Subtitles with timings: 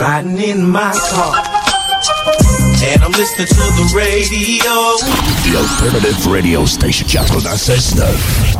[0.00, 1.34] riding in my car.
[2.82, 4.96] And I'm listening to the radio.
[5.44, 8.59] The alternative radio station 96.9.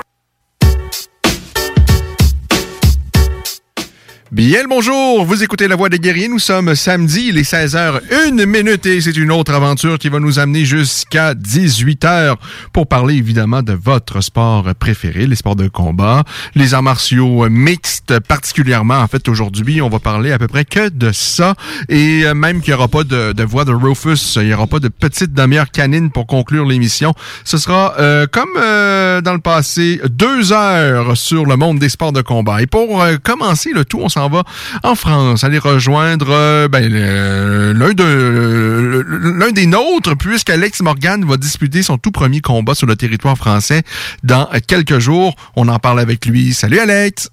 [4.31, 7.99] Bien le bonjour, vous écoutez La Voix des Guerriers, nous sommes samedi, il est 16h,
[8.29, 12.37] une minute et c'est une autre aventure qui va nous amener jusqu'à 18h
[12.71, 16.23] pour parler évidemment de votre sport préféré, les sports de combat,
[16.55, 18.99] les arts martiaux mixtes particulièrement.
[18.99, 21.55] En fait, aujourd'hui, on va parler à peu près que de ça
[21.89, 24.79] et même qu'il n'y aura pas de, de, voix de Rufus, il n'y aura pas
[24.79, 27.13] de petite demi-heure canine pour conclure l'émission.
[27.43, 32.13] Ce sera euh, comme euh, dans le passé, deux heures sur le monde des sports
[32.13, 32.61] de combat.
[32.61, 34.43] Et pour euh, commencer le tout, on s'en va
[34.83, 41.83] en France, aller rejoindre euh, ben, l'un de l'un des nôtres, puisqu'Alex Morgan va disputer
[41.83, 43.83] son tout premier combat sur le territoire français
[44.23, 45.35] dans quelques jours.
[45.55, 46.53] On en parle avec lui.
[46.53, 47.29] Salut Alex.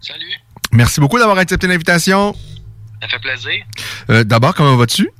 [0.00, 0.34] Salut.
[0.72, 2.34] Merci beaucoup d'avoir accepté l'invitation.
[3.02, 3.64] Ça fait plaisir.
[4.10, 5.10] Euh, D'abord, comment vas-tu?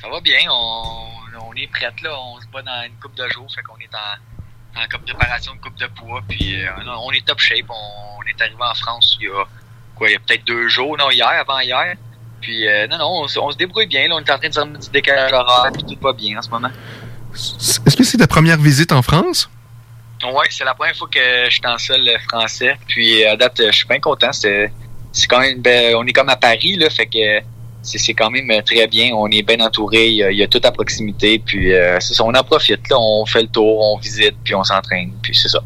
[0.00, 0.38] Ça va bien.
[0.50, 1.06] On,
[1.48, 2.10] on est prêt là.
[2.18, 3.46] On se bat dans une coupe de jours.
[3.54, 6.22] Fait qu'on est en, en comme préparation de coupe de poids.
[6.28, 7.66] Puis euh, on est top shape.
[7.68, 9.44] On, on est arrivé en France il y a
[10.00, 11.94] quoi, il y a peut-être deux jours, non, hier, avant hier.
[12.40, 14.08] Puis, euh, non, non, on, on, se débrouille bien.
[14.08, 16.38] Là, on est en train de se remettre du décalage horaire, puis tout va bien
[16.38, 16.70] en ce moment.
[17.34, 19.50] Est-ce que c'est ta première visite en France?
[20.24, 22.76] Oui, c'est la première fois que je suis en sol français.
[22.88, 24.32] Puis, à date, je suis bien content.
[24.32, 24.72] C'est
[25.28, 27.44] quand même, ben, on est comme à Paris, là, fait que
[27.82, 29.12] c'est quand même très bien.
[29.14, 30.08] On est bien entouré.
[30.08, 31.38] Il y a, il y a tout à proximité.
[31.38, 32.88] Puis, euh, c'est ça, on en profite.
[32.88, 35.12] Là, on fait le tour, on visite, puis on s'entraîne.
[35.22, 35.60] Puis, c'est ça.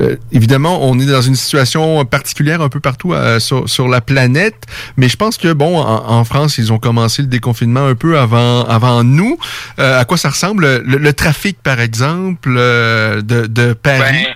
[0.00, 4.66] Euh, évidemment, on est dans une situation particulière un peu partout euh, sur, la planète,
[4.96, 9.04] mais je pense que bon, en, France, ils ont commencé le déconfinement un peu avant
[9.04, 9.38] nous.
[9.78, 14.24] Euh, à quoi ça ressemble le, trafic, par exemple, de, Paris?
[14.24, 14.34] Ben,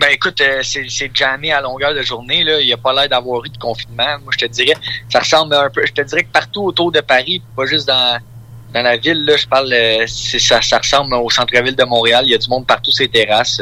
[0.00, 2.40] ben écoute, c'est jamais à longueur de journée.
[2.40, 4.18] Il n'y a pas l'air d'avoir eu de confinement.
[4.22, 4.74] Moi, je te dirais,
[5.08, 5.82] ça ressemble un peu.
[5.86, 8.18] Je te dirais que partout autour de Paris, pas juste dans
[8.74, 9.72] la ville, là, je parle,
[10.08, 12.24] ça, ressemble au centre-ville de Montréal.
[12.26, 13.60] Il y a du monde partout ces terrasses.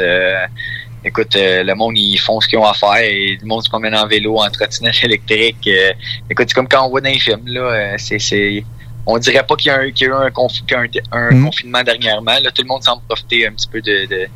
[1.05, 3.69] Écoute, euh, le monde, ils font ce qu'ils ont à faire et le monde se
[3.69, 5.67] promène en vélo, en trottinette électrique.
[5.67, 5.93] Euh,
[6.31, 8.65] écoute, c'est comme quand on voit dans les films, là, euh, c'est, c'est,
[9.07, 11.31] on dirait pas qu'il y a, un, qu'il y a eu un, conf, un, un
[11.31, 11.45] mmh.
[11.45, 12.39] confinement dernièrement.
[12.43, 14.29] Là, tout le monde semble profiter un petit peu de, de,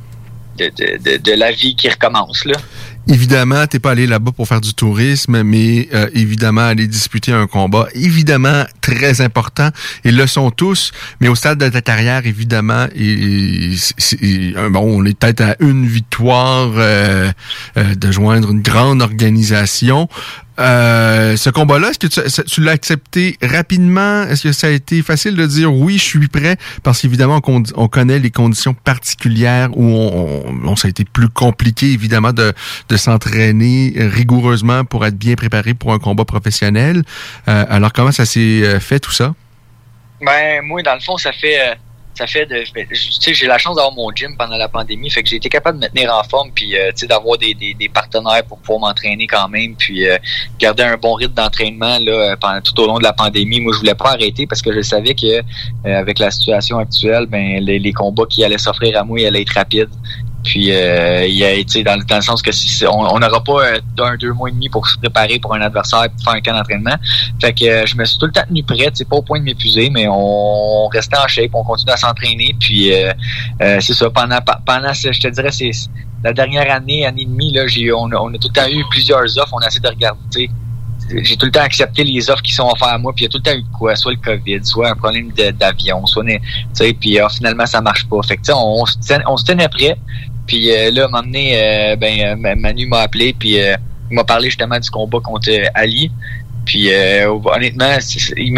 [0.58, 2.56] de, de, de la vie qui recommence, là.
[3.08, 7.46] Évidemment, t'es pas allé là-bas pour faire du tourisme, mais euh, évidemment aller disputer un
[7.46, 9.70] combat, évidemment très important.
[10.04, 10.90] Et le sont tous,
[11.20, 13.74] mais au stade de ta carrière, évidemment, et,
[14.70, 17.30] bon, on est peut-être à une victoire euh,
[17.76, 20.08] euh, de joindre une grande organisation.
[20.58, 24.22] Euh, ce combat-là, est-ce que tu, l'as accepté rapidement?
[24.24, 26.56] Est-ce que ça a été facile de dire oui, je suis prêt?
[26.82, 31.28] Parce qu'évidemment, on, on, connaît les conditions particulières où on, on, ça a été plus
[31.28, 32.52] compliqué, évidemment, de,
[32.88, 37.02] de s'entraîner rigoureusement pour être bien préparé pour un combat professionnel.
[37.48, 39.34] Euh, alors, comment ça s'est fait tout ça?
[40.20, 41.76] Ben, moi, dans le fond, ça fait...
[42.20, 42.64] Euh ça fait de
[43.32, 45.84] j'ai la chance d'avoir mon gym pendant la pandémie fait que j'ai été capable de
[45.84, 49.48] me tenir en forme puis euh, d'avoir des, des, des, partenaires pour pouvoir m'entraîner quand
[49.48, 50.16] même puis euh,
[50.58, 53.60] garder un bon rythme d'entraînement là pendant tout au long de la pandémie.
[53.60, 55.42] Moi je voulais pas arrêter parce que je savais que euh,
[55.84, 59.42] avec la situation actuelle ben les, les combats qui allaient s'offrir à moi ils allaient
[59.42, 59.90] être rapides
[60.46, 63.80] puis euh, il a été dans, dans, le sens que si, on n'aura pas euh,
[63.98, 66.52] un deux mois et demi pour se préparer pour un adversaire pour faire un camp
[66.52, 66.94] d'entraînement.
[67.40, 69.40] Fait que euh, je me suis tout le temps tenu prêt, c'est pas au point
[69.40, 72.54] de m'épuiser, mais on, restait en shape, on continue à s'entraîner.
[72.60, 73.12] Puis euh,
[73.58, 75.72] c'est ça, pendant pendant je te dirais c'est
[76.22, 77.64] la dernière année, année et demie, là,
[77.96, 80.48] on, on, a tout le temps eu plusieurs offres, on a essayé de regarder
[81.22, 83.28] j'ai tout le temps accepté les offres qui sont offertes à moi, puis il y
[83.28, 86.40] a tout le temps eu quoi, soit le COVID, soit un problème d'avion, soit tu
[86.72, 88.20] sais, puis euh, finalement ça marche pas.
[88.22, 88.84] Fait que on,
[89.26, 89.96] on se tenait prêt,
[90.46, 93.76] puis euh, là, à un moment donné, euh, ben, Manu m'a appelé, puis euh,
[94.10, 96.10] il m'a parlé justement du combat contre Ali.
[96.64, 96.90] Puis
[97.44, 97.96] honnêtement,
[98.36, 98.52] il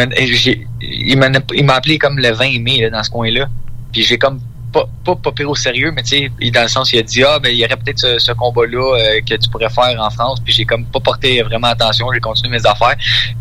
[1.66, 3.48] m'a appelé comme le 20 mai dans ce coin-là.
[3.92, 4.40] Puis j'ai comme
[4.72, 7.22] pas, pas, pas pire au sérieux, mais tu sais, dans le sens, il a dit,
[7.24, 10.40] ah, ben, il y aurait peut-être ce, combat-là euh, que tu pourrais faire en France.
[10.44, 12.96] Puis j'ai comme pas porté vraiment attention, j'ai continué mes affaires.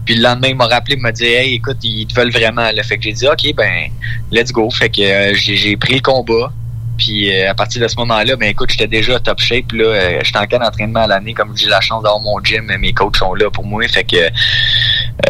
[0.05, 2.69] Puis le lendemain, il m'a rappelé, il m'a dit, hey, écoute, ils te veulent vraiment.
[2.83, 3.89] Fait que j'ai dit, OK, ben,
[4.31, 4.69] let's go.
[4.69, 6.51] Fait que euh, j'ai pris le combat.
[6.97, 9.71] Puis à partir de ce moment-là, ben écoute, j'étais déjà top shape.
[9.71, 12.93] Là, j'étais en cas d'entraînement à l'année, comme j'ai la chance d'avoir mon gym, mes
[12.93, 13.87] coachs sont là pour moi.
[13.87, 14.17] Fait que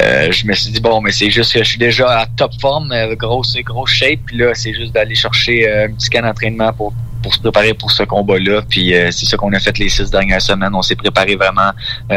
[0.02, 2.52] euh, je me suis dit bon mais c'est juste que je suis déjà à top
[2.60, 6.24] forme euh, grosse grosse shape puis là c'est juste d'aller chercher euh, un petit camp
[6.24, 6.94] d'entraînement pour
[7.27, 8.62] pour se préparer pour ce combat-là.
[8.69, 10.74] Puis c'est ça qu'on a fait les six dernières semaines.
[10.74, 11.71] On s'est préparé vraiment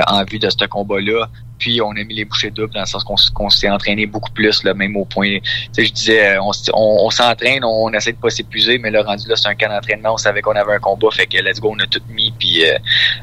[0.06, 1.28] en vue de ce combat-là.
[1.58, 4.62] Puis on a mis les bouchées doubles dans le sens qu'on s'est entraîné beaucoup plus,
[4.62, 5.38] là, même au point.
[5.76, 9.48] Je disais, on, on, s'entraîne, on, essaie de pas s'épuiser, mais là, rendu là, c'est
[9.48, 11.86] un camp d'entraînement, on savait qu'on avait un combat, fait que let's go, on a
[11.86, 12.32] tout mis.
[12.38, 12.62] Puis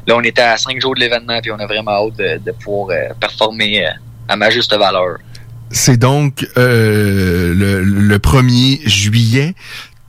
[0.06, 2.96] là, on était à cinq jours de l'événement, puis on a vraiment hâte de, pouvoir
[3.18, 3.88] performer
[4.28, 5.16] à ma juste valeur.
[5.70, 9.54] C'est donc euh, le, le 1er juillet.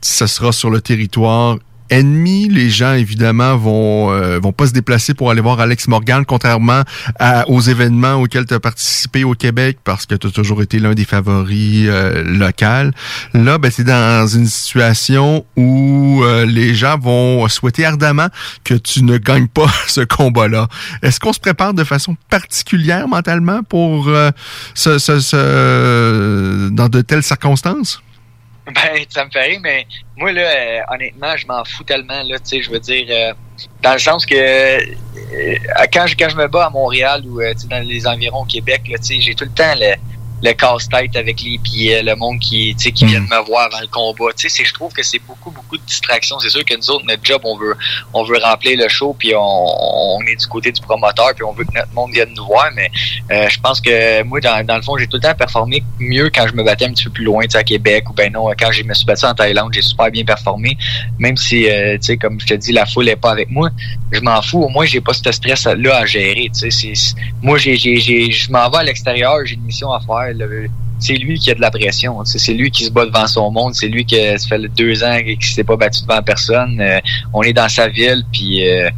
[0.02, 1.56] Ce sera sur le territoire
[1.90, 2.48] ennemi.
[2.48, 6.82] Les gens, évidemment, vont euh, vont pas se déplacer pour aller voir Alex Morgan, contrairement
[7.18, 10.78] à, aux événements auxquels tu as participé au Québec, parce que tu as toujours été
[10.78, 12.90] l'un des favoris euh, locaux.
[13.34, 18.28] Là, ben, c'est dans une situation où euh, les gens vont souhaiter ardemment
[18.64, 20.68] que tu ne gagnes pas ce combat-là.
[21.02, 24.10] Est-ce qu'on se prépare de façon particulière mentalement pour
[24.74, 28.02] ce, ce, dans de telles circonstances?
[28.74, 29.86] Ben, ça me fait rire, mais
[30.16, 33.32] moi, là, euh, honnêtement, je m'en fous tellement, là, tu sais, je veux dire, euh,
[33.82, 35.56] dans le sens que euh,
[35.92, 38.98] quand, je, quand je me bats à Montréal ou dans les environs au Québec, là,
[38.98, 39.94] tu sais, j'ai tout le temps le,
[40.42, 43.86] le casse-tête avec les billets, le monde qui, qui vient de me voir avant le
[43.86, 44.32] combat.
[44.36, 46.38] Tu sais, je trouve que c'est beaucoup, beaucoup de distractions.
[46.40, 47.76] C'est sûr que nous autres, notre job, on veut,
[48.12, 51.52] on veut remplir le show, puis on, on est du côté du promoteur, puis on
[51.52, 52.70] veut que notre monde vienne nous voir.
[52.74, 52.90] Mais
[53.30, 56.30] euh, je pense que moi, dans, dans le fond, j'ai tout le temps performé mieux
[56.34, 58.32] quand je me battais un petit peu plus loin, tu sais, à Québec, ou ben
[58.32, 60.76] non, quand je me suis battu en Thaïlande, j'ai super bien performé.
[61.18, 63.70] Même si, euh, tu sais, comme je te dis, la foule est pas avec moi,
[64.12, 64.62] je m'en fous.
[64.62, 66.50] Au moins, j'ai pas ce stress-là à gérer.
[66.58, 66.92] Tu sais,
[67.42, 70.29] moi, j'ai, j'ai, je m'en vais à l'extérieur, j'ai une mission à faire
[71.00, 72.22] c'est lui qui a de la pression.
[72.24, 73.74] C'est lui qui se bat devant son monde.
[73.74, 76.78] C'est lui qui ça fait deux ans qu'il s'est pas battu devant personne.
[76.80, 77.00] Euh,
[77.32, 78.24] on est dans sa ville,
[78.60, 78.90] euh,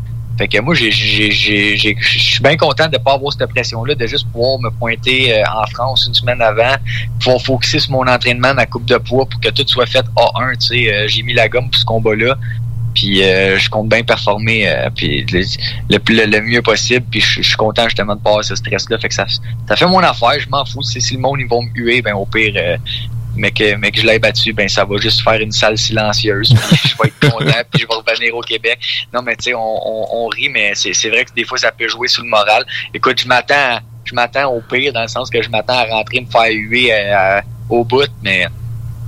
[0.61, 5.33] moi, je suis bien content de pas avoir cette pression-là, de juste pouvoir me pointer
[5.33, 6.75] euh, en France une semaine avant,
[7.21, 10.59] pouvoir focuser mon entraînement, ma coupe de poids pour que tout soit fait A1.
[10.59, 12.37] Tu sais, j'ai mis la gomme pour ce combat-là.
[12.95, 17.05] Puis euh, je compte bien performer euh, puis le, le, mieux possible.
[17.11, 18.99] Puis je, suis content justement de pas avoir ce stress-là.
[18.99, 19.27] Fait que ça,
[19.69, 20.83] ça fait mon affaire, je m'en fous.
[20.83, 22.77] Si, le monde ils vont me huer, ben au pire, euh,
[23.35, 26.55] mais que, mais que je l'ai battu, ben ça va juste faire une salle silencieuse.
[26.71, 28.79] Puis je vais être content, puis je vais revenir au Québec.
[29.13, 31.89] Non, mais tu sais, on, on, rit, mais c'est vrai que des fois ça peut
[31.89, 32.65] jouer sous le moral.
[32.93, 36.21] Écoute, je m'attends je m'attends au pire dans le sens que je m'attends à rentrer
[36.21, 36.93] me faire huer
[37.71, 38.47] au bout, mais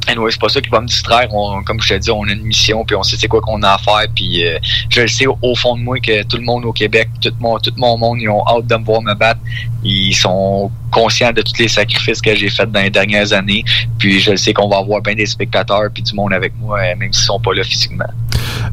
[0.06, 1.28] Anyway, c'est pas ça qui va me distraire.
[1.64, 3.74] comme je te dis, on a une mission, puis on sait c'est quoi qu'on a
[3.74, 4.06] à faire.
[4.14, 4.58] Puis euh,
[4.90, 7.72] je sais au fond de moi que tout le monde au Québec, tout mon, tout
[7.76, 9.40] mon monde, ils ont hâte de me voir me battre.
[9.82, 13.64] Ils sont conscients de tous les sacrifices que j'ai faits dans les dernières années.
[13.98, 16.96] Puis je sais qu'on va avoir bien des spectateurs puis du monde avec moi, euh,
[16.96, 18.06] même s'ils sont pas là physiquement.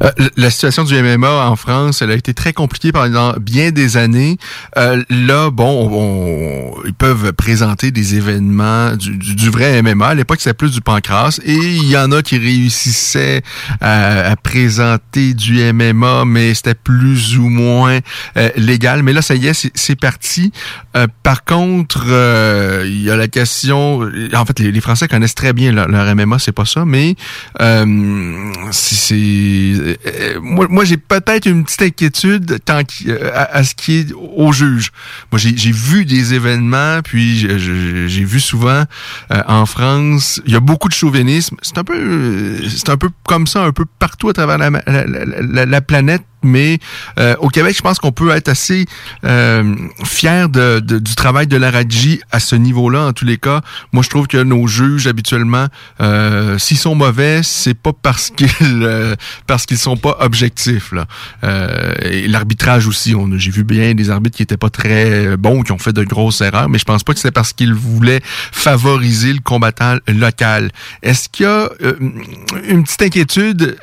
[0.03, 3.97] Euh, la situation du MMA en France, elle a été très compliquée pendant bien des
[3.97, 4.37] années.
[4.77, 10.07] Euh, là, bon, ils peuvent présenter des événements du, vrai MMA.
[10.07, 11.39] À l'époque, c'était plus du pancras.
[11.43, 13.41] Et il y en a qui réussissaient
[13.79, 17.99] à, présenter du MMA, mais c'était plus ou moins
[18.55, 19.01] légal.
[19.01, 20.51] Mais là, ça y est, c'est parti.
[21.23, 24.01] par contre, il y a la question...
[24.33, 27.15] En fait, les, Français connaissent très bien leur, MMA, c'est pas ça, mais
[28.71, 29.11] c'est
[30.21, 34.91] euh, moi, j'ai peut-être une petite inquiétude tant euh, à, ce qui est au juge.
[35.31, 38.83] Moi, j'ai vu des événements, puis j'ai vu souvent
[39.31, 41.57] euh, en France, il y a beaucoup de chauvinisme.
[41.61, 46.23] C'est un peu, c'est un peu comme ça, un peu partout à travers la planète
[46.43, 46.79] mais
[47.19, 48.85] euh, au Québec, je pense qu'on peut être assez
[49.25, 53.07] euh, fier de, du travail de la Radji à ce niveau-là.
[53.07, 55.67] En tous les cas, moi, je trouve que nos juges habituellement,
[56.01, 59.15] euh, s'ils sont mauvais, c'est pas parce qu'ils euh,
[59.47, 60.91] parce qu'ils sont pas objectifs.
[60.91, 61.05] Là.
[61.43, 65.61] Euh, et l'arbitrage aussi, on j'ai vu bien des arbitres qui étaient pas très bons,
[65.61, 68.21] qui ont fait de grosses erreurs, mais je pense pas que c'est parce qu'ils voulaient
[68.23, 70.71] favoriser le combattant local.
[71.01, 71.69] Est-ce qu'il y a
[72.67, 73.77] une petite inquiétude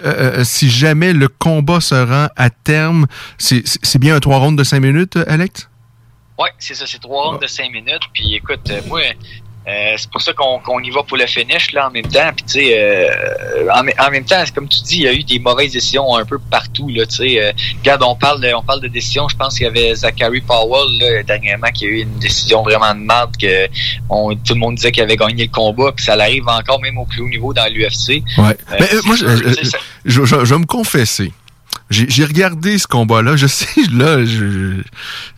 [0.44, 3.06] si jamais le combat se rend à terme,
[3.38, 5.68] c'est bien un trois rondes de cinq minutes, Alex?
[6.38, 8.02] Oui, c'est ça, c'est trois rondes de cinq minutes.
[8.14, 9.00] Puis écoute, euh, moi,
[9.68, 12.30] euh, c'est pour ça qu'on y va pour le finish là en même temps.
[12.34, 15.38] Puis tu sais, euh, en, même temps, comme tu dis, il y a eu des
[15.38, 17.04] mauvaises décisions un peu partout là.
[17.04, 19.28] Tu sais, euh, regarde, on parle de, on parle de décisions.
[19.28, 22.94] Je pense qu'il y avait Zachary Powell là, dernièrement qui a eu une décision vraiment
[22.94, 23.68] de merde que
[24.08, 25.92] on, tout le monde disait qu'il avait gagné le combat.
[25.92, 28.22] Puis ça arrive encore même au plus haut niveau dans l'UFC.
[28.38, 28.56] Ouais.
[28.70, 31.30] Mais moi, je, je, je, je vais me confesser.
[31.90, 33.36] J'ai regardé ce combat-là.
[33.36, 34.84] Je sais, là, il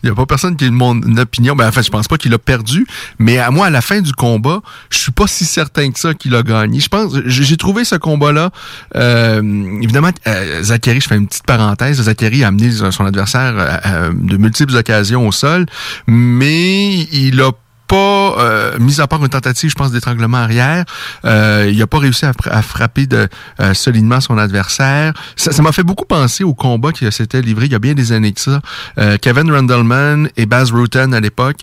[0.03, 1.55] y a pas personne qui a une, opinion.
[1.55, 2.85] Ben, en fait, je pense pas qu'il a perdu.
[3.19, 6.13] Mais à moi, à la fin du combat, je suis pas si certain que ça
[6.13, 6.79] qu'il a gagné.
[6.79, 8.51] Je pense, j'ai trouvé ce combat-là.
[8.95, 9.41] Euh,
[9.81, 12.01] évidemment, euh, Zachary, je fais une petite parenthèse.
[12.01, 15.65] Zachary a amené son adversaire euh, de multiples occasions au sol,
[16.07, 17.51] mais il a
[17.91, 20.85] pas, euh, mis à part une tentative, je pense, d'étranglement arrière,
[21.25, 23.27] euh, il a pas réussi à, frapper de,
[23.59, 25.11] euh, solidement son adversaire.
[25.35, 28.13] Ça m'a fait beaucoup penser au combat qui s'était livré il y a bien des
[28.13, 28.61] années que ça.
[28.97, 31.57] Euh, Kevin Randleman et Baz Rutten à l'époque.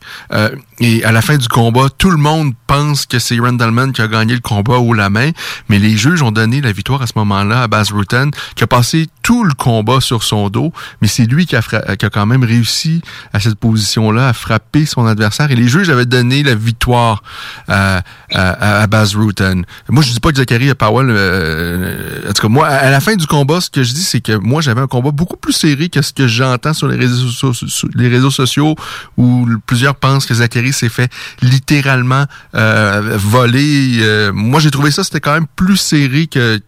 [0.81, 4.07] et à la fin du combat, tout le monde pense que c'est Randleman qui a
[4.07, 5.31] gagné le combat haut la main,
[5.71, 8.67] mais les juges ont donné la victoire à ce moment-là à Baz Rutten, qui a
[8.67, 12.27] passé tout le combat sur son dos, mais c'est lui qui a, qui a quand
[12.27, 13.01] même réussi
[13.33, 15.51] à cette position-là à frapper son adversaire.
[15.51, 17.23] Et les juges avaient donné la victoire
[17.69, 19.65] à, à, à Baz Rutten.
[19.89, 21.09] Moi, je dis pas que Zachary Powell...
[21.11, 24.21] Euh, en tout cas, moi, à la fin du combat, ce que je dis, c'est
[24.21, 27.53] que moi, j'avais un combat beaucoup plus serré que ce que j'entends sur les réseaux,
[27.95, 28.75] les réseaux sociaux
[29.17, 31.11] où plusieurs pensent que Zachary s'est fait
[31.43, 33.99] littéralement euh, voler.
[34.01, 36.61] Euh, moi, j'ai trouvé ça, c'était quand même plus serré que,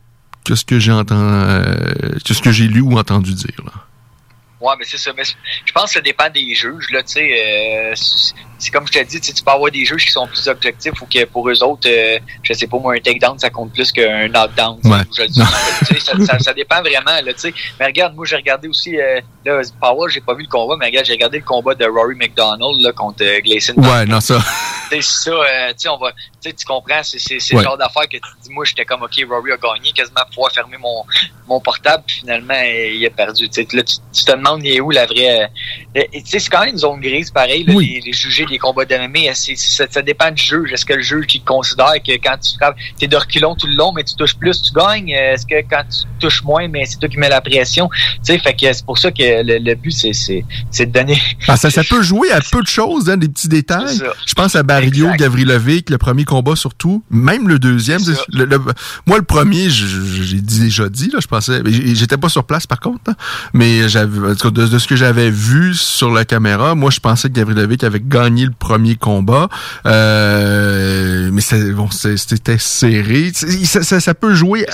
[0.44, 1.64] que ce que j'ai euh,
[2.24, 3.60] que ce que j'ai lu ou entendu dire.
[3.64, 3.72] Là.
[4.60, 5.10] Ouais, mais c'est ça.
[5.64, 6.90] Je pense que ça dépend des juges.
[6.92, 7.94] Là, sais,
[8.60, 11.06] c'est comme je t'ai dit, tu peux avoir des juges qui sont plus objectifs ou
[11.06, 14.28] que pour eux autres, euh, je sais pas moi, un takedown, ça compte plus qu'un
[14.28, 14.78] knockdown.
[14.84, 14.98] Ouais.
[15.98, 17.20] ça, ça, dépend vraiment.
[17.24, 17.54] Là, sais.
[17.78, 20.86] mais regarde, moi j'ai regardé aussi, euh, là, Power, j'ai pas vu le combat, mais
[20.86, 23.74] regarde, j'ai regardé le combat de Rory McDonald là, contre euh, Gleason.
[23.76, 24.38] Ouais, non, ça.
[24.90, 26.12] C'est ça, euh, tu sais, on va,
[26.42, 29.56] tu comprends, c'est le genre d'affaire que tu dis, moi j'étais comme, ok, Rory a
[29.56, 31.04] gagné, quasiment pouvoir fermer mon,
[31.46, 33.48] mon portable, puis finalement, il a perdu.
[33.48, 35.48] T'sais, là, tu, tu, te demandes, il est où la vraie.
[35.94, 38.84] tu sais, c'est quand même une zone grise, pareil, là, les, les juger des combats
[38.84, 40.72] d'MMA, ça, ça dépend du juge.
[40.72, 43.74] Est-ce que le juge qui considère que quand tu frappes, t'es de reculons tout le
[43.74, 45.10] long, mais tu touches plus, tu gagnes?
[45.10, 47.88] Est-ce que quand tu touches moins, mais c'est toi qui mets la pression?
[47.88, 51.20] Tu sais, fait que c'est pour ça que le, but, c'est, c'est, de donner.
[51.48, 54.00] Ah, ça, ça peut jouer à peu de choses, hein, des petits détails.
[54.26, 58.00] Je pense à Barrio Gavrilovic, le premier combat surtout, même le deuxième.
[59.06, 63.10] moi, le premier, j'ai déjà dit, là, je pensais, j'étais pas sur place par contre,
[63.10, 63.14] hein,
[63.52, 67.34] mais j'avais, de, de, ce que j'avais vu sur la caméra, moi, je pensais que
[67.34, 69.48] Gavrilovic avait gagné le premier combat.
[69.86, 73.32] Euh, mais bon, c'était serré.
[73.32, 74.66] Ça, ça, peut jouer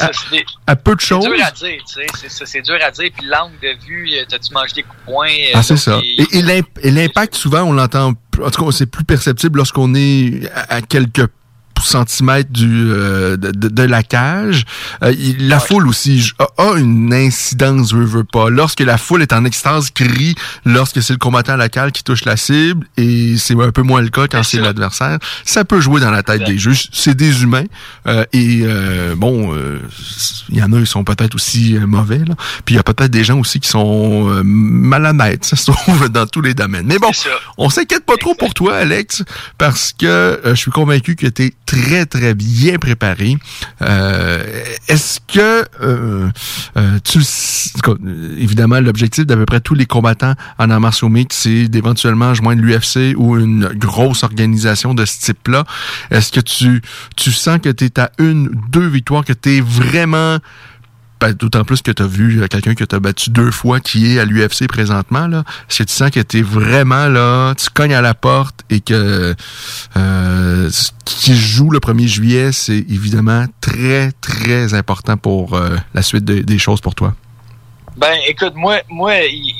[0.66, 1.24] à, peu de choses.
[1.24, 2.46] C'est dur à dire, tu sais.
[2.46, 3.10] C'est dur à dire.
[3.16, 5.28] Puis l'angle de vue, euh, t'as-tu mangé des coups de poing?
[5.28, 6.00] Euh, ah, c'est ça.
[6.02, 10.82] Et, et l'impact, souvent, on l'entend en tout cas, c'est plus perceptible lorsqu'on est à
[10.82, 11.26] quelques
[11.84, 14.64] centimètres du, euh, de, de, la cage.
[15.02, 18.50] Euh, la foule aussi a, une incidence, veut, veut pas.
[18.50, 22.36] Lorsque la foule est en extase, crie lorsque c'est le combattant local qui touche la
[22.36, 25.18] cible, et c'est un peu moins le cas quand c'est l'adversaire.
[25.44, 26.88] Ça peut jouer dans la tête des juges.
[26.92, 27.64] C'est des humains.
[28.06, 28.64] Euh, et
[29.16, 29.54] bon,
[30.48, 32.18] il y en a, ils sont peut-être aussi mauvais.
[32.18, 32.34] Là.
[32.64, 35.44] Puis il y a peut-être des gens aussi qui sont malhonnêtes.
[35.44, 36.86] Ça se trouve dans tous les domaines.
[36.86, 37.10] Mais bon,
[37.58, 39.22] on s'inquiète pas trop pour toi, Alex,
[39.58, 43.36] parce que je suis convaincu que tu es très, très bien préparé.
[43.82, 44.42] Euh,
[44.88, 46.30] Est-ce que euh,
[46.76, 47.20] euh, tu
[48.38, 52.62] évidemment l'objectif d'à peu près tous les combattants en arts martiaux mix, c'est d'éventuellement joindre
[52.62, 55.64] l'UFC ou une grosse organisation de ce type-là.
[56.10, 56.80] Est-ce que tu
[57.16, 60.38] tu sens que tu es à une, deux victoires, que tu es vraiment
[61.34, 64.12] d'autant plus que tu as vu euh, quelqu'un que tu as battu deux fois qui
[64.12, 65.26] est à l'UFC présentement.
[65.26, 65.44] Là.
[65.68, 68.80] Est-ce que tu sens que tu es vraiment là, tu cognes à la porte et
[68.80, 69.34] que
[69.96, 76.02] euh, ce qui joue le 1er juillet, c'est évidemment très, très important pour euh, la
[76.02, 77.14] suite des choses pour toi?
[77.96, 79.54] Ben, écoute, moi, moi, il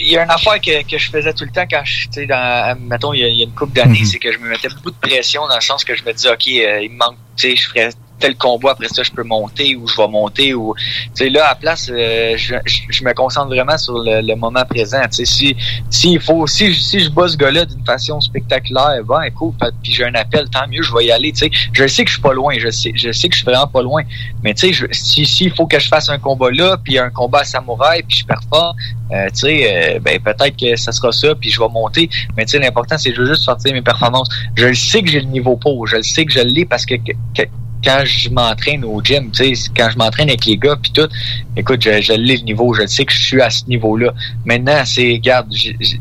[0.00, 2.26] y, a une affaire que, que je faisais tout le temps quand je, tu sais,
[2.26, 4.06] dans, mettons, il y, a une couple d'années, mhm.
[4.06, 6.30] c'est que je me mettais beaucoup de pression dans le sens que je me disais,
[6.30, 9.74] OK, il me manque, tu sais, je ferais tel combat, après ça, je peux monter
[9.74, 10.54] ou je vais monter.
[10.54, 14.64] ou Tu sais, là, à place, euh, je, je, me concentre vraiment sur le, moment
[14.64, 15.02] présent.
[15.10, 15.56] Tu sais, si,
[15.90, 19.92] si, il faut, si, si je bosse ce gars-là d'une façon spectaculaire, ben, écoute, puis
[19.92, 21.32] j'ai un appel, tant mieux, je vais y aller.
[21.32, 23.40] Tu sais, je sais que je suis pas loin, je sais, je sais que je
[23.40, 24.02] suis vraiment pas loin.
[24.42, 27.10] Mais tu sais, si, si il faut que je fasse un combat là, puis un
[27.10, 28.76] combat à samouraï, puis je performe,
[29.12, 32.08] euh, tu sais, euh, ben peut-être que ça sera ça, puis je vais monter.
[32.36, 34.28] Mais tu sais, l'important, c'est juste sortir mes performances.
[34.54, 36.86] Je le sais que j'ai le niveau pour, je le sais que je l'ai parce
[36.86, 37.42] que, que
[37.82, 39.30] quand je m'entraîne au gym,
[39.76, 41.08] quand je m'entraîne avec les gars puis tout,
[41.56, 44.12] écoute, je, je l'ai le niveau, je sais que je suis à ce niveau-là.
[44.44, 45.46] Maintenant, c'est, regarde,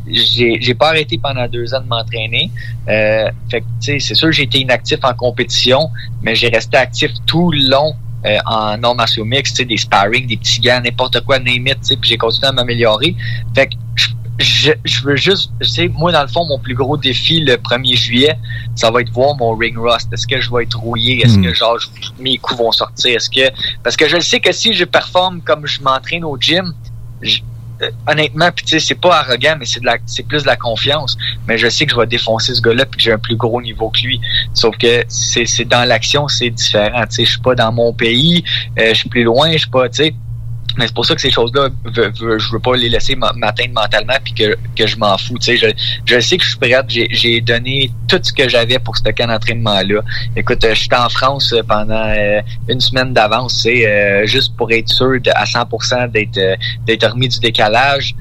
[0.08, 2.52] j'ai pas arrêté pendant deux ans de m'entraîner.
[2.88, 5.90] Euh, fait c'est sûr, j'ai été inactif en compétition,
[6.22, 7.96] mais j'ai resté actif tout le long
[8.26, 8.96] euh, en non
[9.26, 12.48] mix, tu sais, des sparring, des petits gants, n'importe quoi, name it, puis j'ai continué
[12.48, 13.16] à m'améliorer.
[13.56, 14.10] Fait que je,
[14.40, 17.96] je veux juste, tu sais, moi, dans le fond, mon plus gros défi le 1er
[17.96, 18.38] juillet,
[18.76, 20.12] ça va être voir mon ring rust.
[20.14, 21.26] Est-ce que je vais être rouillé?
[21.26, 21.44] Est-ce Mm.
[21.46, 21.88] que, genre, je-
[22.22, 23.16] mes coups vont sortir?
[23.18, 23.50] Est-ce que,
[23.84, 26.74] parce que je le sais que si je performe comme je m'entraîne au gym,
[27.22, 27.40] je-
[27.82, 30.48] euh, honnêtement, puis tu sais, c'est pas arrogant, mais c'est de la, c'est plus de
[30.48, 31.18] la confiance.
[31.48, 33.62] Mais je sais que je vais défoncer ce gars-là puis que j'ai un plus gros
[33.62, 34.20] niveau que lui.
[34.54, 37.04] Sauf que c'est, c'est dans l'action, c'est différent.
[37.04, 38.44] Tu sais, je suis pas dans mon pays,
[38.78, 40.14] euh, je suis plus loin, je suis pas, tu sais.
[40.80, 44.14] Mais c'est pour ça que ces choses-là, je veux pas les laisser m'a- m'atteindre mentalement
[44.24, 45.36] puis que, que je m'en fous.
[45.42, 45.74] Je,
[46.06, 46.86] je sais que je suis prête.
[46.88, 50.02] J'ai, donné tout ce que j'avais pour ce camp d'entraînement-là.
[50.38, 53.68] Écoute, euh, j'étais en France euh, pendant euh, une semaine d'avance,
[54.24, 58.16] juste pour être sûr à 100% d'être, remis du décalage,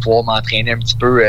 [0.00, 1.24] pouvoir m'entraîner un petit peu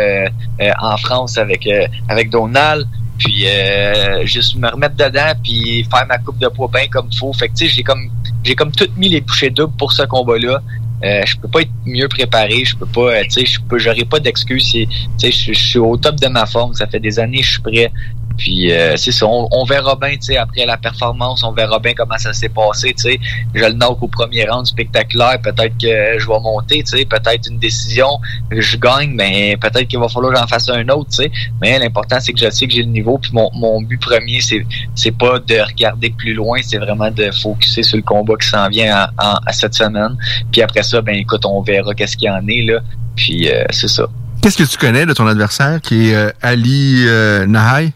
[0.80, 1.68] en France avec,
[2.10, 2.88] avec Donald.
[3.18, 7.32] Puis euh, juste me remettre dedans puis faire ma coupe de poids bien comme faut.
[7.34, 8.10] Fait que tu sais, j'ai comme
[8.44, 10.62] j'ai comme tout mis les bouchées doubles pour ce combat-là.
[11.04, 13.78] Euh, je peux pas être mieux préparé, je peux pas, euh, tu sais, je peux,
[13.78, 14.72] j'aurai pas d'excuses.
[14.72, 17.52] Tu sais, je suis au top de ma forme, ça fait des années que je
[17.52, 17.92] suis prêt.
[18.38, 21.80] Puis euh, c'est ça, on, on verra bien, tu sais, après la performance, on verra
[21.80, 23.20] bien comment ça s'est passé, tu sais.
[23.54, 27.50] Je le knock au premier round spectaculaire, peut-être que je vais monter, tu sais, peut-être
[27.50, 28.20] une décision,
[28.52, 31.32] je gagne, mais peut-être qu'il va falloir que j'en fasse un autre, tu sais.
[31.62, 34.42] Mais l'important, c'est que je sais que j'ai le niveau, puis mon, mon but premier,
[34.42, 34.66] c'est
[34.96, 38.68] c'est pas de regarder plus loin, c'est vraiment de focuser sur le combat qui s'en
[38.68, 40.18] vient en- en- à cette semaine.
[40.52, 42.80] Puis après ça, ben écoute, on verra qu'est-ce qu'il en est, là.
[43.16, 44.08] Puis euh, c'est ça.
[44.42, 47.06] Qu'est-ce que tu connais de ton adversaire qui est euh, Ali
[47.48, 47.94] Nahai?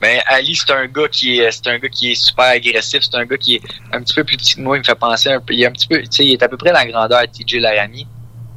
[0.00, 3.16] Ben Ali, c'est un gars qui est c'est un gars qui est super agressif, c'est
[3.16, 3.62] un gars qui est
[3.92, 5.66] un petit peu plus petit que moi, il me fait penser un peu il est
[5.66, 8.06] un petit peu tu sais, il est à peu près la grandeur de TJ Laramie.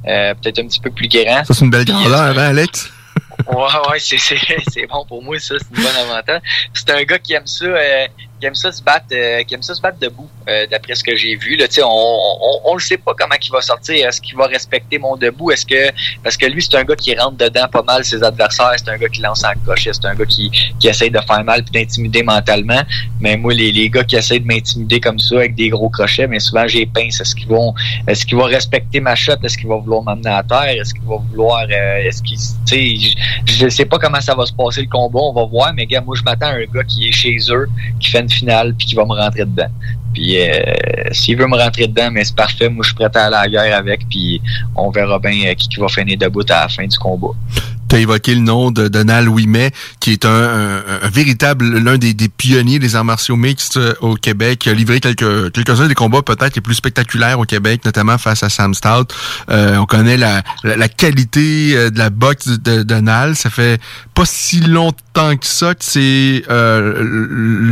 [0.08, 1.44] Euh, peut-être un petit peu plus grand.
[1.44, 2.90] Ça, c'est une belle grandeur, euh, hein, Alex?
[3.48, 4.38] Ouais, ouais, c'est, c'est,
[4.72, 6.42] c'est bon pour moi, ça, c'est une bonne avantage.
[6.74, 8.08] C'est un gars qui aime ça, euh,
[8.40, 11.16] qui aime ça se battre, euh, qui ça se battre debout, euh, d'après ce que
[11.16, 11.56] j'ai vu.
[11.58, 14.08] Là, on, on, on le sait pas comment il va sortir.
[14.08, 15.52] Est-ce qu'il va respecter mon debout?
[15.52, 15.92] Est-ce que
[16.24, 18.98] parce que lui, c'est un gars qui rentre dedans pas mal ses adversaires, c'est un
[18.98, 21.74] gars qui lance en crochet, c'est un gars qui, qui essaye de faire mal puis
[21.74, 22.82] d'intimider mentalement.
[23.20, 26.28] Mais moi, les, les gars qui essayent de m'intimider comme ça avec des gros crochets,
[26.28, 27.20] mais souvent j'ai pince.
[27.20, 27.74] Est-ce qu'ils vont
[28.08, 29.34] est-ce qu'il va respecter ma shot?
[29.44, 30.70] Est-ce qu'il va vouloir m'amener à terre?
[30.80, 32.40] Est-ce qu'il va vouloir euh, est-ce qu'il
[32.72, 33.16] je,
[33.46, 36.02] je sais pas comment ça va se passer le combat, on va voir, mais gars,
[36.02, 37.68] moi je m'attends à un gars qui est chez eux,
[38.00, 39.70] qui fait une finale puis qui va me rentrer dedans.
[40.14, 40.50] Puis euh,
[41.12, 43.42] s'il veut me rentrer dedans, mais c'est parfait, moi je suis prêt à aller à
[43.44, 44.42] la guerre avec puis
[44.76, 47.28] on verra bien euh, qui, qui va finir debout à la fin du combat.
[47.88, 51.98] Tu as évoqué le nom de Donald Ouimet, qui est un, un- un véritable, l'un
[51.98, 54.64] des, des pionniers des arts martiaux mixtes euh, au Québec.
[54.68, 58.44] Il a livré quelques, quelques-uns des combats peut-être les plus spectaculaires au Québec, notamment face
[58.44, 59.08] à Sam Stout.
[59.50, 63.34] Euh, on connaît la, la, la qualité euh, de la boxe de, de Donald.
[63.36, 63.82] Ça fait
[64.14, 66.94] pas si longtemps que ça que c'est euh,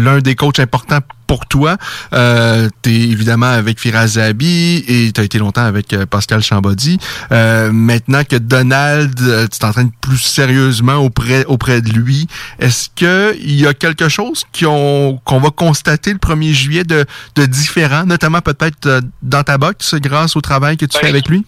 [0.04, 1.78] l'un des coachs importants pour toi.
[2.14, 6.42] Euh, tu es évidemment avec Firaz Zabi et tu as été longtemps avec euh, Pascal
[6.42, 6.98] Chambody.
[7.32, 12.28] Euh, maintenant que Donald, euh, tu t'entraînes plus sérieusement auprès auprès de lui,
[12.60, 17.06] est-ce que il y a quelque chose qu'on qu'on va constater le 1er juillet de,
[17.36, 21.10] de différent, notamment peut-être euh, dans ta boxe grâce au travail que tu Ben, fais
[21.10, 21.46] avec lui?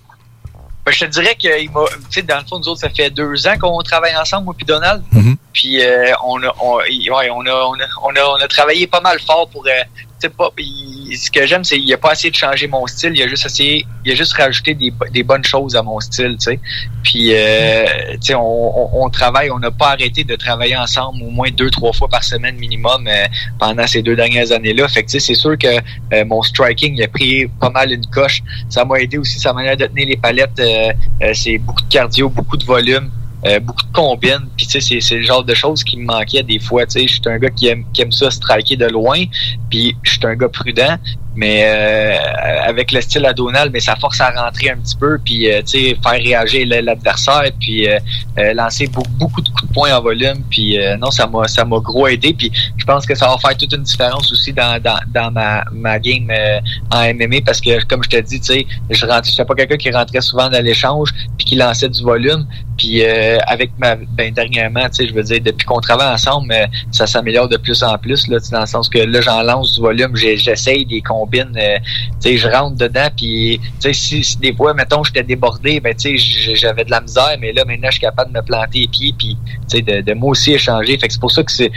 [0.90, 3.12] Ben, je te dirais que m'a, tu sais, dans le fond, nous autres, ça fait
[3.12, 5.04] deux ans qu'on travaille ensemble, moi puis Donald.
[5.12, 5.38] Mhm.
[5.54, 7.52] Puis euh, on, a, on, ouais, on, a,
[8.02, 9.68] on, a, on, a, travaillé pas mal fort pour.
[9.68, 9.84] Euh,
[10.28, 13.14] pas, ce que j'aime, c'est qu'il a pas essayé de changer mon style.
[13.16, 16.36] Il a juste essayé, il a juste rajouté des, des bonnes choses à mon style,
[16.38, 16.60] tu sais.
[17.04, 21.24] Puis, euh, tu sais, on, on, on travaille, on n'a pas arrêté de travailler ensemble
[21.24, 23.26] au moins deux, trois fois par semaine minimum euh,
[23.58, 24.88] pendant ces deux dernières années-là.
[24.90, 25.68] Fait que, tu sais, c'est sûr que
[26.14, 28.42] euh, mon striking il a pris pas mal une coche.
[28.68, 30.60] Ça m'a aidé aussi sa manière de tenir les palettes.
[30.60, 33.10] euh, euh, c'est beaucoup de cardio, beaucoup de volume.
[33.46, 36.44] Euh, beaucoup de combines, puis tu sais, c'est, le genre de choses qui me manquaient
[36.44, 38.88] des fois, tu sais, je suis un gars qui aime, qui aime ça striker de
[38.88, 39.24] loin,
[39.70, 40.98] puis je suis un gars prudent,
[41.36, 42.18] mais euh,
[42.66, 45.62] avec le style à Donald, mais ça force à rentrer un petit peu, puis euh,
[45.66, 48.00] sais, faire réagir l'adversaire, puis euh,
[48.38, 51.48] euh, lancer beaucoup, beaucoup de coups de poing en volume, puis euh, non, ça m'a
[51.48, 54.54] ça m'a gros aidé, puis je pense que ça va faire toute une différence aussi
[54.54, 56.60] dans, dans, dans ma, ma game euh,
[56.92, 59.78] en MMA, parce que comme je te dis, tu sais, je rentrais, j'étais pas quelqu'un
[59.78, 62.46] qui rentrait souvent dans l'échange, puis qui lançait du volume,
[62.78, 66.54] puis avec ma ben dernièrement, tu sais, je veux dire, depuis qu'on travaille ensemble,
[66.92, 69.82] ça s'améliore de plus en plus, là, dans le sens que là, j'en lance du
[69.82, 71.78] volume, j'essaye des combines, euh,
[72.22, 75.94] tu sais, je rentre dedans, puis tu sais, si, des fois, mettons, j'étais débordé, ben
[75.96, 78.80] tu sais, j'avais de la misère, mais là, maintenant, je suis capable de me planter
[78.80, 79.38] les pieds, puis
[79.70, 80.98] tu sais, de, moi aussi échanger.
[80.98, 81.68] Fait que c'est pour ça que je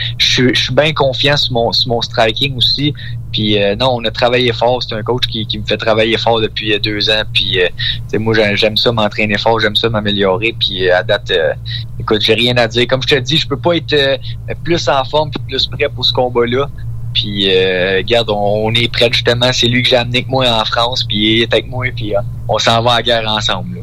[0.55, 2.95] suis- bien confiant sur mon, sur mon striking aussi.
[3.33, 4.83] Puis euh, non, on a travaillé fort.
[4.83, 7.23] C'est un coach qui, qui me fait travailler fort depuis euh, deux ans.
[7.33, 7.69] Puis euh,
[8.19, 10.55] moi, j'ai- j'aime ça m'entraîner fort, j'aime ça m'améliorer.
[10.59, 11.33] Puis à date,
[11.99, 12.87] écoute, j'ai rien à dire.
[12.87, 13.95] Comme je te dis, je peux pas être
[14.65, 16.69] plus en forme plus prêt pour ce combat-là.
[17.13, 19.53] Puis, euh, regarde, on, est prêt justement.
[19.53, 22.15] C'est lui que j'ai amené avec moi en France, puis il est avec moi, puis
[22.15, 23.83] euh, on s'en va à la guerre ensemble.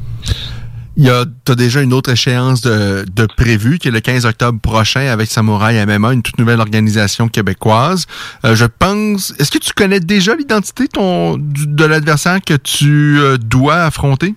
[0.97, 1.25] là.
[1.45, 5.07] tu as déjà une autre échéance de, de prévue, qui est le 15 octobre prochain
[5.07, 8.05] avec Samouraï MMA, une toute nouvelle organisation québécoise.
[8.45, 14.35] Euh, je pense, est-ce que tu connais déjà l'identité de l'adversaire que tu dois affronter?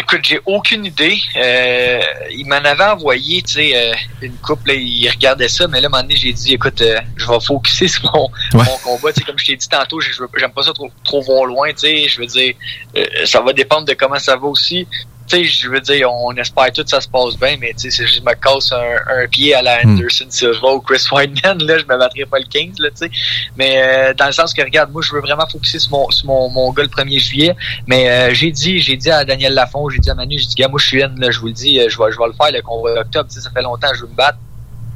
[0.00, 1.18] Écoute, j'ai aucune idée.
[1.36, 5.78] Euh, il m'en avait envoyé, tu sais, euh, une coupe, là, il regardait ça, mais
[5.78, 8.78] là, à un moment donné, j'ai dit, écoute, euh, je vais focuser sur mon, mon
[8.82, 9.12] combat.
[9.12, 11.80] Tu sais, comme je t'ai dit tantôt, j'aime pas ça trop, trop voir loin, tu
[11.80, 12.08] sais.
[12.08, 12.54] Je veux dire,
[13.26, 14.86] ça va dépendre de comment ça va aussi
[15.30, 17.90] tu sais, je veux dire, on espère tout que ça se passe bien, mais tu
[17.90, 19.90] sais, si je me casse un, pied à la hmm.
[19.90, 23.10] Anderson Silva ou Chris Weidman, là, je me battrai pas le 15, là, tu sais.
[23.56, 26.26] Mais euh, dans le sens que, regarde, moi, je veux vraiment focuser sur mon, sur
[26.26, 29.88] mon, mon gars le 1er juillet, mais euh, j'ai dit, j'ai dit à Daniel Lafont,
[29.88, 31.52] j'ai dit à Manu, j'ai dit, gars, moi, je suis in, là, je vous le
[31.52, 33.62] dis, euh, je vais, je vais le faire, le convoi d'octobre, tu sais, ça fait
[33.62, 34.38] longtemps que je veux me battre.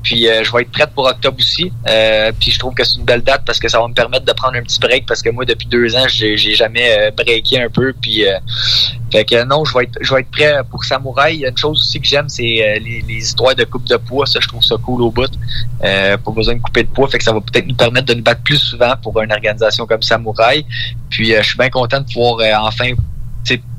[0.04, 1.72] Puis euh, je vais être prête pour octobre aussi.
[1.88, 4.26] Euh, puis je trouve que c'est une belle date parce que ça va me permettre
[4.26, 7.10] de prendre un petit break parce que moi depuis deux ans j'ai, j'ai jamais euh,
[7.10, 7.92] breaké un peu.
[8.00, 8.24] Puis
[9.10, 11.36] fait que non, je vais être je vais être prêt pour Samouraï.
[11.36, 13.96] Il y a une chose aussi que j'aime, c'est les, les, histoires de coupe de
[13.96, 14.26] poids.
[14.26, 15.30] Ça, je trouve ça cool au bout.
[15.80, 17.08] pas besoin de couper de poids.
[17.08, 19.86] Fait que ça va peut-être nous permettre de nous battre plus souvent pour une organisation
[19.86, 20.66] comme Samouraï.
[21.08, 22.90] Puis je suis bien content de pouvoir enfin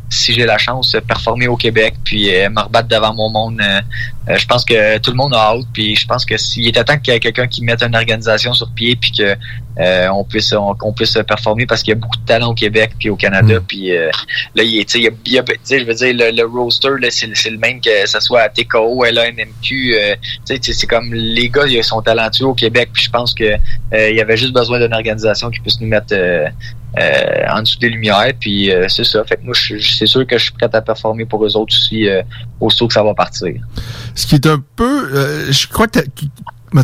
[0.09, 3.59] si j'ai la chance de performer au Québec puis euh, me rebattre devant mon monde.
[3.61, 3.81] Euh,
[4.29, 6.83] euh, je pense que tout le monde a hâte puis je pense que s'il est
[6.83, 9.35] temps qu'il y ait quelqu'un qui mette une organisation sur pied puis que
[9.77, 13.09] on puisse on, puisse performer parce qu'il y a beaucoup de talent au Québec puis
[13.09, 13.63] au Canada mm.
[13.67, 15.07] puis là il est il y
[15.39, 19.03] a, je veux dire le, roster là c'est le même que ce soit à TKO,
[19.03, 19.95] LAMMQ
[20.45, 23.55] c'est comme les gars ils sont talentueux au Québec puis je pense que
[23.91, 26.15] il y avait juste besoin d'une organisation qui puisse nous mettre
[26.97, 28.31] euh, en dessous des lumières.
[28.39, 29.23] Puis euh, c'est ça.
[29.25, 32.07] Fait que moi, c'est sûr que je suis prêt à performer pour eux autres aussi
[32.07, 32.21] euh,
[32.61, 33.53] aussitôt que ça va partir.
[34.13, 35.99] Ce qui est un peu, je crois que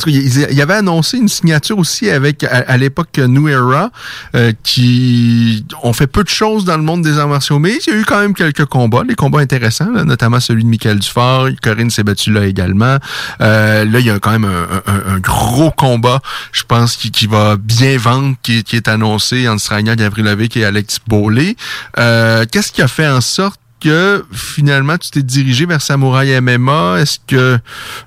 [0.08, 3.92] il avait annoncé une signature aussi avec à, l'époque New Era
[4.36, 7.94] euh, qui ont fait peu de choses dans le monde des arts martiaux, mais il
[7.94, 11.50] y a eu quand même quelques combats, des combats intéressants, notamment celui de Michael Dufort,
[11.62, 12.98] Corinne s'est battue là également.
[13.42, 14.50] Euh, là, il y a quand même
[14.88, 20.58] un, gros combat, je pense, qui, va bien vendre, qui, est annoncé entre Strania Gavrilovic
[20.58, 21.56] et Alex Bolé.
[21.98, 27.00] Euh, Qu'est-ce qui a fait en sorte que finalement tu t'es dirigé vers Samouraï MMA.
[27.00, 27.58] Est-ce que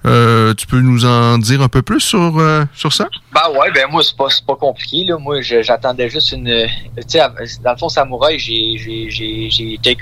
[0.06, 3.08] euh, tu peux nous en dire un peu plus sur, euh, sur ça?
[3.32, 5.04] Ben ouais, ben moi c'est pas, pas compliqué.
[5.04, 5.18] Là.
[5.18, 6.66] Moi j'attendais juste une.
[6.96, 7.18] Tu sais,
[7.62, 9.08] dans le fond, Samouraï, j'ai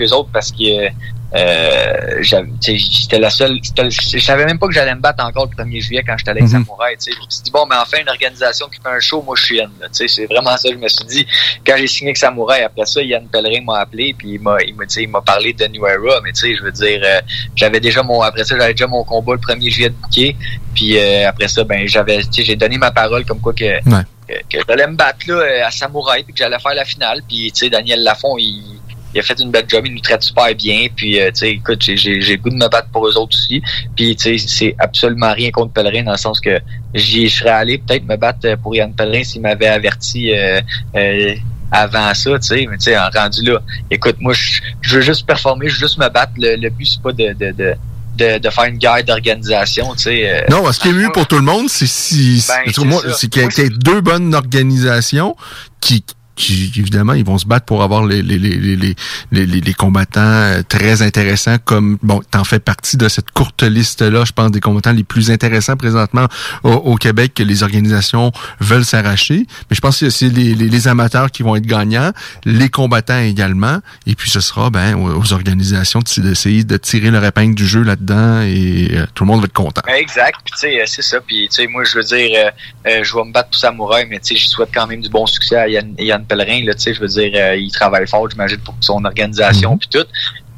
[0.00, 0.88] eux autres parce que
[1.34, 3.58] euh, j'étais la seule.
[3.62, 6.44] Je savais même pas que j'allais me battre encore le 1er juillet quand j'étais avec
[6.44, 6.96] mm Samouraï.
[7.00, 9.44] Je me suis dit, bon, mais enfin, une organisation qui fait un show, moi, je
[9.44, 9.70] suis Yann.
[9.92, 11.26] C'est vraiment ça que je me suis dit.
[11.66, 15.08] Quand j'ai signé avec Samouraï, après ça, Yann Pellerin m'a appelé, puis il m'a il
[15.08, 16.20] m'a parlé de New Era.
[16.22, 17.20] Mais tu sais, je veux dire, euh,
[17.56, 18.20] j'avais déjà mon.
[18.20, 20.36] Après ça, j'avais déjà mon combat le 1er juillet de bouquet.
[20.74, 22.20] Puis euh, après ça, ben j'avais.
[22.30, 23.80] J'ai donné ma parole comme quoi que.
[23.80, 27.66] que, j'allais me battre là à Samouraï puis que j'allais faire la finale puis tu
[27.66, 28.80] sais Daniel Lafont il
[29.14, 30.86] il a fait une belle job, il nous traite super bien.
[30.94, 33.62] Puis, euh, tu sais, écoute, j'ai le goût de me battre pour eux autres aussi.
[33.96, 36.60] Puis, tu sais, c'est absolument rien contre Pellerin dans le sens que
[36.94, 40.60] j'y serais allé peut-être me battre pour Yann Pellerin s'il m'avait averti euh,
[40.96, 41.34] euh,
[41.70, 42.66] avant ça, tu sais.
[42.70, 45.98] Mais tu sais, en rendu là, écoute, moi, je veux juste performer, je veux juste
[45.98, 46.32] me battre.
[46.38, 47.74] Le, but, c'est pas de, de, de
[48.14, 50.44] de, faire une guerre d'organisation, tu sais.
[50.50, 53.66] non, ce qui est mieux pour tout le monde, c'est si, ben, c'est qu'il y
[53.66, 55.34] ait deux bonnes organisations
[55.80, 58.96] qui, qui, évidemment, ils vont se battre pour avoir les, les, les,
[59.32, 64.24] les, les, combattants euh, très intéressants comme, bon, t'en fais partie de cette courte liste-là,
[64.24, 66.26] je pense, des combattants les plus intéressants présentement
[66.62, 69.46] au, Québec que les organisations veulent s'arracher.
[69.70, 72.12] Mais je pense que c'est les, amateurs qui vont être gagnants,
[72.44, 77.54] les combattants également, et puis ce sera, ben, aux, organisations d'essayer de tirer leur épingle
[77.54, 79.82] du jeu là-dedans et euh, tout le monde va être content.
[79.86, 82.50] Exact, puis tu sais, euh, c'est ça, puis tu sais, moi, je veux dire,
[82.84, 85.26] je vais me battre pour Samouraï, mais tu sais, je souhaite quand même du bon
[85.26, 88.58] succès à Yann Pellerin, là, tu sais, je veux dire, euh, il travaille fort, j'imagine,
[88.58, 89.78] pour son organisation, mhm.
[89.78, 90.06] puis tout.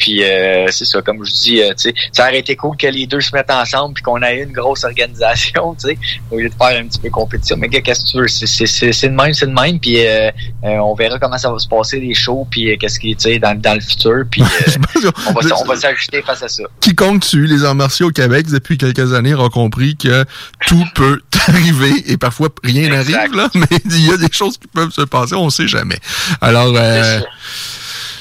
[0.05, 2.87] Puis euh, c'est ça, comme je dis, euh, tu sais, ça aurait été cool que
[2.87, 5.99] les deux se mettent ensemble puis qu'on ait une grosse organisation, tu sais,
[6.31, 7.57] au lieu de faire un petit peu compétition.
[7.57, 9.81] Mais qu'est-ce que tu veux, c'est de même, c'est de même.
[9.81, 10.31] Puis euh,
[10.63, 13.59] on verra comment ça va se passer les shows, puis qu'est-ce qui, tu sais, dans,
[13.59, 14.25] dans le futur.
[14.31, 14.43] Puis
[15.27, 16.65] on va, on va s'ajuster face à ça.
[16.81, 20.27] Quiconque tue les arts martiaux au Québec depuis quelques années aura compris que
[20.67, 24.67] tout peut arriver et parfois rien n'arrive là, mais il y a des choses qui
[24.67, 25.99] peuvent se passer, on sait jamais.
[26.43, 26.75] Alors.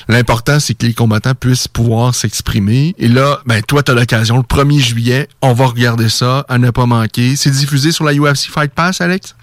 [0.07, 2.95] L'important, c'est que les combattants puissent pouvoir s'exprimer.
[2.97, 4.37] Et là, ben, toi, tu as l'occasion.
[4.37, 7.35] Le 1er juillet, on va regarder ça à ne pas manquer.
[7.35, 9.35] C'est diffusé sur la UFC Fight Pass, Alex?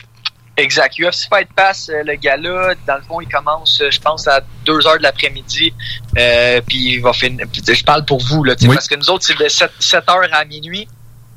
[0.57, 0.95] Exact.
[0.99, 4.41] UFC Fight Pass, euh, le gala, dans le fond, il commence, euh, je pense, à
[4.67, 5.73] 2 heures de l'après-midi.
[6.19, 7.47] Euh, puis il va finir.
[7.53, 10.45] Je parle pour vous, là, parce que nous autres, c'est de 7, 7 heures à
[10.45, 10.87] minuit.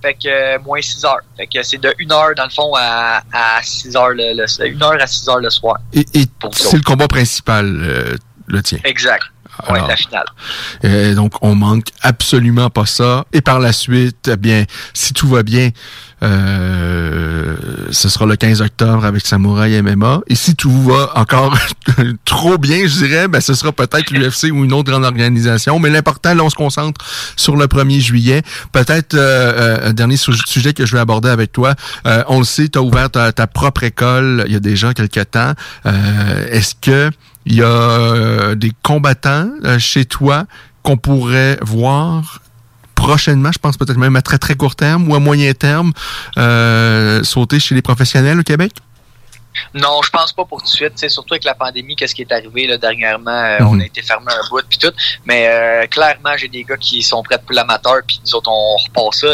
[0.02, 1.22] Fait que moins 6 heures.
[1.38, 4.82] Fait que c'est de 1 heure, dans le fond, à, à 6 heures le, 1
[4.82, 5.78] heure à 6 heures le soir.
[5.94, 8.20] Et, et c'est le combat principal
[8.54, 8.80] le tien.
[8.86, 9.24] Exact.
[9.70, 10.26] Ouais, Alors, la finale.
[10.86, 13.26] euh, donc, on manque absolument pas ça.
[13.34, 14.64] Et par la suite, eh bien,
[14.96, 15.70] si tout va bien,
[16.24, 17.56] euh,
[17.92, 20.22] ce sera le 15 octobre avec Samouraï MMA.
[20.28, 21.56] Et si tout va encore
[22.26, 25.78] trop bien, je dirais, ben, ce sera peut-être l'UFC ou une autre grande organisation.
[25.80, 28.42] Mais l'important, là, on se concentre sur le 1er juillet.
[28.72, 31.76] Peut-être euh, un dernier su- sujet que je vais aborder avec toi.
[32.08, 34.94] Euh, on le sait, tu as ouvert ta, ta propre école il y a déjà
[34.96, 35.54] quelques temps.
[35.86, 37.12] Est-ce que
[37.46, 40.46] il y a euh, des combattants euh, chez toi
[40.82, 42.42] qu'on pourrait voir
[42.96, 45.92] prochainement, je pense peut-être même à très très court terme ou à moyen terme,
[46.38, 48.72] euh, sauter chez les professionnels au Québec?
[49.74, 50.94] Non, je pense pas pour tout de suite.
[50.96, 53.68] C'est surtout avec la pandémie, qu'est-ce qui est arrivé là, dernièrement, euh, Mhm.
[53.68, 54.94] on a été fermé un bout puis tout.
[55.26, 58.78] Mais euh, clairement, j'ai des gars qui sont prêts pour l'amateur, puis nous autres on
[58.78, 59.28] repart ça.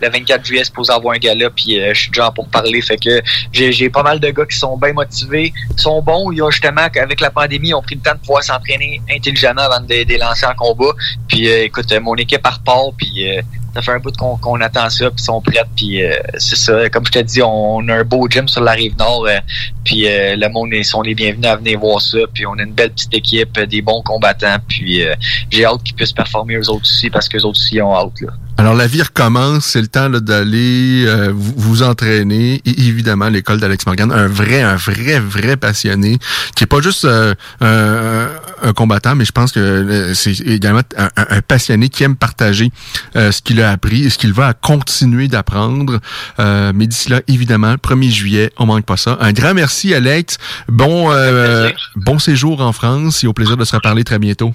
[0.00, 2.80] Le 24 juillet, c'est pour avoir un gala, puis euh, je suis déjà pour parler.
[2.82, 3.20] Fait que
[3.52, 6.30] j'ai j'ai pas mal de gars qui sont bien motivés, sont bons.
[6.32, 9.62] Ils ont justement avec la pandémie, ils ont pris le temps de pouvoir s'entraîner intelligemment
[9.62, 10.92] avant de, les lancer en combat.
[11.28, 13.42] Puis euh, écoute, mon équipe repart, puis euh,
[13.74, 16.88] ça fait un bout qu'on attend ça, puis ils sont prêts, puis euh, c'est ça.
[16.90, 19.38] Comme je te dis, on, on a un beau gym sur la rive nord, euh,
[19.84, 22.18] puis euh, le monde est, sont les bienvenus à venir voir ça.
[22.32, 25.14] Puis on a une belle petite équipe, euh, des bons combattants, puis euh,
[25.50, 28.20] j'ai hâte qu'ils puissent performer eux autres aussi, parce qu'eux autres aussi ont hâte.
[28.20, 28.32] Là.
[28.56, 32.62] Alors la vie recommence, c'est le temps là, d'aller euh, vous, vous entraîner.
[32.64, 36.18] Et évidemment, l'école d'Alex Morgan, un vrai, un vrai, vrai passionné,
[36.54, 38.28] qui est pas juste euh, un,
[38.62, 42.70] un combattant, mais je pense que euh, c'est également un, passionné qui aime partager
[43.16, 46.00] euh, ce qu'il a appris et ce qu'il va continuer d'apprendre.
[46.38, 49.18] Euh, mais d'ici là, évidemment, le 1er juillet, on manque pas ça.
[49.20, 50.38] Un grand merci, Alex.
[50.68, 54.54] Bon, euh, bon séjour en France et au plaisir de se reparler très bientôt.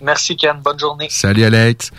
[0.00, 1.06] Merci Ken, bonne journée.
[1.08, 1.92] Salut Alex.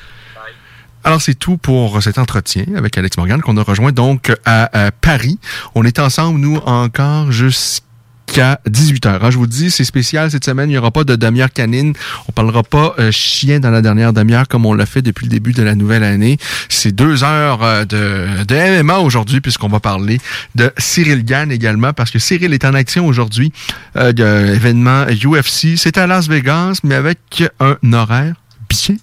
[1.04, 5.38] Alors c'est tout pour cet entretien avec Alex Morgan qu'on a rejoint donc à, Paris.
[5.76, 9.30] On est ensemble nous encore jusqu'à 18h.
[9.30, 11.94] je vous dis, c'est spécial cette semaine, il n'y aura pas de demi-heure canine.
[12.30, 15.30] On parlera pas euh, chien dans la dernière demi-heure comme on l'a fait depuis le
[15.30, 16.38] début de la nouvelle année.
[16.70, 20.20] C'est deux heures euh, de, de MMA aujourd'hui puisqu'on va parler
[20.56, 23.52] de Cyril Gann également parce que Cyril est en action aujourd'hui.
[23.98, 25.76] Euh, événement UFC.
[25.76, 28.36] C'est à Las Vegas mais avec un horaire
[28.70, 28.96] bien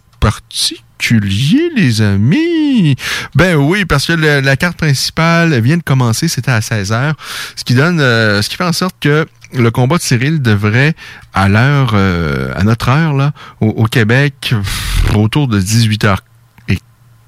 [1.01, 2.95] particulier, les amis?
[3.35, 7.15] Ben oui, parce que la carte principale vient de commencer, c'était à 16h,
[7.57, 10.95] ce qui donne, euh, ce qui fait en sorte que le combat de Cyril devrait,
[11.33, 14.55] à l'heure, euh, à notre heure, là, au, au Québec,
[15.15, 16.19] autour de 18h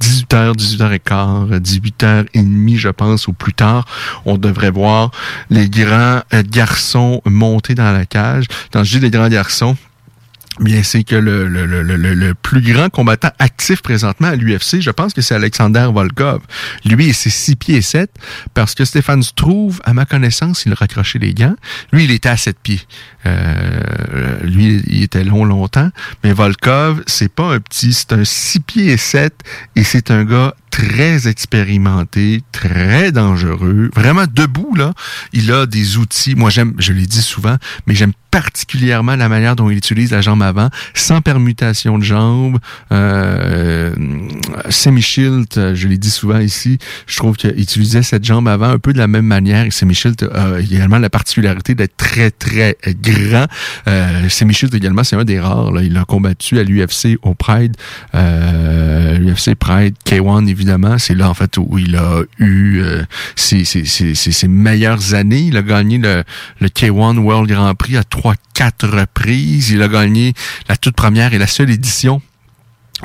[0.03, 3.87] 18h, 18h15, 18h30, je pense, ou plus tard,
[4.25, 5.13] on devrait voir
[5.49, 8.47] les grands euh, garçons monter dans la cage.
[8.73, 9.77] Quand je dis les grands garçons,
[10.61, 14.91] Bien, c'est que le, le, le, le, plus grand combattant actif présentement à l'UFC, je
[14.91, 16.43] pense que c'est Alexander Volkov.
[16.85, 18.11] Lui, c'est 6 pieds 7,
[18.53, 21.57] parce que Stéphane Struve, à ma connaissance, il a raccroché les gants.
[21.91, 22.83] Lui, il était à 7 pieds.
[23.25, 25.91] Euh, lui, il était long longtemps.
[26.23, 29.33] Mais Volkov, c'est pas un petit, c'est un 6 pieds et 7,
[29.77, 34.95] et c'est un gars très expérimenté, très dangereux, vraiment debout là.
[35.33, 36.35] Il a des outils.
[36.35, 40.23] Moi j'aime, je l'ai dit souvent, mais j'aime particulièrement la manière dont il utilise la
[40.23, 42.59] jambe avant, sans permutation de jambes.
[42.91, 43.93] Euh,
[44.71, 48.95] Semi-Shield, je l'ai dit souvent ici, je trouve qu'il utilisait cette jambe avant un peu
[48.95, 49.67] de la même manière.
[49.67, 53.47] Et Semi-Shield a également la particularité d'être très très grand.
[53.87, 55.71] Euh, Semi-Shield également, c'est un des rares.
[55.71, 55.83] Là.
[55.83, 57.77] Il a combattu à l'UFC au Pride,
[58.15, 60.97] euh, l'UFC Pride K1 évidemment.
[60.97, 63.03] C'est là en fait où il a eu euh,
[63.37, 65.41] ses, ses, ses, ses meilleures années.
[65.49, 66.25] Il a gagné le,
[66.61, 69.71] le K1 World Grand Prix à trois, quatre reprises.
[69.71, 70.33] Il a gagné
[70.69, 72.23] la toute première et la seule édition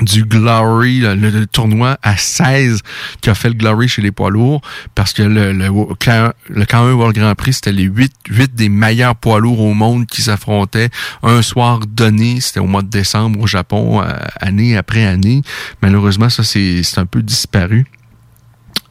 [0.00, 2.82] du Glory, le, le, tournoi à 16
[3.20, 4.60] qui a fait le Glory chez les poids lourds,
[4.94, 9.16] parce que le, le, le K1 World Grand Prix, c'était les 8, 8 des meilleurs
[9.16, 10.90] poids lourds au monde qui s'affrontaient
[11.24, 15.42] un soir donné, c'était au mois de décembre au Japon, euh, année après année.
[15.82, 17.86] Malheureusement, ça, c'est un peu disparu.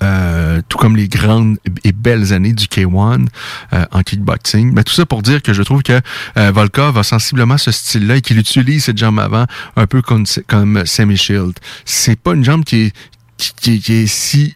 [0.03, 3.27] Euh, tout comme les grandes et belles années du K1
[3.73, 4.71] euh, en kickboxing.
[4.73, 5.99] Mais tout ça pour dire que je trouve que
[6.37, 10.25] euh, Volkov a sensiblement ce style-là et qu'il utilise cette jambe avant un peu comme,
[10.45, 11.53] comme Sammy Shield.
[11.85, 12.95] C'est pas une jambe qui est,
[13.37, 14.55] qui, qui est si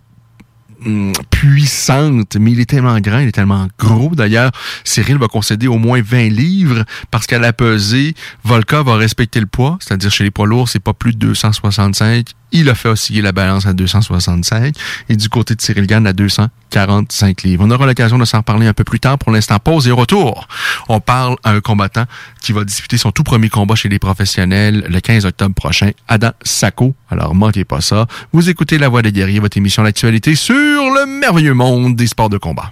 [1.30, 4.16] puissante, mais il est tellement grand, il est tellement gros.
[4.16, 4.52] D'ailleurs,
[4.84, 9.46] Cyril va concéder au moins 20 livres parce qu'à la pesée, Volkov va respecter le
[9.46, 13.22] poids, c'est-à-dire chez les poids lourds, c'est pas plus de 265 il a fait osciller
[13.22, 14.76] la balance à 265
[15.10, 17.64] et du côté de Cyril Gann à 245 livres.
[17.66, 19.18] On aura l'occasion de s'en reparler un peu plus tard.
[19.18, 20.48] Pour l'instant, pause et retour.
[20.90, 22.06] On parle à un combattant
[22.42, 26.32] qui va disputer son tout premier combat chez les professionnels le 15 octobre prochain, Adam
[26.44, 26.96] Sako.
[27.10, 28.08] Alors, manquez pas ça.
[28.34, 32.30] Vous écoutez La Voix des guerriers, votre émission d'actualité sur le merveilleux monde des sports
[32.30, 32.72] de combat.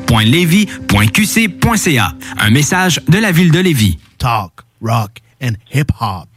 [0.09, 2.13] www.levy.qc.ca.
[2.39, 3.97] Un message de la ville de Lévis.
[4.17, 6.27] Talk, rock and hip-hop.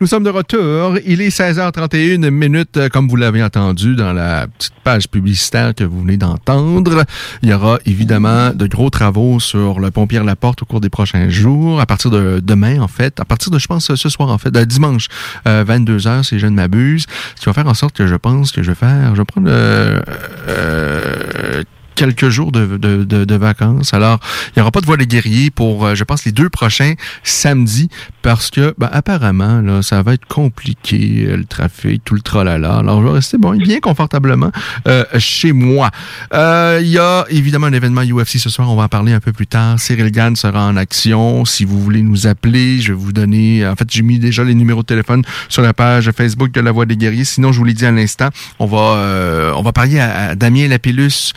[0.00, 0.98] Nous sommes de retour.
[1.06, 5.84] Il est 16h31 minutes, euh, comme vous l'avez entendu dans la petite page publicitaire que
[5.84, 7.04] vous venez d'entendre.
[7.42, 11.28] Il y aura évidemment de gros travaux sur le pont Pierre-Laporte au cours des prochains
[11.28, 14.38] jours, à partir de demain, en fait, à partir de, je pense, ce soir, en
[14.38, 15.08] fait, de dimanche,
[15.46, 17.06] 22h, euh, si je ne m'abuse.
[17.36, 19.24] Ce qui va faire en sorte que je pense que je vais faire, je vais
[19.24, 20.00] prendre euh,
[20.48, 21.62] euh
[21.94, 23.94] quelques jours de, de, de, vacances.
[23.94, 26.48] Alors, il n'y aura pas de voie des guerriers pour, euh, je pense, les deux
[26.48, 27.88] prochains samedis
[28.22, 32.76] parce que, ben, apparemment, là, ça va être compliqué, euh, le trafic, tout le tralala.
[32.76, 34.50] Alors, je vais rester bon, bien confortablement
[34.88, 35.90] euh, chez moi.
[36.32, 39.32] Il y a évidemment un événement UFC ce soir, on va en parler un peu
[39.32, 39.78] plus tard.
[39.78, 41.44] Cyril Gann sera en action.
[41.44, 44.54] Si vous voulez nous appeler, je vais vous donner, en fait, j'ai mis déjà les
[44.54, 47.24] numéros de téléphone sur la page Facebook de La Voix des Guerriers.
[47.24, 48.28] Sinon, je vous l'ai dit à l'instant,
[48.58, 51.32] on va, on va parler à, Damien Lapillus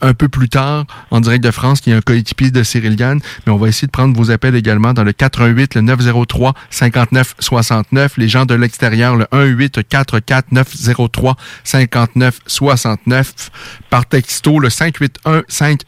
[0.00, 3.20] un peu plus tard en direct de France, qui est un coéquipier de Cyril Gann.
[3.46, 7.34] Mais on va essayer de prendre vos appels également dans le 88, le 903 59
[7.38, 8.16] 69.
[8.16, 13.50] Les gens de l'extérieur, le 18 44 903 59 69.
[13.90, 15.78] Par texto, le 581 500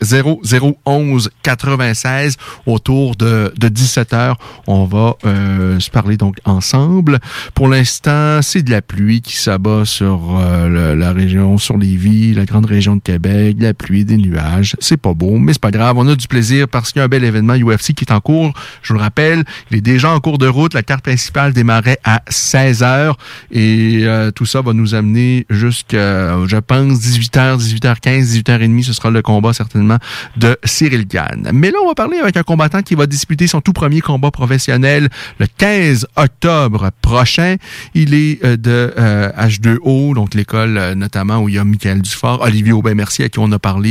[0.85, 2.37] 11 96.
[2.67, 7.19] Autour de, de 17 heures, on va euh, se parler donc ensemble.
[7.55, 12.37] Pour l'instant, c'est de la pluie qui s'abat sur euh, la région, sur les villes,
[12.37, 14.77] la grande région de Québec, la pluie des nuages.
[14.81, 15.97] C'est pas beau, mais c'est pas grave.
[15.99, 18.21] On a du plaisir parce qu'il y a un bel événement UFC qui est en
[18.21, 18.53] cours.
[18.83, 20.75] Je vous le rappelle, il est déjà en cours de route.
[20.75, 23.13] La carte principale démarrait à 16 h
[23.51, 28.83] et euh, tout ça va nous amener jusqu'à, je pense, 18h, 18h15, 18h30.
[28.85, 29.99] Ce sera le combat certainement
[30.37, 31.51] de Cyril Gann.
[31.53, 34.31] Mais là, on va parler avec un combattant qui va disputer son tout premier combat
[34.31, 35.09] professionnel
[35.39, 37.57] le 15 octobre prochain.
[37.95, 42.43] Il est euh, de H2O, euh, donc l'école notamment où il y a Michael Dufort,
[42.43, 43.90] Olivier Aubin-Merci à qui on a parlé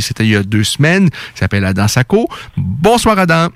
[0.00, 1.08] c'était il y a deux semaines.
[1.34, 2.28] Il s'appelle Adam Sacco.
[2.56, 3.48] Bonsoir, Adam.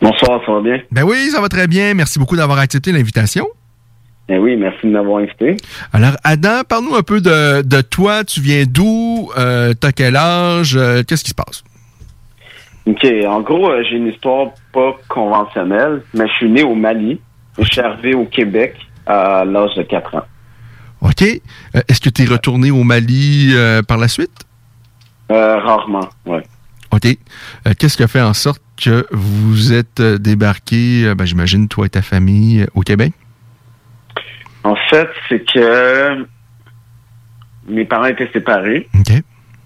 [0.00, 0.80] Bonsoir, ça va bien?
[0.90, 1.94] Ben oui, ça va très bien.
[1.94, 3.46] Merci beaucoup d'avoir accepté l'invitation.
[4.28, 5.56] Ben oui, merci de m'avoir invité.
[5.92, 8.24] Alors, Adam, parle-nous un peu de, toi.
[8.24, 9.30] Tu viens d'où?
[9.38, 10.76] Euh, T'as quel âge?
[10.76, 11.62] Euh, qu'est-ce qui se passe?
[12.86, 13.06] OK.
[13.28, 17.20] En gros, euh, j'ai une histoire pas conventionnelle, mais je suis né au Mali.
[17.58, 18.74] Je suis arrivé au Québec
[19.06, 20.24] à l'âge de 4 ans.
[21.02, 21.22] OK.
[21.22, 23.54] Est-ce que tu es retourné au Mali
[23.86, 24.46] par la suite?
[25.32, 26.40] Euh, rarement, oui.
[26.92, 27.06] OK.
[27.06, 31.86] Euh, qu'est-ce qui a fait en sorte que vous êtes euh, débarqué, ben, j'imagine, toi
[31.86, 33.12] et ta famille, au Québec?
[34.62, 36.26] En fait, c'est que
[37.66, 38.88] mes parents étaient séparés.
[38.98, 39.14] OK.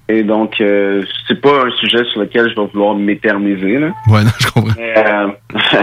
[0.08, 3.78] Et donc, c'est pas un sujet sur lequel je vais vouloir m'éterniser.
[4.06, 4.72] Ouais, non, je comprends.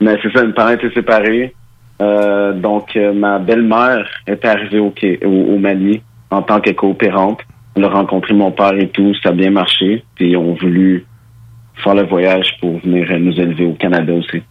[0.00, 1.54] Mais, c'est ça, mes parents étaient séparés.
[2.00, 4.94] donc, ma belle-mère est arrivée au,
[5.26, 7.40] au Mali en tant que coopérante.
[7.76, 10.04] On a rencontré mon père et tout, ça a bien marché.
[10.16, 11.06] Puis ils ont voulu
[11.82, 14.42] faire le voyage pour venir nous élever au Canada aussi.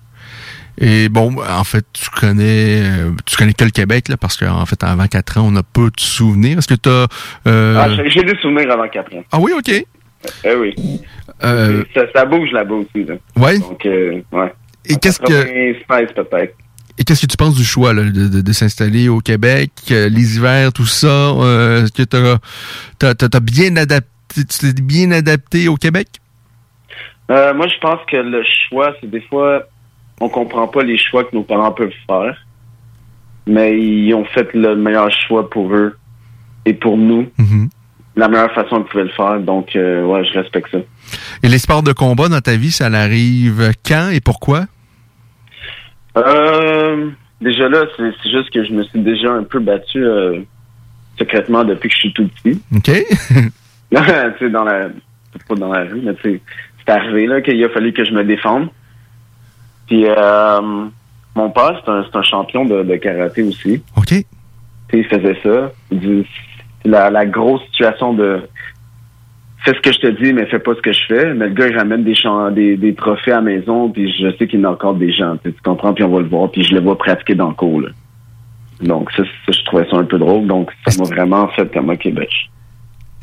[0.82, 4.66] Et bon, en fait, tu connais euh, tu connais que le Québec, là, parce qu'en
[4.66, 6.60] fait, avant 4 ans, on n'a pas de souvenirs.
[6.60, 7.08] Est-ce que tu as...
[7.48, 7.76] Euh...
[7.78, 9.24] Ah, j'ai des souvenirs avant 4 ans.
[9.32, 9.70] Ah oui, OK.
[9.70, 10.74] Eh oui.
[11.44, 11.84] Euh...
[11.94, 13.04] Ça, ça, bouge là-bas aussi.
[13.04, 13.16] Là.
[13.36, 13.60] Ouais.
[13.60, 14.54] Donc, euh, ouais.
[14.86, 16.14] Et qu'est-ce que...
[16.14, 16.56] peut-être.
[17.00, 20.36] Et qu'est-ce que tu penses du choix là, de, de, s'installer au Québec, euh, les
[20.36, 21.08] hivers, tout ça?
[21.08, 26.08] Euh, Est-ce que tu as, bien adapté tu t'es bien adapté au Québec?
[27.32, 29.64] Euh, moi, je pense que le choix, c'est des fois,
[30.20, 32.38] on comprend pas les choix que nos parents peuvent faire,
[33.48, 35.98] mais ils ont fait le meilleur choix pour eux
[36.66, 37.70] et pour nous, Mhm.
[38.18, 39.40] la meilleure façon qu'ils pouvaient le faire.
[39.40, 40.80] Donc, ouais, je respecte ça.
[41.42, 44.66] Et les sports de combat dans ta vie, ça arrive quand et pourquoi?
[46.26, 47.10] Euh,
[47.42, 50.40] déjà là, c'est juste que je me suis déjà un peu battu euh,
[51.18, 52.62] secrètement depuis que je suis tout petit.
[52.76, 52.84] OK?
[53.92, 54.90] tu sais, dans la,
[55.48, 56.42] pas dans la rue, mais tu sais,
[56.80, 58.70] c'est arrivé là qu'il a fallu que je me défende.
[59.88, 60.62] Puis euh,
[61.36, 63.82] mon père, c'est un, un champion de, de karaté aussi.
[63.98, 64.08] OK.
[64.08, 64.26] Tu sais,
[64.92, 65.72] il faisait ça.
[66.86, 68.42] La, la grosse situation de
[69.70, 71.34] fais ce que je te dis, mais fais pas ce que je fais.
[71.34, 74.36] Mais le gars, il ramène des, champs, des, des trophées à la maison, puis je
[74.38, 75.38] sais qu'il y en a encore des gens.
[75.44, 77.82] Tu comprends, puis on va le voir, puis je le vois pratiquer dans le cours.
[77.82, 77.90] là.
[78.82, 80.48] Donc, ça, ça, je trouvais ça un peu drôle.
[80.48, 82.10] Donc, ça m'a vraiment fait comme, je-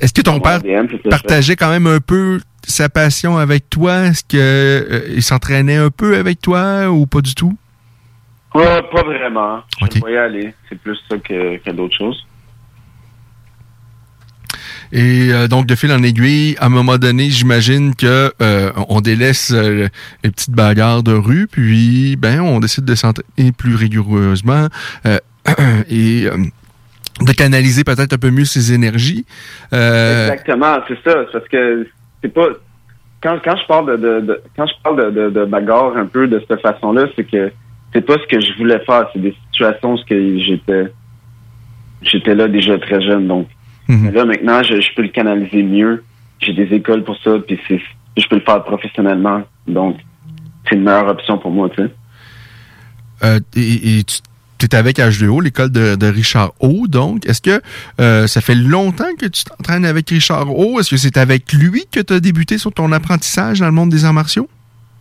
[0.01, 0.61] Est-ce que ton père
[1.09, 4.07] partageait quand même un peu sa passion avec toi?
[4.07, 7.57] Est-ce que euh, s'entraînait un peu avec toi ou pas du tout?
[8.55, 9.59] Ouais, pas vraiment.
[9.83, 9.97] Ok.
[9.97, 10.55] Je vais y aller.
[10.69, 12.27] C'est plus ça que, que d'autres choses.
[14.93, 19.01] Et euh, donc, de fil en aiguille, à un moment donné, j'imagine que euh, on
[19.01, 19.89] délaisse euh,
[20.23, 24.69] les petites bagarres de rue, puis ben on décide de s'entraîner plus rigoureusement
[25.07, 25.19] euh,
[25.91, 26.37] et euh,
[27.21, 29.25] de canaliser peut-être un peu mieux ses énergies.
[29.73, 31.25] Exactement, c'est ça.
[31.33, 31.87] Parce que
[32.23, 32.49] c'est pas.
[33.23, 36.29] Quand, quand je parle de, de, de- quand je parle de, de, bagarre un peu
[36.29, 37.51] de cette façon-là, c'est que
[37.93, 39.09] c'est pas ce que je voulais faire.
[39.13, 40.93] C'est des situations où j'étais
[42.03, 43.27] j'étais là déjà très jeune.
[43.27, 43.49] Donc
[43.89, 44.11] Mhm.
[44.13, 46.05] là maintenant, je, je peux le canaliser mieux.
[46.41, 49.43] J'ai des écoles pour ça, puis je peux le faire professionnellement.
[49.67, 49.99] Donc
[50.69, 51.91] c'est une meilleure option pour moi, tu sais.
[53.25, 54.05] Euh, et, et
[54.59, 56.87] tu es avec H2O, l'école de, de Richard O.
[56.89, 57.61] Donc, est-ce que
[58.01, 60.81] euh, ça fait longtemps que tu t'entraînes avec Richard O?
[60.81, 63.91] Est-ce que c'est avec lui que tu as débuté sur ton apprentissage dans le monde
[63.91, 64.49] des arts martiaux?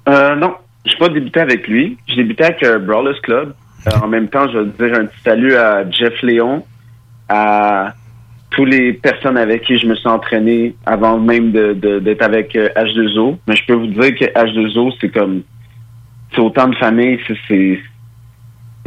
[0.08, 0.56] Euh, non,
[0.86, 1.98] j'ai pas débuté avec lui.
[2.08, 3.54] J'ai débuté avec euh, Brawlers Club.
[4.02, 6.66] En même temps, je veux dire un petit salut à Jeff Léon,
[7.30, 7.94] à
[8.56, 12.56] tous les personnes avec qui je me suis entraîné avant même de- de- d'être avec
[12.56, 13.38] euh, H2O.
[13.48, 15.44] Mais je peux vous dire que H2O, c'est comme
[16.34, 17.80] c'est autant de famille, c'est-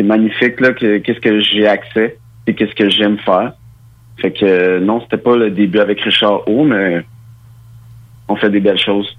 [0.02, 2.16] magnifique là que qu'est-ce que j'ai accès
[2.46, 3.52] et qu'est-ce que j'aime faire.
[4.20, 7.04] Fait que euh, non, c'était pas le début avec Richard O, mais
[8.28, 9.17] on fait des belles choses.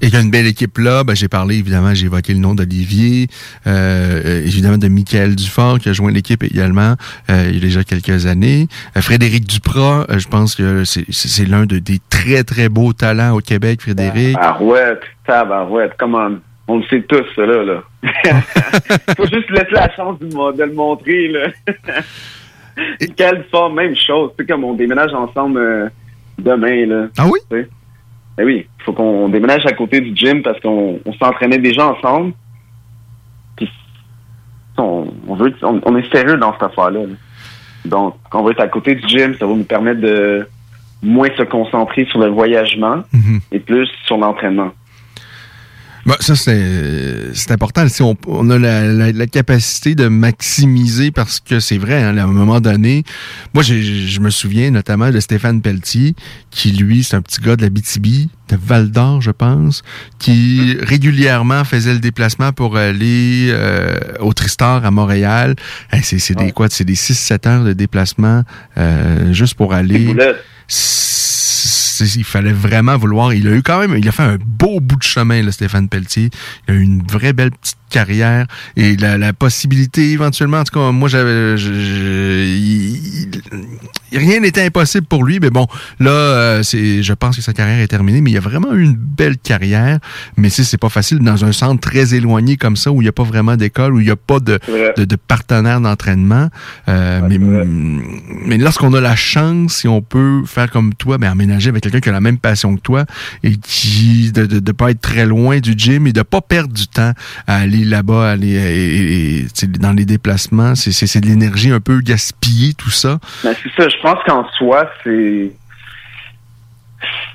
[0.00, 1.02] Et il y a une belle équipe là.
[1.02, 3.26] Ben, j'ai parlé, évidemment, j'ai évoqué le nom d'Olivier,
[3.66, 6.94] euh, euh, évidemment de Michael Dufort qui a joint l'équipe également
[7.30, 8.68] euh, il y a déjà quelques années.
[8.96, 13.36] Euh, Frédéric Duprat, euh, je pense que c'est- l'un de- des très, très beaux talents
[13.36, 14.34] au Québec, Frédéric.
[14.34, 16.28] Barouette, tabarouette, comment
[16.68, 17.64] on le sait tous, ça, là.
[17.64, 17.82] là.
[19.16, 21.48] Faut juste laisser la chance de, le montrer, là.
[23.16, 24.30] Quelle forme, même chose.
[24.38, 25.88] C'est comme on déménage ensemble euh,
[26.38, 27.06] demain, là.
[27.18, 27.38] Ah oui?
[28.38, 32.32] Ben oui, faut qu'on déménage à côté du gym parce qu'on on s'entraînait déjà ensemble.
[33.56, 33.68] Puis
[34.78, 37.00] on, on veut, on, on est sérieux dans cette affaire-là.
[37.00, 37.14] là.
[37.84, 40.48] Donc, on va être à côté du gym, ça va nous permettre de
[41.02, 43.40] moins se concentrer sur le voyagement Mhm.
[43.52, 44.70] et plus sur l'entraînement.
[46.06, 47.86] Ben, ça, c'est c'est important.
[47.88, 52.16] Si on, on a la, la- la capacité de maximiser, parce que c'est vrai, hein,
[52.16, 53.04] à un moment donné,
[53.54, 56.14] moi, je me souviens notamment de Stéphane Pelletier,
[56.50, 59.82] qui, lui, c'est un petit gars de la BTB, de Val-d'Or, je pense,
[60.18, 65.54] qui régulièrement faisait le déplacement pour aller euh, au Tristar à Montréal.
[65.92, 66.52] Hey, c'est des Ouais.
[66.52, 66.68] quoi?
[66.70, 68.44] C'est des 6-7 heures de déplacement
[68.78, 70.14] euh, juste pour aller
[72.00, 73.32] il fallait vraiment vouloir.
[73.34, 75.88] Il a eu quand même, il a fait un beau bout de chemin, là, Stéphane
[75.88, 76.30] Pelletier.
[76.66, 78.46] Il a eu une vraie belle petite carrière
[78.76, 81.56] et la, la possibilité éventuellement, en tout cas, moi j'avais,
[84.12, 85.66] rien n'était impossible pour lui, mais bon,
[85.98, 88.82] là, euh, c'est, je pense que sa carrière est terminée, mais il a vraiment eu
[88.82, 89.98] une belle carrière.
[90.36, 93.08] Mais si c'est pas facile dans un centre très éloigné comme ça où il n'y
[93.08, 94.58] a pas vraiment d'école, où il n'y a pas de,
[94.96, 96.48] de, de partenaires d'entraînement.
[96.88, 101.68] Euh, mais mais lorsqu'on a la chance, si on peut faire comme toi, ben, emménager
[101.70, 103.04] avec quelqu'un qui a la même passion que toi
[103.42, 106.72] et qui de, de, de pas être très loin du gym et de pas perdre
[106.72, 107.12] du temps
[107.46, 111.26] à aller là-bas, aller et- et- et, tu sais, dans les déplacements, c'est c'est de
[111.26, 113.18] l'énergie un peu gaspillée tout ça.
[113.44, 115.52] Mais c'est ça, je pense qu'en soi, c'est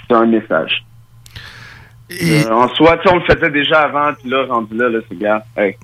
[0.08, 0.84] c'est un message.
[2.10, 4.90] Et Euh, en soi, tu sais, on le faisait déjà avant, puis là, rendu là,
[4.90, 5.76] là c'est gars, hey,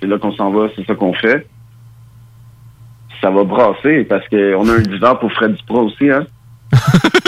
[0.00, 1.46] c'est là qu'on s'en va, c'est ça qu'on fait.
[3.22, 6.26] Ça va brasser, parce qu'on a un divan pour Fred Duprat aussi, hein.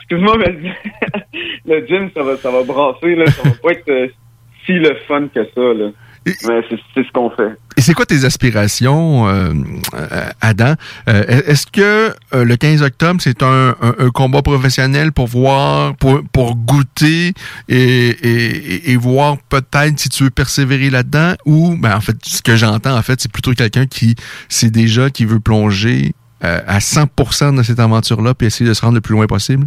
[0.00, 0.56] Excuse-moi, mais
[1.66, 3.26] le gym, ça va, ça va brasser, là.
[3.30, 4.08] Ça va pas être euh,
[4.66, 5.90] si le fun que ça, là.
[6.26, 6.60] Mais
[6.94, 7.52] c'est ce qu'on fait.
[7.78, 9.54] Et c'est quoi tes aspirations, euh,
[10.42, 10.74] Adam?
[11.08, 15.96] Euh, Est-ce que euh, le 15 octobre, c'est un, un- un combat professionnel pour voir,
[15.96, 17.32] pour, pour goûter
[17.70, 21.36] et, et, et voir peut-être si tu veux persévérer là-dedans?
[21.46, 24.14] Ou, ben, en fait, ce que j'entends, en fait, c'est plutôt quelqu'un qui
[24.50, 26.12] sait déjà qui veut plonger
[26.44, 29.66] euh, à 100% dans cette aventure-là puis essayer de se rendre le plus loin possible?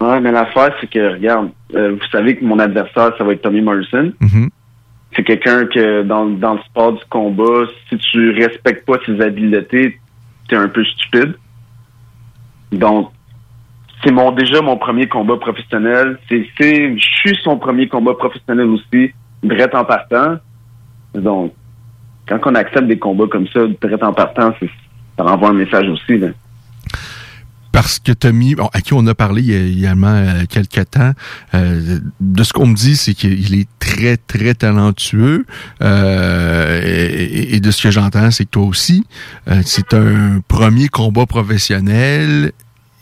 [0.00, 3.42] Ouais, mais l'affaire, c'est que, regarde, euh, vous savez que mon adversaire, ça va être
[3.42, 4.12] Tommy Morrison.
[4.20, 4.50] Mhm.
[5.14, 10.00] C'est quelqu'un que, dans, dans le sport du combat, si tu respectes pas ses habiletés,
[10.48, 11.34] t'es un peu stupide.
[12.72, 13.10] Donc,
[14.02, 16.18] c'est mon déjà mon premier combat professionnel.
[16.28, 19.12] C'est, je suis son premier combat professionnel aussi,
[19.42, 20.36] direct en partant.
[21.14, 21.52] Donc,
[22.28, 24.70] quand on accepte des combats comme ça, direct en partant, c'est,
[25.20, 26.28] ça renvoie un message aussi, là.
[27.72, 31.12] Parce que Tommy, à qui on a parlé il y a euh, quelques temps,
[31.54, 35.46] euh, de ce qu'on me dit, c'est qu'il est très, très talentueux.
[35.82, 39.04] euh, et, de ce que j'entends, c'est que toi aussi,
[39.62, 42.52] c'est un premier combat professionnel.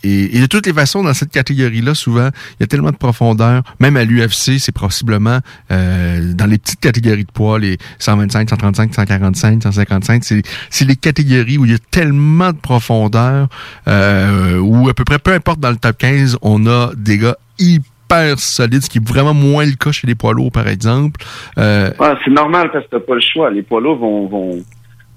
[0.03, 2.29] Et, et de toutes les façons, dans cette catégorie-là, souvent,
[2.59, 3.63] il y a tellement de profondeur.
[3.79, 5.39] Même à l'UFC, c'est possiblement
[5.71, 11.57] euh, dans les petites catégories de poids, les 125, 135, 145, 155, c'est les catégories
[11.57, 13.47] où il y a tellement de profondeur,
[13.87, 17.37] euh, où à peu près, peu importe dans le top 15, on a des gars
[17.57, 21.21] hyper solides, ce qui est vraiment moins le cas chez les poids lourds, par exemple.
[21.57, 23.51] Euh, Ouais, c'est normal parce que t'as pas le choix.
[23.51, 24.63] Les poids lourds vont, vont,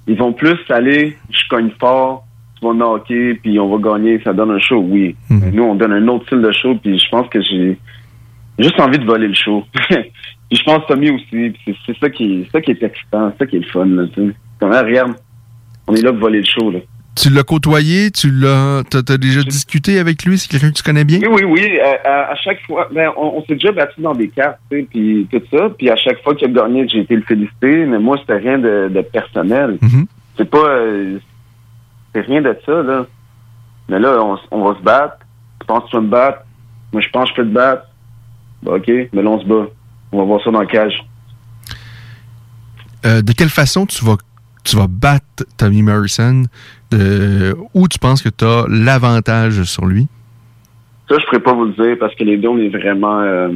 [0.06, 2.24] ils vont plus aller, je cogne fort,
[2.62, 5.14] vas knocker, puis on va gagner, ça donne un show, oui.
[5.30, 5.50] Mhm.
[5.52, 7.78] Nous, on donne un autre style de show, puis je pense que j'ai
[8.58, 9.64] juste envie de voler le show.
[9.90, 11.52] puis je pense Tommy aussi,
[11.86, 14.04] c'est, ça qui est, ça qui est excitant, c'est ça qui est le fun, là.
[14.60, 15.14] Comme, ah, regarde,
[15.88, 16.78] on est là pour voler le show, là.
[17.16, 21.04] tu l'as côtoyé, tu l'as, t'as déjà discuté avec lui, c'est quelqu'un que tu connais
[21.04, 21.18] bien?
[21.22, 21.80] Oui, oui, oui.
[21.80, 25.26] À, à- à chaque fois, ben, on, on s'est déjà battu dans des cartes, puis
[25.30, 25.68] tout ça.
[25.76, 27.84] Puis à chaque fois qu'il a gagné, j'ai été le féliciter.
[27.86, 29.78] Mais moi, c'était rien de, de personnel.
[29.82, 30.06] Mhm.
[30.38, 31.18] C'est pas, euh,
[32.14, 33.06] c'est rien de ça là.
[33.88, 34.16] Mais là,
[34.50, 35.18] on, va se battre.
[35.60, 36.38] Tu penses que tu vas me battre?
[36.92, 37.86] Moi, je pense que je peux te battre.
[38.62, 39.66] Bah, ok, mais là, on se bat.
[40.12, 41.04] On va voir ça dans le cage.
[43.04, 44.16] Euh, de quelle façon tu vas
[44.64, 46.44] tu vas battre Tommy Morrison?
[46.90, 50.06] De, où tu penses que tu as l'avantage sur lui?
[51.08, 53.48] Ça, je pourrais pas vous le dire parce que les deux, on est vraiment euh,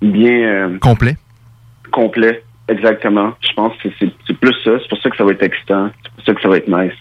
[0.00, 0.38] bien.
[0.38, 1.16] euh, Complet.
[1.90, 3.32] complet, exactement.
[3.40, 4.78] Je pense que c'est c'est plus ça.
[4.80, 5.90] C'est pour ça que ça va être excitant.
[6.04, 6.94] C'est pour ça que ça va être nice.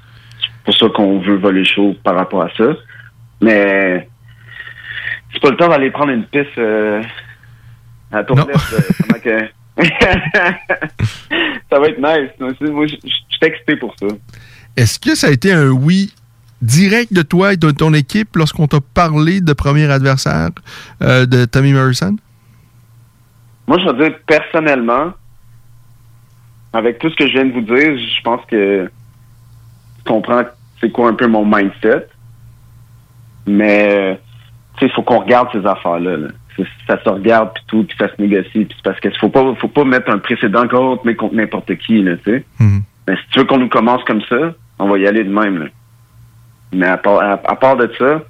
[0.66, 2.74] C'est pour ça qu'on veut voler chaud par rapport à ça.
[3.41, 4.07] Mais
[5.34, 7.01] c'est pas le temps d'aller prendre une piste euh,
[8.11, 9.49] à la toilette euh, pendant que...
[11.70, 12.30] ça va être nice.
[12.39, 13.09] Moi, je suis
[13.41, 14.07] excité pour ça.
[14.78, 16.14] Est-ce que ça a été un oui
[16.61, 20.49] direct de toi et de ton équipe lorsqu'on t'a parlé de premier adversaire
[21.01, 22.16] euh, de Tommy Morrison?
[23.68, 25.14] Moi, je vais dire personnellement,
[26.72, 28.89] avec tout ce que je viens de vous dire, je pense que
[30.06, 30.43] comprends
[30.80, 32.08] c'est quoi un peu mon mindset.
[33.45, 34.20] Mais
[34.78, 36.18] tu sais, il faut qu'on regarde ces affaires-là.
[36.18, 36.28] là.
[36.88, 38.49] Ça se regarde puis tout, puis ça se négocie.
[38.66, 41.76] Puis c'est parce qu'il faut pas, faut pas mettre un précédent contre, mais contre n'importe
[41.78, 42.45] qui, là, tu sais.
[42.60, 42.82] Mhm.
[43.08, 45.58] Mais si tu veux qu'on nous commence comme ça, on va y aller de même.
[45.60, 45.66] Là.
[46.74, 48.22] Mais à part, à, à part de ça,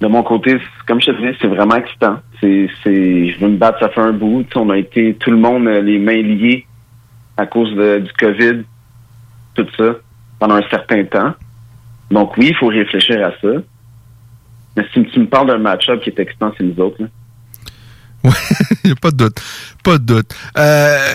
[0.00, 2.18] de mon côté, comme je te dis, c'est vraiment excitant.
[2.40, 4.42] C'est, c'est, je veux me battre, ça fait un bout.
[4.44, 6.66] Tu sais, on a été tout le monde euh, les mains liées
[7.36, 8.62] à cause de- du COVID,
[9.54, 9.94] tout ça,
[10.38, 11.34] pendant un certain temps.
[12.10, 13.48] Donc oui, il faut réfléchir à ça.
[14.76, 16.96] Mais si tu me parles d'un match-up qui est excitant, c'est nous autres.
[17.00, 17.08] là.
[18.84, 19.40] Il n'y a pas de doute.
[19.82, 20.34] Pas de doute.
[20.58, 21.14] Euh,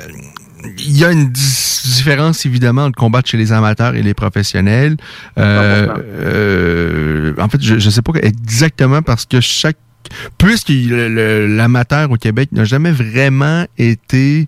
[0.78, 4.96] Il y a une différence, évidemment, entre combattre chez les amateurs et les professionnels.
[5.38, 5.94] Euh, 100%.
[5.98, 9.78] euh, en fait, je ne sais pas exactement parce que chaque...
[10.38, 14.48] Puisque l'amateur au Québec n'a jamais vraiment été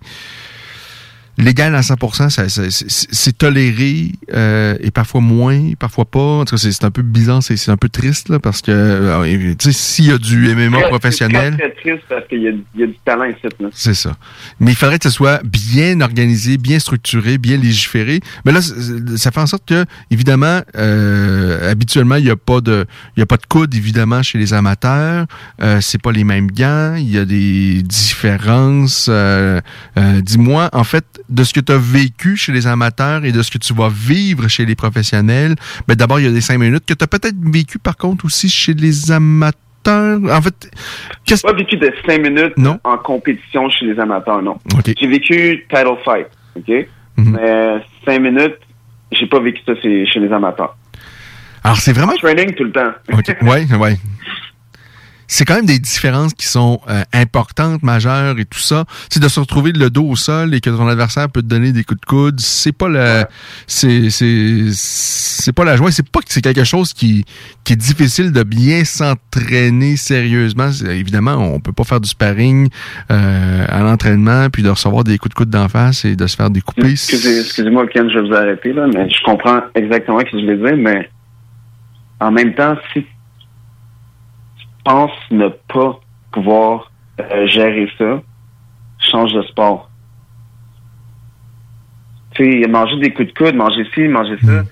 [1.38, 6.20] légal à 100%, ça- ça- c'est toléré euh, et parfois moins, parfois pas.
[6.20, 9.54] En tout cas, c'est un peu bizarre, c'est un peu triste là, parce que euh,
[9.70, 12.82] s'il y a du MMA Très- professionnel, C'est triste parce qu'il y a, il y
[12.84, 13.38] a du talent ici.
[13.72, 14.16] C'est ça.
[14.60, 18.20] Mais il faudrait que ce soit bien organisé, bien structuré, bien légiféré.
[18.44, 22.84] Mais là, ça fait en sorte que, évidemment, euh, habituellement, il n'y a pas de,
[23.16, 25.26] il y a pas de coude, évidemment, chez les amateurs.
[25.62, 26.94] Euh, c'est pas les mêmes gants.
[26.96, 29.06] Il y a des différences.
[29.08, 29.60] Euh,
[29.98, 33.42] euh, Dis-moi, en fait, de ce que tu as vécu chez les amateurs et de
[33.42, 35.54] ce que tu vas vivre chez les professionnels.
[35.88, 38.26] Ben, d'abord, il y a des cinq minutes que tu as peut-être vécu, par contre,
[38.26, 40.20] aussi chez les amateurs.
[40.30, 40.70] En fait,
[41.24, 42.78] qu'est-ce J'ai pas vécu de cinq minutes Non.
[42.84, 44.58] en compétition chez les amateurs, non.
[44.86, 46.26] J'ai vécu title fight,
[46.56, 46.86] OK?
[47.16, 47.32] Mhm.
[47.40, 48.58] Mais cinq minutes,
[49.10, 50.76] j'ai pas vécu ça chez, chez les amateurs.
[51.64, 52.92] Alors, c'est vraiment En training tout le temps.
[53.12, 53.36] OK.
[53.42, 53.96] Ouais, ouais.
[55.32, 58.84] C'est quand même des différences qui sont euh, importantes, majeures et tout ça.
[59.08, 61.72] C'est de se retrouver le dos au sol et que ton adversaire peut te donner
[61.72, 62.38] des coups de coude.
[62.38, 63.24] C'est pas le,
[63.66, 65.90] c'est, c'est, c'est pas la joie.
[65.90, 67.24] C'est pas que c'est quelque chose qui,
[67.64, 70.68] qui est difficile de bien s'entraîner sérieusement.
[70.90, 72.68] Évidemment, on peut pas faire du sparring
[73.10, 76.36] euh, à l'entraînement puis de recevoir des coups de coude d'en face et de se
[76.36, 76.90] faire découper.
[76.90, 80.44] Excusez, excusez-moi, Ken, je vais vous arrêter là, mais je comprends exactement ce que je
[80.44, 81.08] voulais dire, mais
[82.20, 83.06] en même temps, si
[84.84, 86.00] pense ne pas
[86.32, 88.22] pouvoir euh, gérer ça,
[88.98, 89.90] change de sport.
[92.34, 94.62] Tu sais, manger des coups de coude, manger ci, manger ça.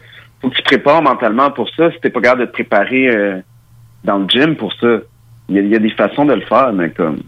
[0.40, 1.90] Faut que tu te prépares mentalement pour ça.
[1.92, 3.40] Si t'es pas capable de te préparer euh,
[4.04, 4.88] dans le gym pour ça,
[5.50, 7.18] il y, a des façons de le faire, mais comme.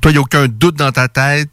[0.00, 1.50] Toi, il n'y a aucun doute dans ta tête.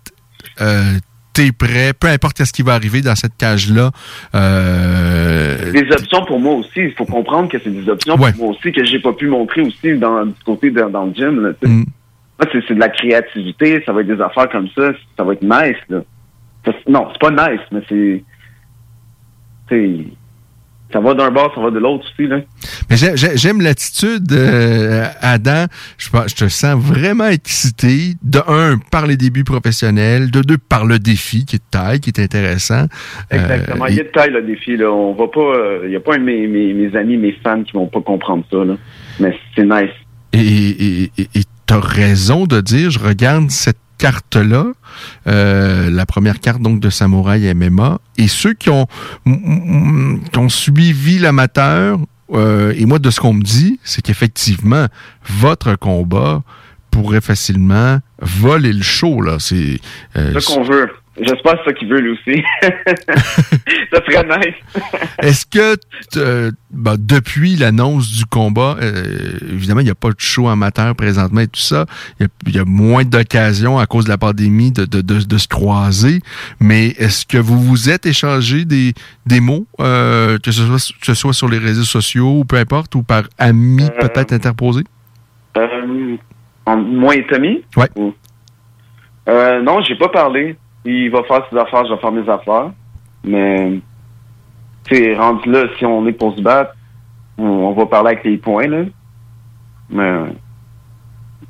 [0.61, 0.99] Euh,
[1.35, 3.91] t'es prêt, peu importe ce qui va arriver dans cette cage-là.
[4.33, 5.71] Euh...
[5.71, 6.79] Des options pour moi aussi.
[6.79, 9.61] Il faut comprendre que c'est des options pour moi aussi que j'ai pas pu montrer
[9.61, 11.41] aussi dans, du côté de, dans le gym.
[11.41, 11.83] Là, mm.
[12.51, 15.77] c'est, de la créativité, ça va être des affaires comme ça, ça va être nice.
[15.89, 16.01] Là.
[16.87, 18.23] non, c'est pas nice, mais c'est
[20.95, 22.25] ça va d'un bord, ça va de l'autre aussi.
[22.25, 22.39] Là.
[22.89, 22.95] Mais
[23.35, 25.65] j'aime l'attitude, euh, Adam.
[25.97, 28.13] Je, je, te sens vraiment excité.
[28.23, 30.31] De un, par les débuts professionnels.
[30.31, 32.85] De deux, par le défi qui est de taille, qui est intéressant.
[33.29, 33.83] Exactement.
[33.83, 34.77] Euh, il est de taille, le défi.
[34.77, 34.89] Là.
[34.89, 35.41] On va pas.
[35.41, 38.01] Euh, il n'y a pas un de mes, mes, amis, mes fans qui vont pas
[38.01, 38.63] comprendre ça.
[38.63, 38.75] Là.
[39.19, 39.91] Mais c'est nice.
[40.31, 41.09] Et
[41.67, 44.65] tu as raison de dire, je regarde cette carte-là,
[45.27, 48.87] euh, la première carte donc de Samouraï MMA, et ceux qui ont,
[49.25, 51.99] qui ont suivi l'amateur,
[52.31, 54.87] euh, et moi de ce qu'on me dit, c'est qu'effectivement,
[55.27, 56.43] votre combat
[56.91, 59.21] pourrait facilement voler le show.
[59.21, 59.37] là.
[59.39, 59.79] C'est
[60.15, 60.89] euh, ce qu'on veut.
[61.17, 62.43] J'espère que c'est ça qu'il veut lui aussi.
[62.61, 64.55] ça serait nice.
[65.19, 65.77] Est-ce que
[66.71, 71.39] bah, depuis l'annonce du combat, euh, évidemment, il n'y a pas de show amateur présentement
[71.39, 71.85] et tout ça.
[72.19, 76.19] Il y a, moins d'occasions à cause de la pandémie de, de, de, se croiser.
[76.59, 78.93] Mais est-ce que vous vous êtes échangé des,
[79.25, 82.57] des mots, euh, que, ce soit, que ce soit sur les réseaux sociaux ou peu
[82.57, 84.83] importe, ou par amis euh, peut-être interposés?
[86.67, 87.63] moi et Tommy?
[87.77, 87.87] Ouais.
[89.29, 92.71] Euh, non, j'ai pas parlé il va faire ses affaires, je vais faire mes affaires.
[93.23, 93.79] Mais,
[94.87, 96.75] tu sais, rendu là, si on est pour se battre,
[97.37, 98.83] on, va parler avec les points, là.
[99.89, 100.21] Mais,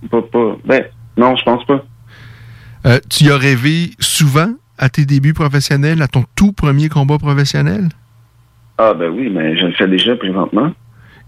[0.10, 0.86] pas, pas, ben,
[1.18, 1.84] non, je pense pas.
[2.86, 7.90] Euh, tu as rêvé souvent à tes débuts professionnels, à ton tout premier combat professionnel?
[8.78, 10.72] Ah, ben oui, mais je le fais déjà présentement.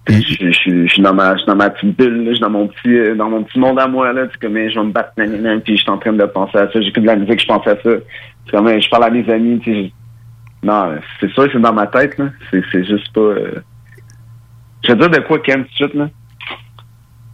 [0.07, 3.29] Je, suis dans ma, dans ma petite bulle, je suis dans mon petit, euh, dans
[3.29, 4.27] mon petit monde à moi, là.
[4.31, 6.81] C'est comme, je vais me battre, puis je suis en train de penser à ça.
[6.81, 7.89] J'écoute de la musique, je pense à ça.
[8.45, 9.91] C'est comme, je parle à mes amis, tu sais.
[10.63, 12.29] Non, c'est sûr, c'est dans ma tête, là.
[12.51, 13.51] C'est juste pas, euh,
[14.83, 16.09] Je veux dire de quoi, Ken, tout de suite, là?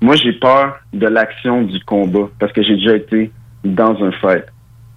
[0.01, 3.31] Moi, j'ai peur de l'action du combat, parce que j'ai déjà été
[3.63, 4.45] dans un fight.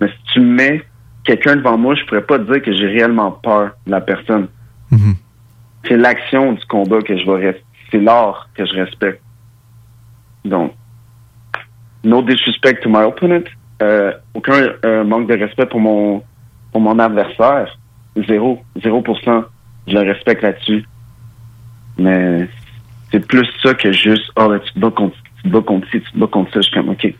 [0.01, 0.83] Mais si tu mets
[1.25, 4.49] quelqu'un devant moi, je pourrais pas te dire que j'ai réellement peur de la personne.
[4.91, 5.15] Mm-hmm.
[5.87, 7.66] C'est l'action du combat que je vais rester
[7.97, 9.23] c'est l'art que je respecte.
[10.45, 10.73] Donc,
[12.05, 13.45] no disrespect to my opponent,
[13.83, 16.23] euh, aucun euh, manque de respect pour mon
[16.73, 17.77] pour mon adversaire,
[18.29, 19.45] zéro, zéro pour cent.
[19.87, 20.85] Je le respecte là-dessus.
[21.99, 22.49] Mais
[23.11, 26.01] c'est plus ça que juste, oh, tu te bats contre, tu te bats contre ci,
[26.01, 26.61] tu te bats contre ça.
[26.61, 27.15] Je suis comme, OK.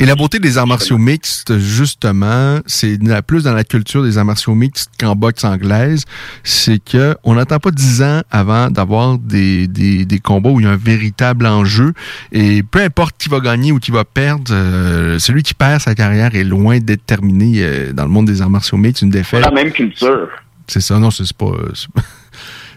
[0.00, 4.24] Et la beauté des arts martiaux mixtes, justement, c'est plus dans la culture des arts
[4.24, 6.06] martiaux mixtes qu'en boxe anglaise,
[6.42, 10.64] c'est que on n'attend pas dix ans avant d'avoir des, des, des, combats où il
[10.64, 11.92] y a un véritable enjeu.
[12.32, 15.94] Et peu importe qui va gagner ou qui va perdre, euh, celui qui perd sa
[15.94, 19.02] carrière est loin d'être terminé euh, dans le monde des arts martiaux mixtes.
[19.02, 19.42] Une défaite.
[19.42, 20.28] La même culture.
[20.66, 21.52] C'est ça, non, c'est pas.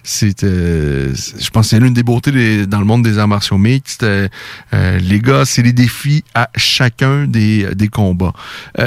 [0.04, 4.04] C'est, euh, je pense, c'est l'une des beautés dans le monde des arts martiaux mixtes.
[4.04, 4.28] Euh,
[4.74, 8.34] euh, les gars, c'est les défis à chacun des, des combats.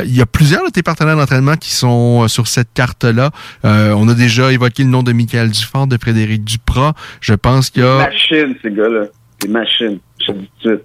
[0.05, 3.31] Il y a plusieurs de tes partenaires d'entraînement qui sont sur cette carte-là.
[3.65, 6.95] on a déjà évoqué le nom de Michael Dufort, de Frédéric Duprat.
[7.21, 7.97] Je pense qu'il y a...
[7.97, 9.07] Machine, ces gars-là.
[9.41, 9.99] Des machines.
[10.27, 10.81] Je dis tout.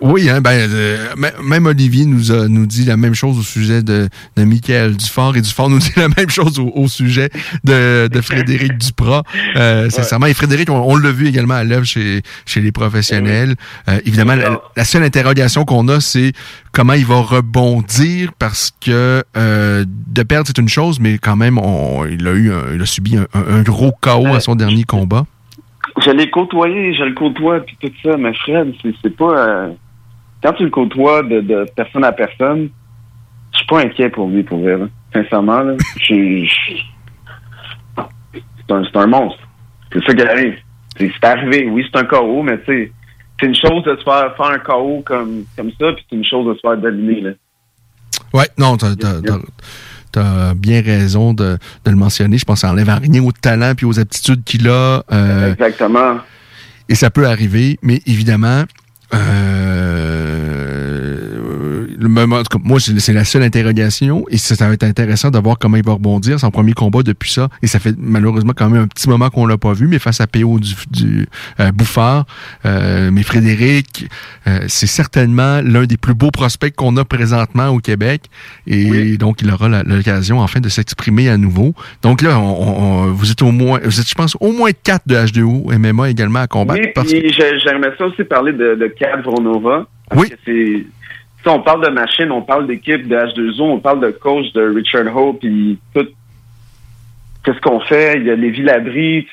[0.00, 0.98] Oui, hein, ben, euh,
[1.42, 5.36] même Olivier nous a nous dit la même chose au sujet de, de Michael Dufort
[5.36, 7.30] et Dufort nous dit la même chose au, sujet
[7.62, 9.22] de, de Frédéric Duprat.
[9.56, 13.54] Euh, sincèrement, et Frédéric, on, l'a vu également à l'œuvre chez, chez les professionnels.
[13.88, 14.34] Euh, évidemment,
[14.76, 16.32] la, seule interrogation qu'on a, c'est
[16.72, 21.58] comment il va rebondir parce que euh, de perdre, c'est une chose, mais quand même,
[21.58, 25.24] on, il a eu il a subi un, gros chaos à son dernier combat.
[26.04, 29.68] Je l'ai côtoyé, je le côtoie, puis tout ça, mais Fred, c'est pas
[30.44, 32.68] quand tu le côtoies de, de personne à personne,
[33.52, 34.76] je suis pas inquiet pour lui, pour vrai.
[35.14, 35.62] Sincèrement,
[36.06, 36.44] c'est
[38.70, 39.40] un, un, monstre.
[39.92, 40.54] C'est ça qui arrive.
[40.98, 42.92] C'est arrivé, oui, c'est un KO, mais tu sais,
[43.40, 46.24] c'est une chose de se faire faire un KO comme, comme ça, puis c'est une
[46.24, 47.30] chose de se faire dominer, là.
[48.34, 48.94] Ouais, non, t'as,
[50.12, 52.36] t'as bien raison de, de le mentionner.
[52.36, 55.02] Je pense que ça enlève rien au talent puis aux aptitudes qu'il a.
[55.10, 56.18] euh, Exactement.
[56.88, 58.64] et ça peut arriver, mais évidemment,
[59.14, 60.34] euh,
[61.46, 64.84] le moment, en tout cas, moi, c'est la seule interrogation et ça, ça va être
[64.84, 66.38] intéressant de voir comment il va rebondir.
[66.40, 69.46] Son premier combat depuis ça et ça fait malheureusement quand même un petit moment qu'on
[69.46, 71.26] l'a pas vu, mais face à PO du, du
[71.60, 72.26] euh, Bouffard,
[72.66, 74.08] euh, mais Frédéric,
[74.46, 78.22] euh, c'est certainement l'un des plus beaux prospects qu'on a présentement au Québec
[78.66, 81.74] et donc il aura l'occasion enfin de s'exprimer à nouveau.
[82.02, 85.06] Donc là, on- on- vous êtes au moins, vous êtes, je pense, au moins quatre
[85.06, 86.80] de H2O MMA également à combattre.
[86.82, 89.86] Oui, parce j'aimerais ça aussi parler de, de Vronova.
[90.14, 90.28] Oui.
[90.44, 90.86] c'est.
[91.46, 95.14] On parle de machine, on parle d'équipe de H2O, on parle de coach de Richard
[95.14, 96.06] Hope, puis tout.
[97.44, 98.16] Qu'est-ce qu'on fait?
[98.16, 99.26] Il y a Lévi Labrie,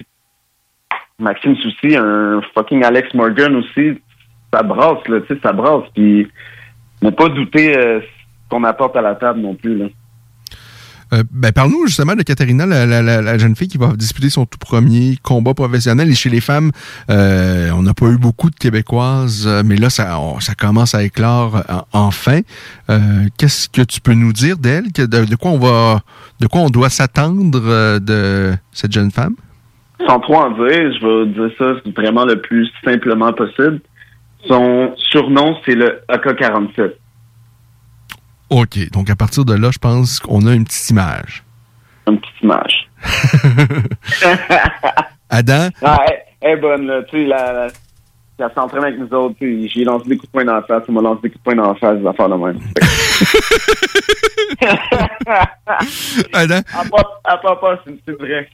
[1.18, 4.02] Maxime Soucy, un fucking Alex Morgan aussi.
[4.54, 5.86] Ça brasse, là, tu sais, ça brasse.
[5.96, 6.28] Puis
[7.02, 9.86] ne pas douter euh, ce qu'on apporte à la table non plus, là.
[11.14, 14.46] Euh, ben, parle-nous justement de Katharina, la, la- la- jeune fille qui va disputer son
[14.46, 16.10] tout premier combat professionnel.
[16.10, 16.72] Et chez les femmes,
[17.10, 20.96] euh, on n'a pas eu beaucoup de Québécoises, euh, mais là, ça, on- ça commence
[20.96, 21.62] à éclore euh,
[21.94, 22.40] enfin.
[22.90, 23.00] Euh,
[23.38, 24.92] Qu'est-ce que tu peux nous dire d'elle?
[24.92, 26.02] De, quoi on va,
[26.40, 29.36] de quoi on doit s'attendre de cette jeune femme?
[30.08, 33.80] sans trop en dire, je vais dire ça vraiment le plus simplement possible.
[34.48, 36.94] Son surnom, c'est le AK-47.
[38.52, 38.92] OK.
[38.92, 41.44] Donc, à partir de là, je pense qu'on a une petite image.
[42.08, 42.90] Une petite image.
[45.30, 45.70] Adam?
[45.82, 47.02] Ah, elle, elle est bonne, là.
[47.04, 47.68] Tu sais, la, la,
[48.38, 49.36] elle s'entraîne avec nous autres.
[49.40, 50.84] J'ai lancé des coups de poing dans la face.
[50.88, 52.60] Elle m'a lancé des coups de poing dans la face, des affaires de même.
[56.34, 56.46] À
[56.86, 58.50] pas, à pas, pas, c'est vrai.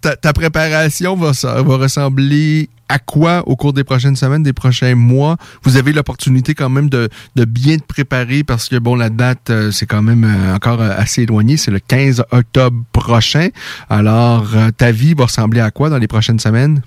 [0.00, 1.32] ta, ta préparation va,
[1.62, 5.36] va ressembler à quoi au cours des prochaines semaines, des prochains mois?
[5.62, 9.50] Vous avez l'opportunité quand même de, de bien te préparer parce que, bon, la date,
[9.50, 11.56] euh, c'est quand même euh, encore euh, assez éloigné.
[11.56, 13.48] C'est le 15 octobre prochain.
[13.88, 14.46] Alors,
[14.76, 16.82] ta vie va ressembler à quoi dans les prochaines semaines?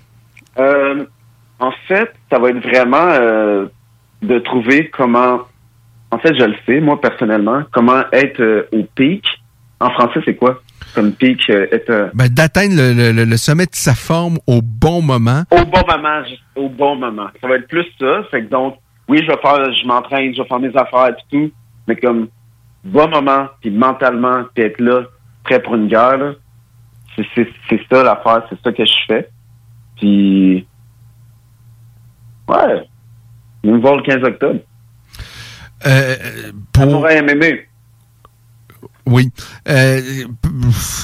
[0.58, 3.08] En fait, ça va être vraiment
[4.22, 5.42] de trouver comment.
[6.12, 9.24] En fait, je le sais, moi, personnellement, comment être euh, au pic.
[9.80, 10.62] En français, c'est quoi?
[10.94, 14.38] Comme pic, euh, être euh, Ben, d'atteindre le, le- le- le sommet de sa forme
[14.48, 15.44] au bon moment.
[15.52, 16.22] au bon moment.
[16.56, 17.28] Au bon moment.
[17.42, 18.24] Ça va être plus ça.
[18.32, 18.76] Fait que donc,
[19.10, 21.52] oui, je vais faire, je m'entraîne, je vais faire mes affaires et tout,
[21.88, 22.28] mais comme
[22.86, 25.02] bon moment, puis mentalement, puis être là,
[25.44, 26.36] prêt pour une guerre,
[27.18, 29.30] c'est ça l'affaire, c'est ça que je fais.
[29.98, 30.66] Puis,
[32.48, 32.88] ouais,
[33.64, 34.60] nous me voir le 15 octobre.
[35.86, 36.16] Euh,
[36.74, 37.24] pour, pourrait.
[39.08, 39.30] Oui.
[39.68, 40.02] Euh,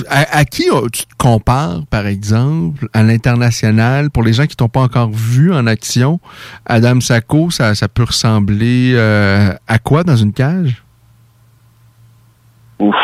[0.10, 4.70] à, à qui tu te compares, par exemple, à l'international, pour les gens qui t'ont
[4.70, 6.20] pas encore vu en action,
[6.66, 10.84] Adam Sacco, ça, ça peut ressembler euh, à quoi dans une cage?
[12.80, 12.96] Ouf.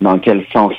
[0.00, 0.74] Dans quel sens?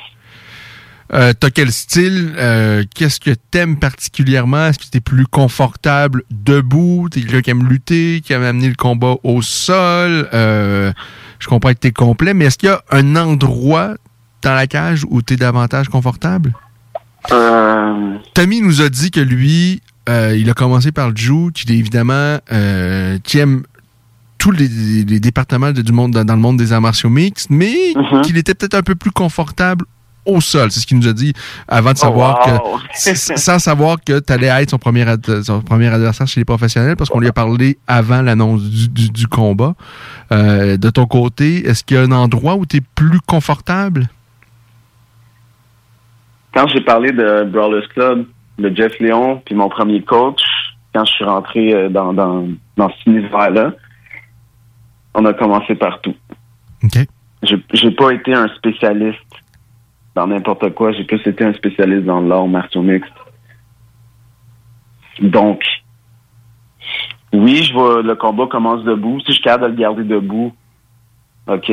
[1.12, 2.34] Euh, T'as quel style?
[2.36, 4.66] Euh, Qu'est-ce que t'aimes particulièrement?
[4.66, 7.08] Est-ce que t'es plus confortable debout?
[7.10, 10.28] T'es quelqu'un qui aime lutter, qui aime amener le combat au sol?
[10.32, 10.92] Euh,
[11.40, 13.94] je comprends que t'es complet, mais est-ce qu'il y a un endroit
[14.42, 16.52] dans la cage où t'es davantage confortable?
[18.34, 22.38] Tommy nous a dit que lui, il a commencé par le Jiu, qu'il est évidemment,
[23.24, 23.62] qui aime
[24.38, 27.74] tous les, les départements de- du monde dans, le monde des arts martiaux mixtes, mais
[27.94, 28.22] Mhm.
[28.22, 29.84] qu'il était peut-être un peu plus confortable
[30.26, 30.70] au sol.
[30.70, 31.32] C'est ce qu'il nous a dit
[31.68, 32.78] avant de savoir Oh, wow.
[33.04, 35.04] que, sans savoir que tu allais être son premier,
[35.42, 39.10] son premier adversaire chez les professionnels, parce qu'on lui a parlé avant l'annonce du, du-
[39.10, 39.74] du combat.
[40.32, 44.08] Euh, de ton côté, est-ce qu'il y a un endroit où tu es plus confortable?
[46.52, 48.26] quand j'ai parlé de Brawlers Club,
[48.58, 50.40] de Jeff Léon, puis mon premier coach,
[50.92, 52.44] quand je suis rentré euh, dans, dans,
[52.76, 53.72] dans cet univers-là,
[55.14, 56.14] on a commencé partout.
[56.82, 57.06] OK.
[57.72, 59.18] J'ai pas été un spécialiste
[60.14, 63.12] dans n'importe quoi, j'ai plus été un spécialiste dans l'art martiaux mixte.
[65.20, 65.62] Donc,
[67.32, 69.20] oui, je vois le combat commence debout.
[69.20, 70.52] Si je suis de le garder debout,
[71.46, 71.72] OK.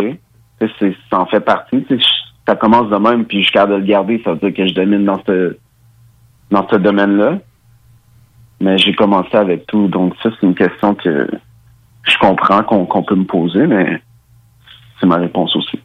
[0.59, 1.85] Ça en fait partie.
[1.89, 1.95] Je-
[2.47, 4.73] Ça commence de même, puis je suis de le garder, ça veut dire que je
[4.73, 5.57] domine dans ce
[6.49, 7.39] dans ce domaine-là.
[8.61, 9.87] Mais j'ai commencé avec tout.
[9.89, 11.29] Donc ça, c'est une question que
[12.03, 14.01] je comprends qu'on qu'on peut me poser, mais
[14.99, 15.77] c'est ma réponse aussi.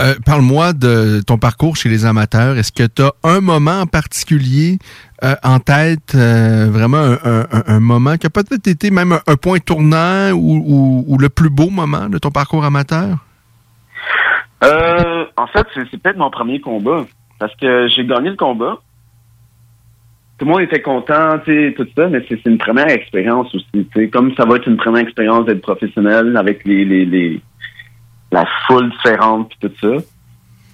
[0.00, 2.56] Euh, Parle-moi de ton parcours chez les amateurs.
[2.56, 4.78] Est-ce que tu as un moment en particulier
[5.24, 7.16] euh, en tête, euh, vraiment
[7.66, 12.08] un, moment qui a peut-être été même un, point tournant ou, le plus beau moment
[12.08, 13.18] de ton parcours amateur?
[14.62, 17.04] En fait, c'est peut-être mon premier combat.
[17.40, 18.78] Parce que j'ai gagné le combat.
[20.38, 24.44] tout le monde était content, tout ça, mais c'est une première expérience aussi, comme ça
[24.44, 27.40] va être une première expérience d'être professionnel avec les, les
[28.30, 30.04] la foule différente puis tout ça.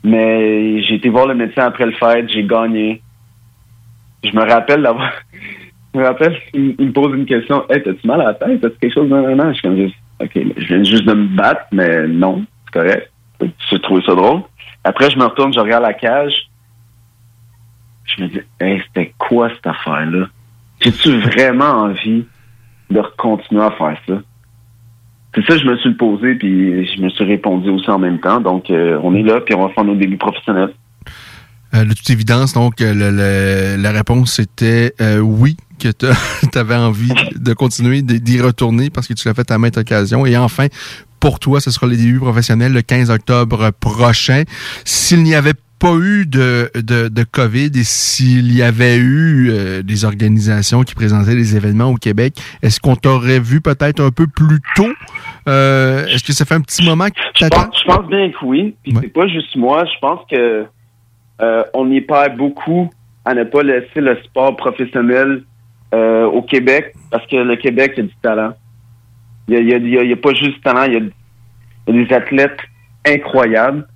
[0.03, 3.01] Mais j'ai été voir le médecin après le fait, j'ai gagné.
[4.23, 5.13] Je me rappelle d'avoir,
[5.95, 8.77] je me rappelle, il, me pose une question, hey, t'as-tu mal à la tête, t'as-tu
[8.79, 11.63] quelque chose non, non, je suis comme juste, ok, je viens juste de me battre,
[11.73, 13.11] mais non, c'est correct.
[13.71, 14.43] J'ai trouvé ça drôle.
[14.85, 16.51] Après, je me retourne, je regarde la cage.
[18.05, 20.27] Je me dis, hey, c'était quoi cette affaire-là?
[20.81, 22.27] J'ai-tu vraiment envie
[22.91, 24.15] de continuer à faire ça?
[25.35, 28.41] C'est ça, je me suis posé, puis je me suis répondu aussi en même temps.
[28.41, 30.71] Donc, euh, on est là, puis on va faire nos débuts professionnels.
[31.75, 33.11] Euh, de toute évidence, donc, euh, le-
[33.77, 36.07] le- la réponse était euh, oui, que tu
[36.59, 40.25] avais envie de continuer, d'y retourner parce que tu l'as fait à maintes occasions.
[40.25, 40.69] Et enfin,
[41.19, 44.45] pour toi, ce sera les débuts professionnels le 15 octobre prochain.
[44.85, 49.83] S'il n'y avait pas eu de, de, de COVID et s'il y avait eu euh,
[49.83, 54.27] des organisations qui présentaient des événements au Québec, est-ce qu'on t'aurait vu peut-être un peu
[54.29, 54.87] plus tôt?
[55.49, 57.65] Euh, est-ce que ça fait un petit moment que t'attends?
[57.67, 58.75] pense, je pense bien que oui.
[58.83, 59.03] Puis Ouais.
[59.03, 59.85] c'est pas juste moi.
[59.85, 60.67] Je pense que
[61.43, 62.91] euh, on y perd beaucoup
[63.25, 65.43] à ne pas laisser le sport professionnel
[65.95, 68.53] euh, au Québec parce que le Québec il y a du talent.
[69.49, 71.01] Il y a, y a- y pas juste du talent, il y a,
[71.89, 72.59] il y a des athlètes
[73.07, 73.87] incroyables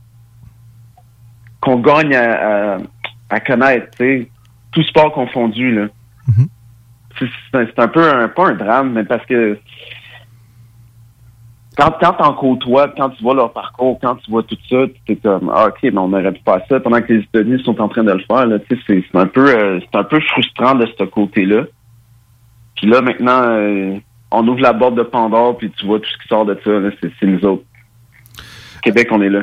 [1.60, 2.78] qu'on gagne à, à,
[3.30, 4.28] à connaître, tu
[4.72, 5.86] tout sport confondu là.
[6.28, 6.48] Mhm.
[7.18, 9.58] C'est c'est un, c'est un peu un pas un drame, mais parce que
[11.78, 14.76] quand, quand t'en côtoies, quand tu vois leur parcours, quand tu vois tout ça,
[15.06, 17.62] tu es comme ah, ok, mais on aurait pu faire ça pendant que les États-Unis
[17.64, 18.46] sont en train de le faire.
[18.86, 21.64] C'est un peu euh, c'est un peu frustrant de ce côté-là.
[22.74, 23.96] Puis là, maintenant, euh,
[24.32, 26.70] on ouvre la boîte de Pandore, puis tu vois tout ce qui sort de ça.
[27.20, 27.64] C'est nous autres.
[28.82, 29.42] Québec, on est là.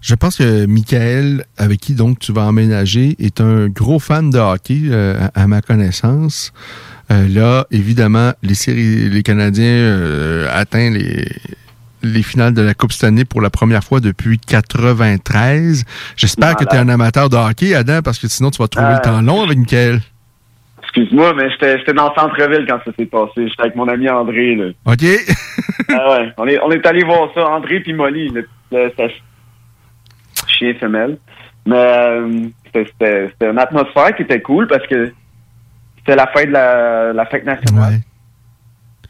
[0.00, 4.38] Je pense que Michael, avec qui donc tu vas emménager, est un gros fan de
[4.38, 6.52] hockey, euh, à ma connaissance.
[7.10, 11.24] Euh, là, évidemment, les séries, les Canadiens euh, atteignent les
[12.04, 15.84] les finales de la Coupe cette année pour la première fois depuis 93.
[16.16, 18.86] J'espère que tu es un amateur de hockey, Adam, parce que sinon tu vas trouver
[18.86, 19.98] Euh, le temps long avec Michael.
[20.84, 23.48] Excuse-moi, mais j'étais j'étais dans le centre-ville quand ça s'est passé.
[23.48, 24.54] J'étais avec mon ami André.
[24.54, 24.66] Là.
[24.86, 25.02] OK?
[25.88, 29.08] ah ouais, on est, on est allé voir ça, André puis Molly, le, le- sa
[30.46, 31.18] chien femelle.
[31.66, 32.30] Mais euh,
[32.66, 35.12] c'était- c'était c'était une atmosphère qui était cool parce que
[36.08, 38.00] c'était la fête de la, la fête nationale Ouais.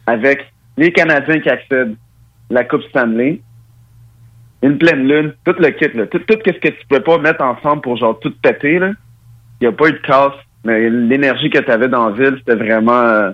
[0.07, 0.41] avec
[0.77, 1.95] les Canadiens qui accèdent
[2.51, 3.41] à la Coupe Stanley,
[4.63, 7.43] une pleine lune, tout le kit, là, tout, tout ce que tu peux pas mettre
[7.45, 8.91] ensemble pour genre tout péter, là.
[9.61, 10.33] Il n'y a pas eu de casse,
[10.65, 12.93] mais l'énergie que tu avais dans la ville, c'était vraiment...
[13.01, 13.31] euh,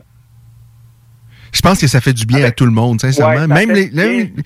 [1.52, 3.34] Je pense que ça fait du bien à tout le monde, sincèrement.
[3.42, 3.90] Ouais, Même les,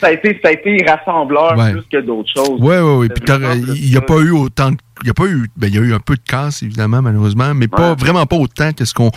[0.00, 1.72] ça, a été, ça a été rassembleur Ouais.
[1.72, 2.60] plus que d'autres choses.
[2.60, 4.76] T'as- vraiment plus il n'y a pas eu autant de.
[5.03, 5.46] Il y a pas eu.
[5.57, 8.36] Ben, il y a eu un peu de casse, évidemment, malheureusement, mais pas vraiment pas
[8.36, 9.11] autant que ce qu'on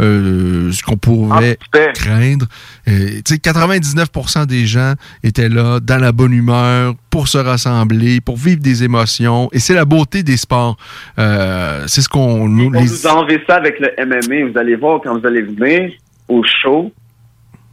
[0.00, 2.46] euh, ce qu'on pouvait Ah, craindre.
[2.88, 8.20] Euh, tu sais, 99% des gens étaient là, dans la bonne humeur, pour se rassembler,
[8.20, 9.48] pour vivre des émotions.
[9.52, 10.76] Et c'est la beauté des sports.
[11.18, 12.48] Euh, c'est ce qu'on.
[12.48, 14.50] nous, On les- nous a enlevé ça avec le MMA.
[14.52, 15.92] Vous allez voir quand vous allez venir
[16.28, 16.92] au show.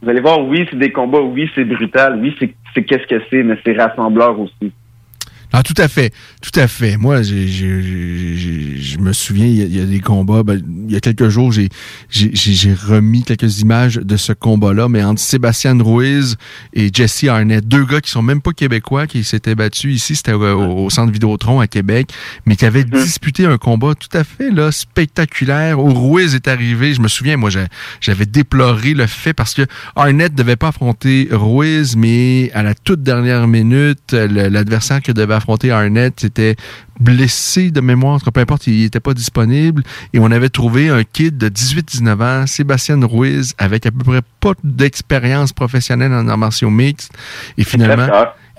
[0.02, 3.42] Vous allez voir, oui, c'est des combats, oui, c'est brutal, oui, c'est qu'est-ce que c'est,
[3.42, 4.70] mais c'est rassembleur aussi.
[5.52, 6.12] Ah, tout à fait.
[6.42, 6.96] Tout à fait.
[6.96, 10.42] Moi, je me souviens, il y, a, il y a des combats.
[10.42, 11.68] ben, il y a quelques jours, j'ai,
[12.10, 16.36] j'ai, j'ai- j'ai remis quelques images de ce combat-là, mais entre Sébastien Ruiz
[16.74, 20.32] et Jesse Arnett, deux gars qui sont même pas québécois, qui s'étaient battus ici, c'était
[20.32, 22.10] au, au centre Vidéotron à Québec,
[22.44, 26.94] mais qui avaient disputé un combat tout à fait là, spectaculaire, où Ruiz est arrivé.
[26.94, 27.50] Je me souviens, moi,
[28.00, 29.62] j'avais déploré le fait parce que
[29.94, 35.70] Arnett devait pas affronter Ruiz, mais à la toute dernière minute, l'adversaire que devait affronter
[35.70, 36.56] Arnett était
[36.98, 39.82] blessé de mémoire, peu importe, il n'était pas disponible.
[40.12, 44.20] Et on avait trouvé un kid de 18-19 ans, Sébastien Ruiz, avec à peu près
[44.40, 47.12] pas d'expérience professionnelle en arts martiaux mixtes.
[47.58, 48.08] Et finalement.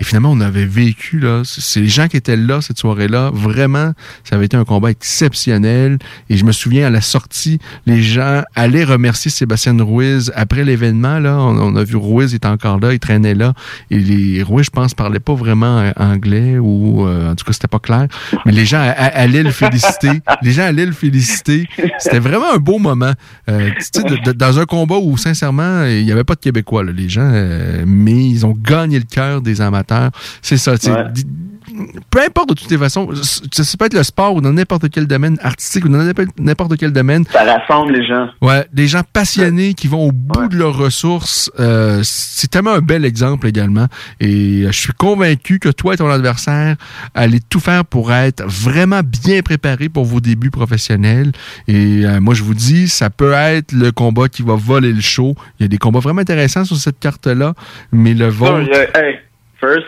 [0.00, 3.30] Et finalement, on avait vécu, là, c'est les gens qui étaient là cette soirée-là.
[3.32, 3.92] Vraiment,
[4.24, 5.98] ça avait été un combat exceptionnel.
[6.30, 11.18] Et je me souviens, à la sortie, les gens allaient remercier Sébastien Ruiz après l'événement.
[11.18, 13.54] Là, on, a vu Ruiz était encore là, il traînait là.
[13.90, 17.52] Et les Ruiz, je pense, parlaient pas vraiment euh, anglais ou, euh, en tout cas,
[17.52, 18.06] c'était pas clair.
[18.46, 20.20] Mais les gens allaient le féliciter.
[20.42, 21.66] Les gens allaient le féliciter.
[21.98, 23.12] C'était vraiment un beau moment.
[23.48, 26.92] Euh, de- de- dans un combat où, sincèrement, il n'y avait pas de Québécois, là,
[26.92, 29.87] les gens, euh, mais ils ont gagné le cœur des amateurs.
[30.42, 30.76] C'est ça.
[30.78, 31.04] tu sais, Ouais.
[32.10, 33.10] peu importe de toutes les façons,
[33.52, 35.98] ça, ça peut être le sport ou dans n'importe quel domaine artistique ou dans
[36.38, 37.24] n'importe- quel domaine.
[37.30, 38.28] Ça rassemble les gens.
[38.40, 41.50] Ouais, des gens passionnés qui vont au bout de leurs ressources.
[41.60, 43.86] euh, c'est tellement un bel exemple également.
[44.18, 46.76] Et euh, je suis convaincu que toi et ton adversaire
[47.14, 51.32] allez tout faire pour être vraiment bien préparé pour vos débuts professionnels.
[51.68, 55.00] Et euh, moi, je vous dis, ça peut être le combat qui va voler le
[55.02, 55.34] show.
[55.58, 57.52] Il y a des combats vraiment intéressants sur cette carte-là,
[57.92, 58.70] mais le vôtre...
[58.94, 59.18] hey,
[59.60, 59.86] first,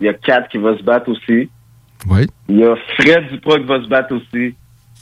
[0.00, 1.48] il y a Kat qui va se battre aussi.
[2.08, 2.26] Oui.
[2.48, 4.54] Il y a Fred Duprat qui va se battre aussi.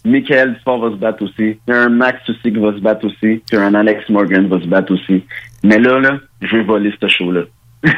[0.07, 1.59] Michael Dupont va se battre aussi.
[1.67, 3.43] Il y a un Max aussi qui va se battre aussi.
[3.47, 5.25] Puis un Alex Morgan va se battre aussi.
[5.63, 7.43] Mais là, là, je vais voler ce show-là.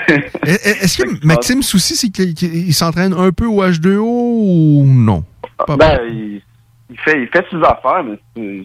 [0.44, 5.24] Est-ce que Maxime Souci, c'est qu'il s'entraîne un peu au H2O ou non?
[5.66, 6.40] Pas ben, il,
[6.90, 8.64] il fait, il fait ses affaires, mais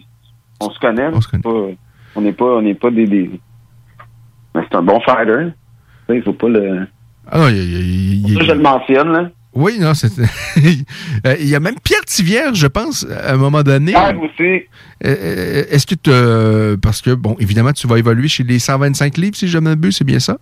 [0.60, 1.08] on se connaît.
[1.08, 1.50] On n'est pas,
[2.16, 3.30] on n'est pas, on n'est pas des, des-
[4.54, 5.48] Mais c'est un bon fighter.
[6.10, 6.86] Il faut pas le.
[7.30, 9.30] Ah non, il, il- il- Ça, je le mentionne, là.
[9.54, 10.08] Oui, non, c'est.
[11.26, 13.92] Euh, Il y a même Pierre Tivierge, je pense, à un moment donné.
[13.92, 14.62] Pierre aussi.
[15.04, 16.78] Euh, Est-ce que tu.
[16.80, 19.96] Parce que, bon, évidemment, tu vas évoluer chez les 125 livres, si je ne m'abuse,
[19.98, 20.38] c'est bien ça?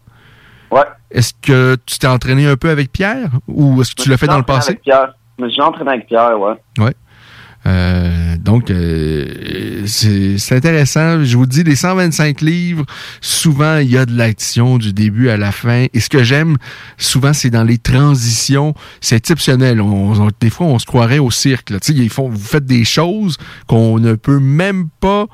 [0.71, 0.85] Ouais.
[1.11, 4.27] Est-ce que tu t'es entraîné un peu avec Pierre ou est-ce que tu l'as fait
[4.29, 4.71] dans le passé?
[4.71, 5.13] Avec Pierre.
[5.41, 6.55] Mais j'ai entraîné avec Pierre, ouais.
[6.79, 6.95] Ouais.
[7.67, 11.23] Euh, donc, euh, c'est intéressant.
[11.25, 12.85] Je vous dis, les 125 livres,
[13.21, 15.87] souvent, il y a de l'action du début à la fin.
[15.93, 16.57] Et ce que j'aime,
[16.97, 18.75] souvent, c'est dans les transitions.
[19.01, 19.81] C'est exceptionnel.
[19.81, 21.73] On, on- des fois, on se croirait au cirque.
[21.89, 23.37] ils font, vous faites des choses
[23.67, 25.27] qu'on ne peut même pas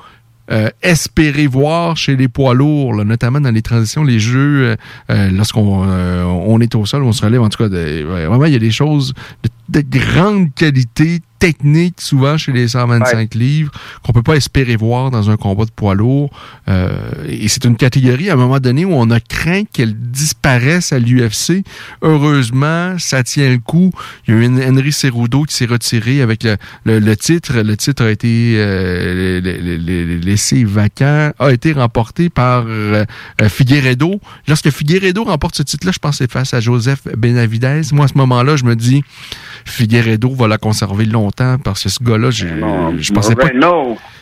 [0.50, 4.76] euh, espérer voir chez les poids lourds, là, notamment dans les transitions, les jeux, euh,
[5.10, 8.44] euh, lorsqu'on euh, on est au sol, on se relève, en tout cas, de- vraiment,
[8.44, 9.12] il y a des choses
[9.68, 11.20] de grande qualité
[11.50, 13.70] technique, souvent chez les 125 livres,
[14.02, 16.30] qu'on peut pas espérer voir dans un combat de poids lourd.
[16.68, 16.90] Euh,
[17.28, 20.98] et c'est une catégorie, à un moment donné, où on a craint qu'elle disparaisse à
[20.98, 21.62] l'UFC.
[22.02, 23.92] Heureusement, ça tient le coup.
[24.26, 27.52] Il y a eu Henry Cerudo qui s'est retiré avec le, le- le titre.
[27.60, 29.40] Le titre a été euh,
[30.22, 33.04] laissé vacant, a été remporté par euh,
[33.40, 34.20] euh, Figueredo.
[34.48, 37.82] Lorsque Figueredo remporte ce titre-là, je pense que c'est face à Joseph Benavidez.
[37.92, 39.02] Moi, à ce moment-là, je me dis,
[39.66, 42.46] Figueredo va la conserver longtemps parce que ce gars-là, j'ai-
[42.98, 43.52] je pensais pas.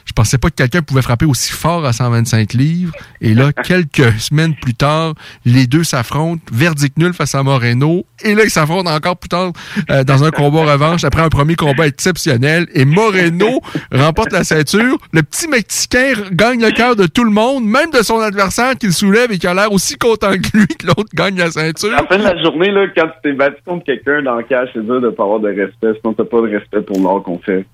[0.04, 2.92] Je pensais pas que quelqu'un pouvait frapper aussi fort à 125 livres.
[3.20, 6.42] Et là, quelques semaines plus tard, les deux s'affrontent.
[6.52, 8.06] Verdict nul face à Moreno.
[8.22, 9.52] Et là, ils s'affrontent encore plus tard
[9.90, 12.66] euh, dans un combat revanche après un premier combat exceptionnel.
[12.74, 13.60] Et Moreno
[13.92, 14.98] remporte la ceinture.
[15.12, 18.86] Le petit Mexicain gagne le cœur de tout le monde, même de son adversaire qui
[18.86, 21.92] le soulève et qui a l'air aussi content que lui que l'autre gagne la ceinture.
[21.92, 24.42] À la fin de la journée, là, quand tu t'es battu contre quelqu'un dans le
[24.42, 25.98] cash, c'est dur de pas avoir de respect.
[26.00, 27.64] Sinon, t'as pas de respect pour l'art qu'on fait.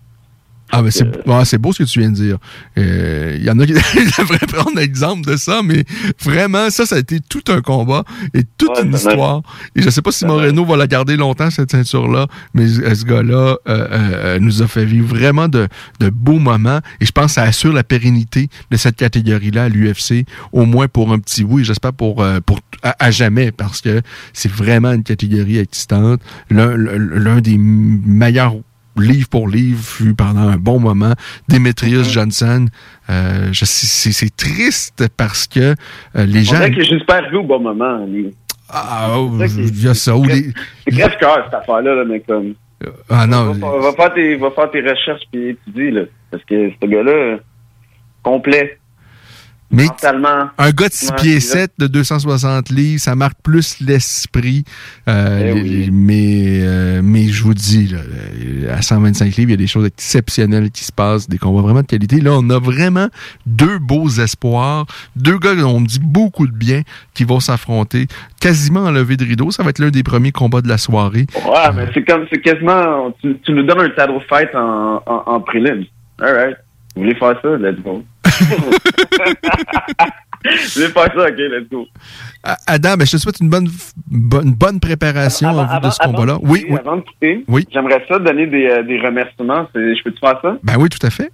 [0.72, 2.38] Ah, ben c'est ouais, c'est beau ce que tu viens de dire.
[2.78, 3.72] Euh, Il y en a qui
[4.18, 5.84] devraient prendre l'exemple de ça, mais
[6.22, 8.04] vraiment, ça, ça a été tout un combat
[8.34, 9.42] et toute une histoire.
[9.74, 13.04] Et je sais pas si Moreno va la garder longtemps, cette ceinture-là, mais euh, ce
[13.04, 15.68] gars-là euh, euh, nous a fait vivre vraiment de,
[15.98, 16.80] de beaux moments.
[17.00, 20.88] Et je pense que ça assure la pérennité de cette catégorie-là à l'UFC, au moins
[20.88, 24.02] pour un petit bout, et j'espère pour, euh, pour à, à jamais, parce que
[24.32, 26.20] c'est vraiment une catégorie existante.
[26.50, 28.54] L'un l'un des meilleurs
[29.00, 31.14] livre pour livre fut pendant un bon moment
[31.48, 32.66] Demetrius Johnson.
[33.08, 35.60] Euh, c'est c'est triste parce que
[36.16, 36.56] euh, les On gens.
[36.58, 38.04] dirait qu'il est juste pas arrivé au bon moment.
[38.06, 38.34] lui.
[38.68, 40.14] Ah, oh, il y a ça.
[40.84, 42.54] C'est crève-cœur, cette affaire-là, là, mais comme.
[43.08, 43.52] Ah non.
[43.52, 46.02] Va, va faire tes, va faire tes recherches puis étudier, là.
[46.30, 47.38] Parce que ce gars-là,
[48.22, 48.78] complet.
[49.72, 50.50] Mais Mentalement.
[50.58, 54.64] un gars de 6 Ouais, pieds c'est 7 de 260 livres, ça marque plus l'esprit.
[55.08, 55.90] Euh, Eh oui.
[55.92, 59.86] mais, euh, mais je vous dis, là, à 125 livres, il y a des choses
[59.86, 62.20] exceptionnelles qui se passent, des combats vraiment de qualité.
[62.20, 63.08] Là, on a vraiment
[63.46, 66.82] deux beaux espoirs, deux gars dont on me dit beaucoup de bien
[67.14, 68.06] qui vont s'affronter
[68.40, 69.50] quasiment en levée de rideau.
[69.52, 71.26] Ça va être l'un des premiers combats de la soirée.
[71.46, 75.22] Ouais, mais c'est comme, c'est quasiment, tu, tu nous donnes un title fight en, en,
[75.26, 75.84] en prélims.
[76.20, 76.56] Alright.
[77.00, 77.48] Vous voulez faire ça?
[77.56, 78.02] Let's go.
[80.42, 81.28] Vous voulez faire ça?
[81.28, 81.86] Ok, let's go.
[82.66, 83.68] Adam, ben, je te souhaite une bonne,
[84.06, 86.36] bonne, bonne préparation en vue de ce combat-là.
[86.42, 86.66] Oui.
[86.78, 87.66] Avant de quitter, Oui.
[87.72, 89.66] j'aimerais ça donner des, euh, des remerciements.
[89.74, 90.56] Je peux-tu faire ça?
[90.62, 91.30] Ben oui, tout à fait.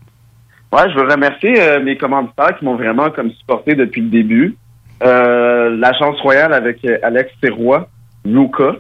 [0.73, 4.57] Ouais, je veux remercier euh, mes commanditaires qui m'ont vraiment comme supporté depuis le début.
[5.03, 7.89] Euh, L'Agence Royale avec Alex Serrois,
[8.25, 8.77] Luca,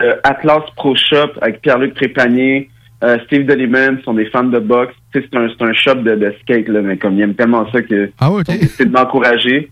[0.00, 2.70] euh, Atlas Pro Shop avec Pierre-Luc Trépanier,
[3.02, 4.94] euh, Steve Deliman sont des fans de boxe.
[5.12, 8.10] C'est un, un shop de, de skate, là, mais comme ils aiment tellement ça que
[8.20, 8.30] Ah
[8.76, 9.70] c'est de m'encourager.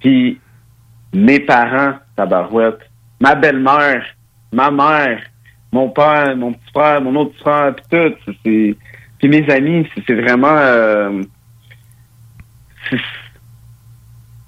[0.00, 0.38] Puis
[1.12, 2.78] mes parents, tabarouette,
[3.20, 4.04] ma belle-mère,
[4.52, 5.20] ma mère,
[5.72, 8.32] mon père, mon petit frère, mon autre frère, puis tout.
[8.44, 8.76] c'est-
[9.18, 10.56] Puis mes amis, c'est vraiment...
[10.56, 11.22] euh,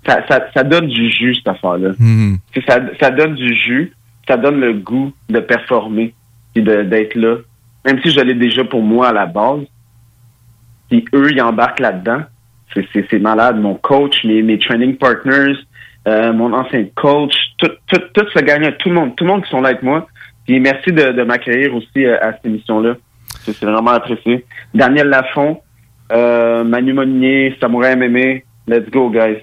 [0.06, 1.90] ça, ça, ça donne du jus, cette affaire-là.
[1.98, 2.38] Mhm.
[2.54, 3.92] Sais, Ça, ça donne du jus.
[4.26, 6.14] ça donne le goût de performer
[6.54, 7.36] et d'être là.
[7.84, 9.64] Même si je l'ai déjà pour moi à la base,
[10.90, 12.22] si eux, ils embarquent là-dedans,
[12.74, 13.60] c'est malade.
[13.60, 15.56] Mon coach, mes, mes training partners,
[16.08, 19.44] euh, mon ancien coach, tout, tout, tout ce gagnant, tout le monde, tout le monde
[19.44, 20.06] qui sont là avec moi.
[20.46, 22.94] Puis merci de, de m'accueillir aussi euh, à cette émission-là.
[23.44, 24.44] C'est vraiment apprécié.
[24.74, 25.60] Daniel Lafont,
[26.12, 29.38] euh, Manu Monnier, Samouraï MMA, let's go, guys.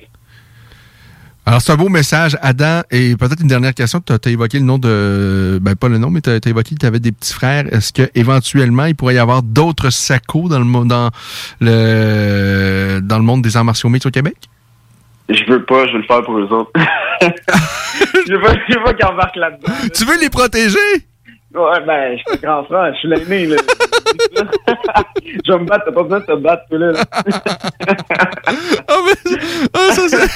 [1.49, 2.83] Alors, c'est un beau message, Adam.
[2.91, 3.99] Et peut-être une dernière question.
[4.05, 5.57] Tu as, évoqué le nom de.
[5.59, 7.65] Ben, pas le nom, mais tu as, évoqué que tu avais des petits frères.
[7.73, 11.09] Est-ce qu'éventuellement, il pourrait y avoir d'autres sacos dans le, dans,
[11.59, 14.35] le, dans le monde des arts martiaux mixtes au Québec?
[15.27, 16.71] Je veux pas, je veux le faire pour eux autres.
[17.21, 19.73] je veux pas, veux pas qu'ils embarquent là-dedans.
[19.91, 20.77] Tu veux les protéger?
[21.51, 23.55] Ouais, ben, je suis grand frère, je suis l'aîné, là.
[25.45, 26.91] je vais me battre, t'as pas besoin de te battre, là.
[26.91, 27.03] là.
[28.91, 29.37] oh, mais,
[29.73, 30.27] oh, ça, c'est.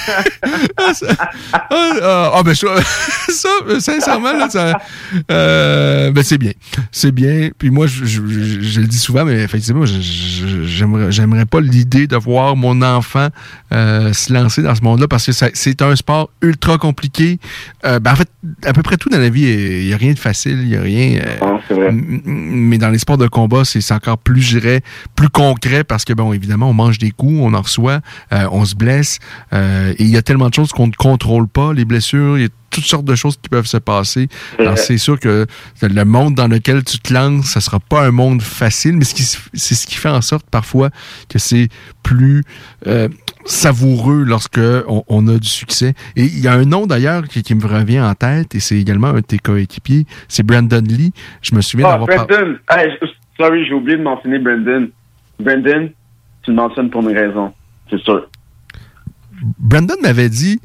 [0.78, 1.08] Ah, ça,
[1.72, 3.50] oh, oh, ben, ça,
[3.80, 4.80] sincèrement, là, ça.
[5.32, 6.54] Euh, ben, c'est bien.
[6.92, 7.50] C'est bien.
[7.60, 8.22] Puis moi, je, je,
[8.62, 13.28] je, le dis souvent, mais effectivement, j'aimerais, j'aimerais pas l'idée de voir mon enfant
[13.72, 17.40] euh, se lancer dans ce monde-là parce que c'est un sport ultra compliqué.
[17.86, 18.30] Euh, ben, en fait,
[18.66, 20.76] à peu près tout dans la vie, il n'y a rien de facile, il n'y
[20.76, 21.03] a rien
[21.72, 21.92] euh,
[22.26, 24.80] mais dans les sports de combat, c'est encore plus, je
[25.16, 28.02] plus concret parce que, bon, évidemment, on mange des coups, on en reçoit,
[28.32, 29.20] euh, on se blesse.
[29.54, 32.44] Euh, et il y a tellement de choses qu'on ne contrôle pas, les blessures, il
[32.44, 34.28] y a toutes sortes de choses qui peuvent se passer.
[34.58, 35.46] Alors, c'est sûr que
[35.82, 39.76] le monde dans lequel tu te lances, ça sera pas un monde facile, mais c'est
[39.76, 40.90] ce qui fait en sorte parfois
[41.30, 41.70] que c'est
[42.02, 42.44] plus
[43.46, 45.94] savoureux lorsque on, a du succès.
[46.16, 49.08] Et il y a un nom d'ailleurs qui, me revient en tête, et c'est également
[49.08, 51.12] un de tes coéquipiers, c'est Brandon Lee.
[51.42, 52.08] Je me souviens d'avoir...
[52.08, 52.58] Brandon!
[53.38, 54.90] sorry, j'ai oublié de mentionner Brandon.
[55.40, 55.90] Brandon,
[56.44, 57.54] tu le mentionnes pour mes raisons,
[57.90, 58.28] c'est sûr.
[59.60, 60.62] Brandon m'avait dit,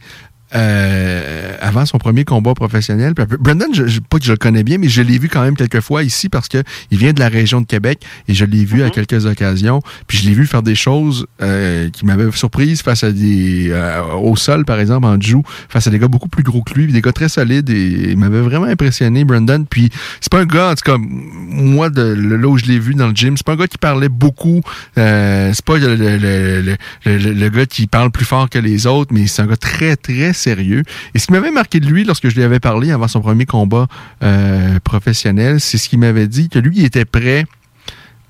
[0.55, 3.13] euh, avant son premier combat professionnel.
[3.41, 5.81] Brandon, je, pas que je le connais bien, mais je l'ai vu quand même quelques
[5.81, 8.83] fois ici parce que il vient de la région de Québec et je l'ai vu
[8.83, 8.93] à mhm.
[8.93, 9.83] quelques occasions.
[10.07, 14.03] Puis je l'ai vu faire des choses euh, qui m'avaient surprise face à des euh,
[14.15, 16.91] au sol, par exemple, en joue, face à des gars beaucoup plus gros que lui,
[16.91, 19.67] des gars très solides et il m'avait vraiment impressionné, Brandon.
[19.69, 19.91] Puis
[20.21, 23.09] c'est pas un gars, en tout cas, moi, de là où je l'ai vu dans
[23.09, 24.63] le gym, c'est pas un gars qui parlait beaucoup.
[24.95, 29.43] c'est pas le, le, le, gars qui parle plus fort que les autres, mais c'est
[29.43, 30.83] un gars très, très sérieux.
[31.15, 33.47] Et ce qui m'avait marqué de lui lorsque je lui avais parlé avant son premier
[33.47, 33.87] combat
[34.23, 37.45] euh, professionnel, c'est ce qu'il m'avait dit, que lui, il était prêt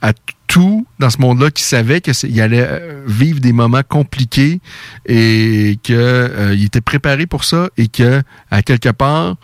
[0.02, 0.12] à
[0.46, 4.60] tout dans ce monde-là, qu'il savait qu'il allait euh, vivre des moments compliqués
[5.06, 9.36] et qu'il euh, était préparé pour ça et que, à quelque part,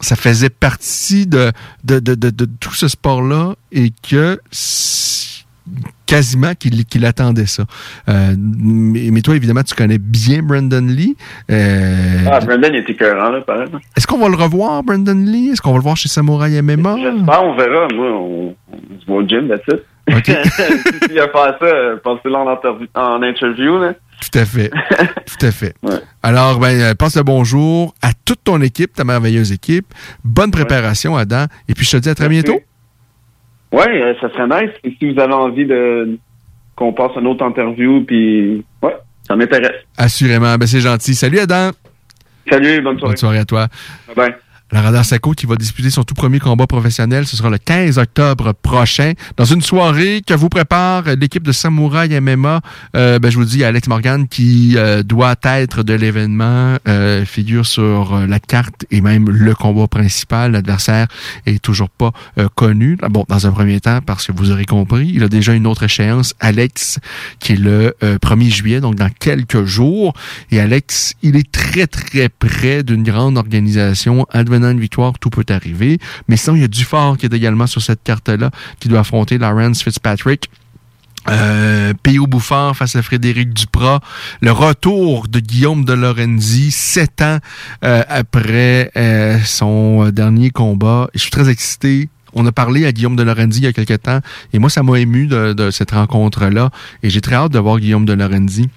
[0.00, 1.52] ça faisait partie de,
[1.84, 4.40] de, de, de tout ce sport-là et que
[6.06, 7.64] quasiment qu'il attendait ça.
[8.08, 11.16] Euh, mais, toi, évidemment, tu connais bien Brandon Lee.
[11.50, 13.68] Euh, ah, Brandon était écœurant, là, pareil.
[13.96, 15.50] Est-ce qu'on va le revoir, Brandon Lee?
[15.50, 16.96] Est-ce qu'on va le voir chez Samouraï MMA?
[16.98, 17.88] J'espère, on verra.
[17.94, 18.54] Moi, on,
[19.00, 19.82] se voit au gym, that's it.
[20.08, 20.24] OK.
[21.08, 22.58] S'il a fait ça, pensez-le en,
[22.94, 23.94] en interview, là.
[24.20, 24.70] Tout à fait.
[25.38, 25.74] Tout à fait.
[26.22, 29.86] Alors, ben, euh, passe le bonjour à toute ton équipe, ta merveilleuse équipe.
[30.24, 31.46] Bonne préparation, Adam.
[31.68, 32.60] Et puis, je te dis à très bientôt.
[33.72, 34.74] Oui, euh, ça serait nice.
[34.84, 36.18] Et si vous avez envie de
[36.76, 38.96] qu'on passe une autre interview, puis ouais,
[39.26, 39.84] ça m'intéresse.
[39.96, 40.56] Assurément.
[40.56, 41.14] Ben, c'est gentil.
[41.14, 41.70] Salut Adam.
[42.48, 43.12] Salut, bonne soirée.
[43.12, 43.66] Bonne soirée à toi.
[44.08, 44.34] Bye bye.
[44.72, 47.98] La Radar Sako qui va disputer son tout premier combat professionnel, ce sera le 15
[47.98, 52.60] octobre prochain, dans une soirée que vous prépare l'équipe de Samouraï MMA.
[52.96, 57.66] Euh, ben, je vous dis, Alex Morgan qui euh, doit être de l'événement, euh, figure
[57.66, 60.52] sur la carte et même le combat principal.
[60.52, 61.08] L'adversaire
[61.46, 62.12] est toujours pas
[62.54, 62.96] connu.
[63.10, 65.82] Bon, dans un premier temps, parce que vous aurez compris, il a déjà une autre
[65.82, 67.00] échéance, Alex,
[67.40, 70.14] qui est le 1er juillet, donc dans quelques jours.
[70.52, 74.26] Et Alex, il est très très près d'une grande organisation,
[74.68, 75.98] une victoire, tout peut arriver.
[76.28, 79.38] Mais sinon, il y a Dufort qui est également sur cette carte-là, qui doit affronter
[79.38, 80.50] Lawrence Fitzpatrick.
[81.28, 82.26] Euh, P.O.
[82.26, 84.00] Bouffard face à Frédéric Duprat.
[84.40, 87.38] Le retour de Guillaume de Lorenzi, sept ans
[87.84, 91.08] euh, après euh, son dernier combat.
[91.14, 92.08] Je suis très excité.
[92.32, 94.20] On a parlé à Guillaume de Lorenzi il y a quelques temps
[94.52, 96.70] et moi, ça m'a ému de, de cette rencontre-là
[97.02, 98.70] et j'ai très hâte de voir Guillaume de Lorenzi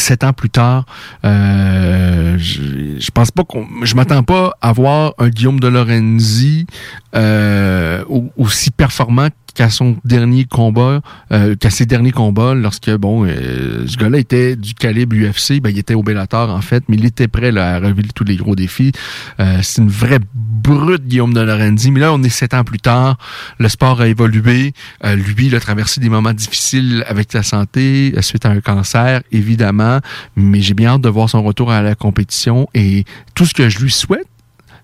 [0.00, 0.84] sept ans plus tard,
[1.24, 6.66] euh, je, je, pense pas qu'on, je m'attends pas à voir un Guillaume de Lorenzi
[7.14, 8.04] euh,
[8.36, 11.00] aussi performant qu'à son dernier combat,
[11.32, 15.70] euh, qu'à ses derniers combats, lorsque bon, euh, ce gars-là était du calibre UFC, ben
[15.70, 18.56] il était au Bellator en fait, mais il était prêt à relever tous les gros
[18.56, 18.92] défis.
[19.40, 21.90] Euh, c'est une vraie brute Guillaume de Lorenzi.
[21.90, 23.16] Mais là, on est sept ans plus tard,
[23.58, 24.72] le sport a évolué.
[25.04, 29.22] Euh, lui, il a traversé des moments difficiles avec sa santé suite à un cancer,
[29.30, 30.00] évidemment.
[30.36, 33.04] Mais j'ai bien hâte de voir son retour à la compétition et
[33.34, 34.26] tout ce que je lui souhaite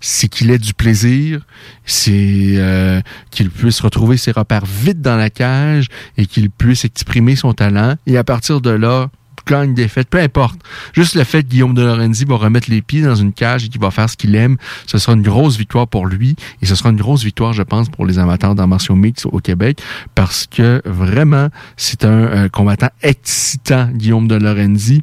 [0.00, 1.46] c'est qu'il ait du plaisir,
[1.84, 3.00] c'est euh,
[3.30, 7.96] qu'il puisse retrouver ses repères vite dans la cage et qu'il puisse exprimer son talent.
[8.06, 9.10] Et à partir de là,
[9.46, 10.60] gagne, défaite, peu importe.
[10.92, 13.68] Juste le fait que Guillaume de Lorenzi va remettre les pieds dans une cage et
[13.68, 14.56] qu'il va faire ce qu'il aime,
[14.86, 17.88] ce sera une grosse victoire pour lui et ce sera une grosse victoire, je pense,
[17.88, 19.80] pour les amateurs d'arts martiaux mix au Québec
[20.14, 25.02] parce que vraiment, c'est un, un combattant excitant, Guillaume de Lorenzi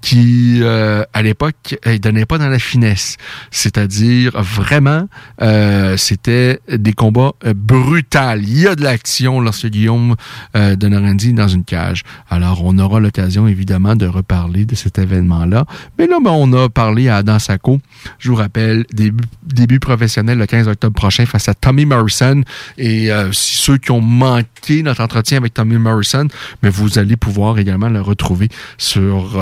[0.00, 3.16] qui, euh, à l'époque, il donnait pas dans la finesse.
[3.50, 5.08] C'est-à-dire, vraiment,
[5.42, 8.42] euh, c'était des combats euh, brutals.
[8.44, 10.14] Il y a de l'action lorsque Guillaume
[10.56, 12.04] euh, de Norendi est dans une cage.
[12.30, 15.64] Alors, on aura l'occasion, évidemment, de reparler de cet événement-là.
[15.98, 17.80] Mais là, ben, on a parlé à Adam Sacco.
[18.18, 22.42] Je vous rappelle, début, début professionnel le 15 octobre prochain face à Tommy Morrison.
[22.76, 26.28] Et euh, si ceux qui ont manqué notre entretien avec Tommy Morrison,
[26.62, 29.38] mais vous allez pouvoir également le retrouver sur...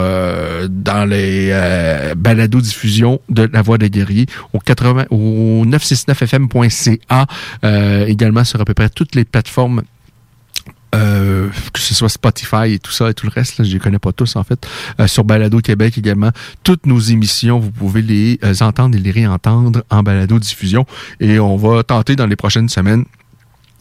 [0.46, 7.26] Euh, dans les euh, balados diffusion de La Voix des Guerriers au 80 au 969fm.ca
[7.64, 9.82] euh, également sur à peu près toutes les plateformes
[10.94, 13.78] euh, que ce soit Spotify et tout ça et tout le reste, là, je les
[13.80, 14.66] connais pas tous en fait,
[15.06, 16.30] sur Balado Québec également.
[16.62, 20.86] Toutes nos émissions, vous pouvez les entendre et les réentendre en balado diffusion.
[21.20, 23.04] Et on va tenter dans les prochaines semaines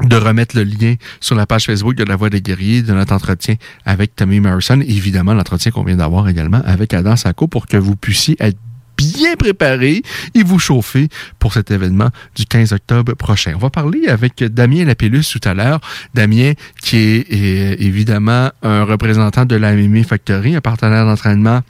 [0.03, 3.13] de remettre le lien sur la page Facebook de La Voix des Guerriers de notre
[3.13, 3.55] entretien
[3.85, 4.81] avec Tommy Morrison.
[4.81, 8.57] Évidemment, l'entretien qu'on vient d'avoir également avec Adam Sacco pour que vous puissiez être
[8.97, 10.01] bien préparé
[10.33, 11.09] et vous chauffer
[11.39, 13.53] pour cet événement du 15 octobre prochain.
[13.55, 15.79] On va parler avec Damien Lapellus tout à l'heure.
[16.13, 21.61] Damien qui est, évidemment un représentant de la MMA Factory, un partenaire d'entraînement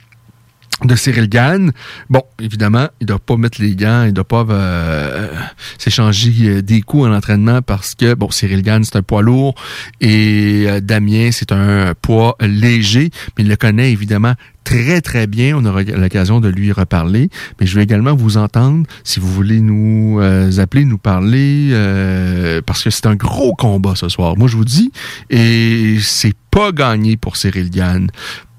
[0.84, 1.72] de Cyril Gann.
[2.10, 5.28] Bon, évidemment, il doit pas mettre les gants, il doit pas euh,
[5.78, 9.54] s'échanger des coups en entraînement parce que, bon, Cyril Gann, c'est un poids lourd
[10.00, 14.34] et euh, Damien, c'est un poids léger, mais il le connaît évidemment
[14.66, 15.56] très, très bien.
[15.56, 17.30] On aura l'occasion de lui reparler.
[17.60, 22.60] Mais je vais également vous entendre si vous voulez nous euh, appeler, nous parler, euh,
[22.66, 24.36] parce que c'est un gros combat ce soir.
[24.36, 24.90] Moi, je vous dis,
[25.30, 28.08] et c'est pas gagné pour Cyril Gann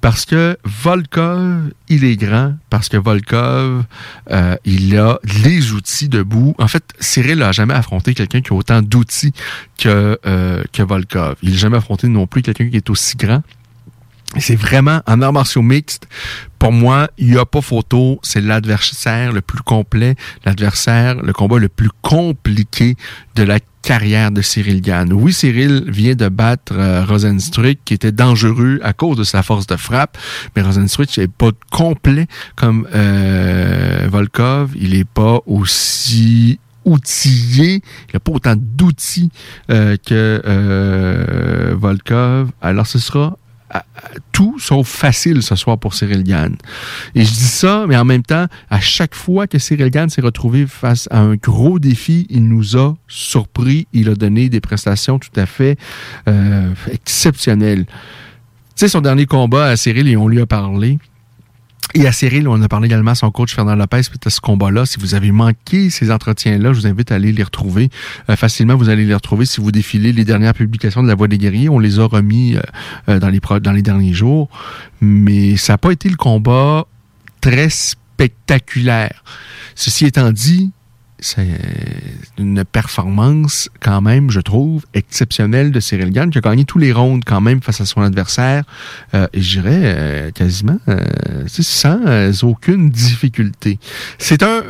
[0.07, 3.84] parce que Volkov, il est grand, parce que Volkov,
[4.31, 6.55] euh, il a les outils debout.
[6.59, 9.34] En fait, Cyril n'a jamais affronté quelqu'un qui a autant d'outils
[9.77, 11.35] que, euh, Volkov.
[11.41, 13.43] Il n'a jamais affronté non plus quelqu'un qui est aussi grand.
[14.39, 16.07] C'est vraiment en arts martiaux mixtes.
[16.57, 18.17] Pour moi, il n'y a pas photo.
[18.23, 20.15] C'est l'adversaire le plus complet,
[20.45, 22.95] l'adversaire, le combat le plus compliqué
[23.35, 25.14] de la carrière de Cyril Gann.
[25.14, 29.77] Oui, Cyril vient de battre euh, qui était dangereux à cause de sa force de
[29.77, 30.18] frappe,
[30.53, 32.27] mais Rosenstruck n'est pas complet
[32.57, 34.72] comme euh, Volkov.
[34.76, 39.30] Il n'est pas aussi outillé, il n'a pas autant d'outils
[39.72, 42.51] euh, que euh, Volkov.
[42.61, 43.38] Alors ce sera
[44.31, 46.56] tout sauf facile ce soir pour Cyril Gann.
[47.15, 50.22] Et je dis ça, mais en même temps, à chaque fois que Cyril Gann s'est
[50.22, 53.88] retrouvé face à un gros défi, il nous a surpris.
[53.94, 55.77] Il a donné des prestations tout à fait
[56.27, 57.85] euh, exceptionnelles.
[57.85, 57.94] Tu
[58.76, 60.99] sais, son dernier combat à Cyril, et on lui a parlé,
[61.93, 64.85] et à Cyril, on a parlé également à son coach Fernand Lopez à ce combat-là.
[64.85, 67.89] Si vous avez manqué ces entretiens-là, je vous invite à aller les retrouver.
[68.30, 71.27] Euh, facilement, vous allez les retrouver si vous défilez les dernières publications de La Voix
[71.27, 71.69] des guerriers.
[71.69, 72.61] On les a remis euh,
[73.09, 74.49] euh dans, les dans les derniers jours.
[74.99, 76.85] Mais ça n'a pas été le combat
[77.39, 79.23] très spectaculaire.
[79.76, 80.72] Ceci étant dit,
[81.19, 81.48] c'est
[82.38, 86.91] une performance quand même, je trouve, exceptionnelle de Cyril Gann, qui a gagné tous les
[86.94, 88.64] rounds quand même face à son adversaire,
[89.14, 91.03] euh, et je dirais euh, quasiment euh,
[91.48, 93.80] sans euh, aucune difficulté.
[94.19, 94.64] C'est un...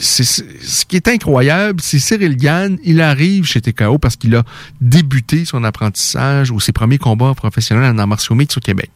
[0.00, 4.42] C'est, ce qui est incroyable, c'est Cyril Gann, il arrive chez TKO parce qu'il a
[4.80, 8.90] débuté son apprentissage ou ses premiers combats professionnels en arts martiaux au Québec.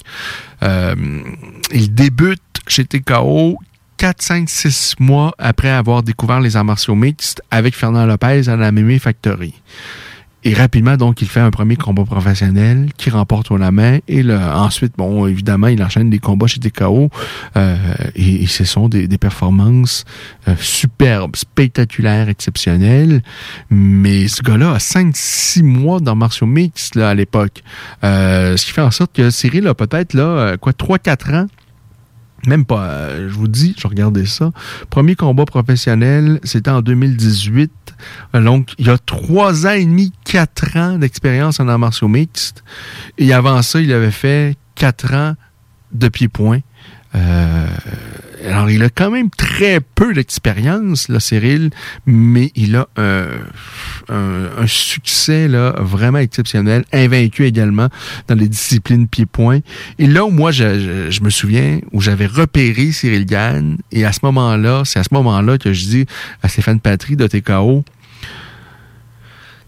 [0.63, 3.59] il débute chez TKO
[3.99, 8.55] 4, 5, 6 mois après avoir découvert les arts martiaux mixtes avec Fernand Lopez à
[8.55, 9.55] la Mémé Factory.
[10.45, 13.99] Et rapidement, donc, il fait un premier combat professionnel qui remporte au la main.
[14.07, 17.11] Et ensuite, bon, évidemment, il enchaîne des combats chez TKO.
[17.57, 17.77] Euh,
[18.15, 20.05] et, ce sont des, performances
[20.47, 23.21] euh, superbes, spectaculaires, exceptionnelles.
[23.69, 27.65] Mais ce gars-là a 5-6 mois dans martiaux mixtes là, à l'époque.
[28.05, 31.47] Euh, ce qui fait en sorte que Cyril a peut-être, là, quoi, 3-4 ans
[32.47, 34.53] même pas, euh, je vous dis, je regardais ça.
[34.91, 37.71] Premier combat professionnel, c'était en 2018.
[38.35, 42.63] Donc, il y a trois ans et demi, quatre ans d'expérience en arts martiaux mixtes.
[43.19, 45.35] Et avant ça, il avait fait quatre ans
[45.93, 46.61] de pied-point.
[47.15, 47.67] Euh,
[48.49, 51.71] alors, il a quand même très peu d'expérience, là, Cyril,
[52.07, 57.89] mais il a un, succès là, vraiment exceptionnel, invaincu également
[58.27, 59.61] dans les disciplines pied-point.
[59.99, 64.13] Et là où moi, je, je, me souviens, où j'avais repéré Cyril Gann, et à
[64.13, 66.07] ce moment-là, c'est à ce moment-là que je dis
[66.43, 67.85] à Stéphane Patry de TKO,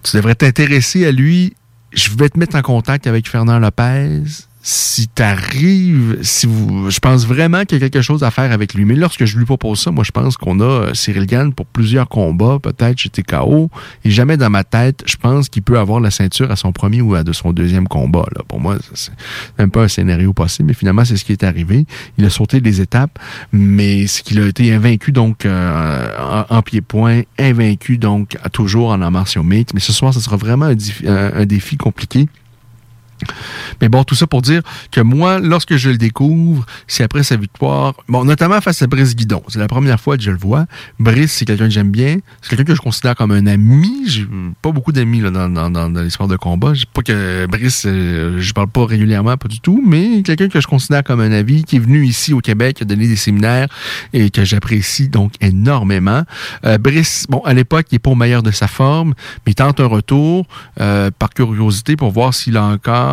[0.03, 1.55] tu devrais t'intéresser à lui.
[1.93, 4.23] Je vais te mettre en contact avec Fernand Lopez
[4.63, 8.75] si t'arrives, si vous, je pense vraiment qu'il y a quelque chose à faire avec
[8.75, 8.85] lui.
[8.85, 11.65] Mais lorsque je lui propose ça, moi, je pense qu'on a euh, Cyril Gann pour
[11.65, 13.71] plusieurs combats, peut-être chez TKO.
[14.05, 17.01] Et jamais dans ma tête, je pense qu'il peut avoir la ceinture à son premier
[17.01, 18.27] ou à de son deuxième combat.
[18.37, 18.43] Là.
[18.47, 19.13] Pour moi, c'est
[19.59, 20.69] même pas un scénario possible.
[20.69, 21.87] Mais finalement, c'est ce qui est arrivé.
[22.19, 23.19] Il a sauté des étapes,
[23.53, 29.11] mais ce qu'il a été invaincu donc euh, en, pied-point, invaincu donc toujours en arts.
[29.45, 30.67] Mais ce soir, ce sera vraiment
[31.07, 32.29] un défi compliqué.
[33.81, 37.37] Mais bon, tout ça pour dire que moi, lorsque je le découvre, c'est après sa
[37.37, 39.43] victoire, bon, notamment face à Brice Guidon.
[39.49, 40.67] C'est la première fois que je le vois.
[40.99, 42.19] Brice, c'est quelqu'un que j'aime bien.
[42.43, 44.05] C'est quelqu'un que je considère comme un ami.
[44.07, 44.27] J'ai
[44.63, 46.73] pas beaucoup d'amis dans, dans, sports de combat.
[46.93, 50.67] Pas que Brice, euh, je parle pas régulièrement, pas du tout, mais quelqu'un que je
[50.67, 53.69] considère comme un ami qui est venu ici au Québec, qui a donné des séminaires
[54.13, 56.23] et que j'apprécie donc énormément.
[56.65, 59.15] Euh, Brice, bon, à l'époque, il est pas au meilleur de sa forme,
[59.47, 60.47] mais il tente un retour
[60.81, 63.10] euh, par curiosité pour voir s'il a encore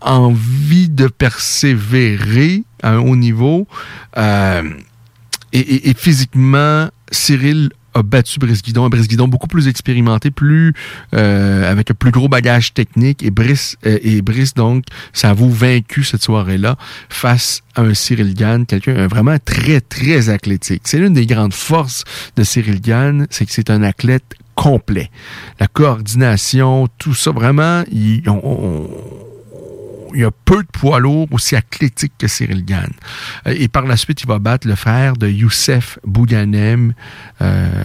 [0.00, 3.66] envie de persévérer à un haut niveau.
[4.16, 4.62] Euh,
[5.52, 10.74] et, physiquement, Cyril a battu Brice Guidon, un Brice Guidon beaucoup plus expérimenté, plus
[11.12, 14.20] euh, avec un plus gros bagage technique et Brice euh,
[14.54, 16.76] donc ça vous vaincu cette soirée-là
[17.08, 20.82] face à un Cyril Gann, quelqu'un vraiment très très athlétique.
[20.84, 22.04] C'est l'une des grandes forces
[22.36, 25.10] de Cyril Gann, c'est que c'est un athlète complet.
[25.58, 28.22] La coordination, tout ça, vraiment, il,
[30.14, 32.90] y a peu de poids lourds aussi athlétiques que Cyril Gann.
[33.46, 36.92] Euh, et par la suite, il va battre le frère de Youssef Bouganem,
[37.40, 37.84] euh,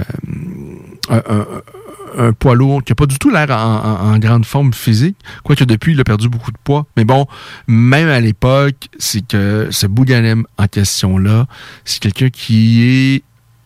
[2.18, 5.16] un, poids lourd qui n'a pas du tout l'air en, grande forme physique,
[5.46, 6.88] quoique depuis, il a perdu beaucoup de poids.
[6.98, 7.26] Mais bon,
[7.68, 11.48] même à l'époque, c'est que ce Bouganem en question-là,
[11.86, 13.24] c'est quelqu'un qui est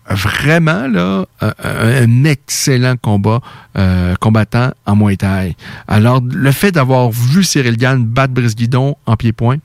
[0.09, 3.41] vraiment là un, excellent combat
[3.77, 5.55] euh, combattant en Muay Thai.
[5.87, 9.57] Alors le fait d'avoir vu Cyril Gann battre Brice Guidon en pied-point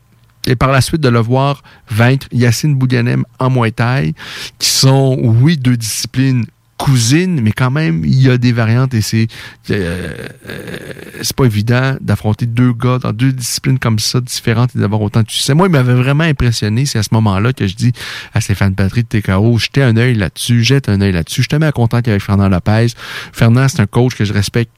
[0.47, 4.15] et par la suite de le voir vaincre Yacine Bouganem en Muay Thai,
[4.59, 6.45] qui sont, oui, deux disciplines
[6.77, 9.29] cousine, mais quand même, il y a des variantes et c'est
[9.71, 10.17] euh,
[10.49, 10.79] euh,
[11.23, 15.23] c'est pas évident d'affronter deux gars dans deux disciplines comme ça différentes et d'avoir autant
[15.23, 15.55] de succès.
[15.55, 16.85] Moi, il m'avait vraiment impressionné.
[16.87, 17.93] C'est à ce moment-là que je dis
[18.33, 21.43] à Stéphane Patrick de TKO, jetez un œil là-dessus, jette un œil là-dessus.
[21.43, 22.89] Je te mets à contact avec Fernand Lopez.
[23.33, 24.73] Fernand, c'est un coach que je respecte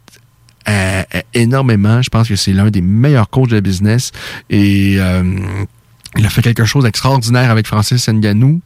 [0.68, 1.02] euh,
[1.32, 2.02] énormément.
[2.02, 4.12] Je pense que c'est l'un des meilleurs coachs de business
[4.50, 4.98] et
[6.18, 8.60] il a fait quelque chose d'extraordinaire avec Francis Nganou,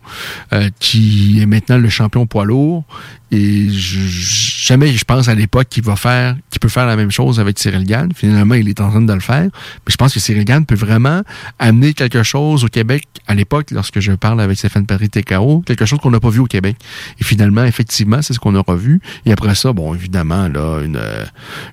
[0.78, 2.84] qui est maintenant le champion poids lourd.
[3.32, 7.38] Et jamais je pense à l'époque qu'il va faire, qu'il peut faire la même chose
[7.38, 8.10] avec Cyril Gann.
[8.14, 9.44] Finalement, il est en train de le faire.
[9.44, 11.22] Mais je pense que Cyril Gann peut vraiment
[11.58, 15.84] amener quelque chose au Québec à l'époque, lorsque je parle avec Stéphane Patrick Técaro, quelque
[15.84, 16.76] chose qu'on n'a pas vu au Québec.
[17.20, 19.00] Et finalement, effectivement, c'est ce qu'on aura vu.
[19.24, 21.00] Et après ça, bon, évidemment, là, une,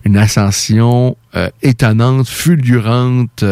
[0.06, 3.44] une ascension euh, étonnante, fulgurante.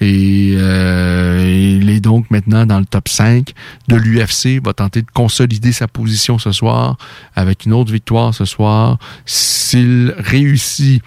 [0.00, 3.52] et euh, il est donc maintenant dans le top 5
[3.88, 4.62] de l'UFC.
[4.64, 6.96] Va tenter de consolider sa position ce soir
[7.34, 11.02] avec une autre victoire ce soir, s'il réussit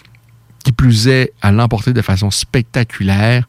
[0.67, 3.47] qui plus est à l'emporter de façon spectaculaire.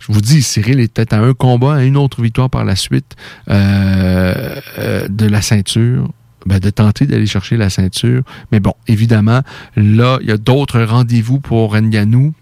[0.00, 2.74] Je vous dis, Cyril est peut-être à un combat, à une autre victoire par la
[2.74, 3.14] suite
[3.48, 6.10] euh, euh, de la ceinture.
[6.46, 8.22] Ben, de tenter d'aller chercher la ceinture.
[8.50, 9.42] Mais bon, évidemment,
[9.76, 12.32] là, il y a d'autres rendez-vous pour Nganou.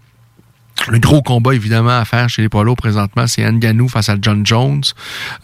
[0.87, 4.45] Le gros combat, évidemment, à faire chez les poids présentement, c'est Nganou face à John
[4.45, 4.81] Jones.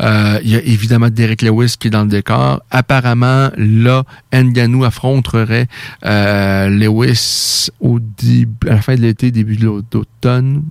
[0.01, 2.61] Euh, il y a évidemment Derek Lewis qui est dans le décor.
[2.71, 4.03] Apparemment, là,
[4.33, 5.67] Nganou affronterait
[6.05, 10.63] euh, Lewis au à la fin de l'été, début de l'automne,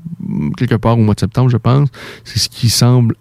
[0.57, 1.89] quelque part au mois de septembre, je pense.
[2.25, 3.15] C'est ce qui semble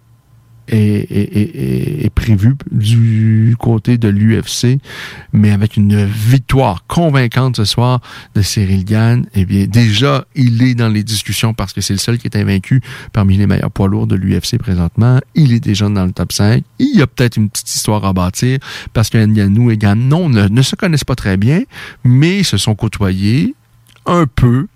[0.68, 4.78] est, prévu du côté de l'UFC,
[5.32, 8.00] mais avec une victoire convaincante ce soir
[8.34, 11.98] de Cyril Gann, eh bien, déjà, il est dans les discussions parce que c'est le
[11.98, 12.80] seul qui est invaincu
[13.12, 15.20] parmi les meilleurs poids lourds de l'UFC présentement.
[15.34, 16.62] Il est déjà dans le top 5.
[16.78, 18.58] Il y a peut-être une petite histoire à bâtir
[18.92, 21.62] parce que Ngannou et Gann, non, ne, se connaissent pas très bien,
[22.04, 23.54] mais se sont côtoyés
[24.06, 24.66] un peu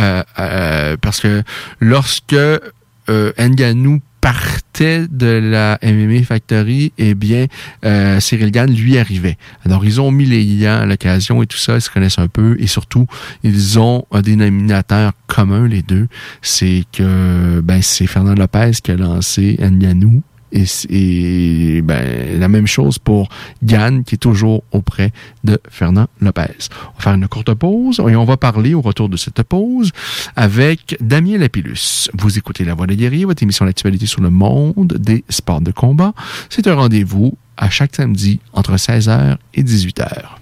[0.00, 1.42] euh, euh, parce que
[1.80, 7.46] lorsque euh, Ngannou partait de la MMA Factory, eh bien,
[7.84, 9.36] euh, Cyril Gann lui arrivait.
[9.66, 12.28] Alors, ils ont mis les liens à l'occasion et tout ça, ils se connaissent un
[12.28, 13.06] peu, et surtout,
[13.42, 16.06] ils ont un dénominateur commun, les deux,
[16.40, 20.22] c'est que ben c'est Fernand Lopez qui a lancé Nganou
[20.52, 23.28] Et, ben, la même chose pour
[23.66, 25.12] Yann, qui est toujours auprès
[25.44, 26.68] de Fernand Lopez.
[26.70, 29.90] On va faire une courte pause et on va parler au retour de cette pause
[30.36, 32.10] avec Damien Lapillus.
[32.14, 35.72] Vous écoutez La Voix des guerriers, votre émission d'actualité sur le monde des sports de
[35.72, 36.12] combat.
[36.50, 40.41] C'est un rendez-vous à chaque samedi entre 16h et 18h.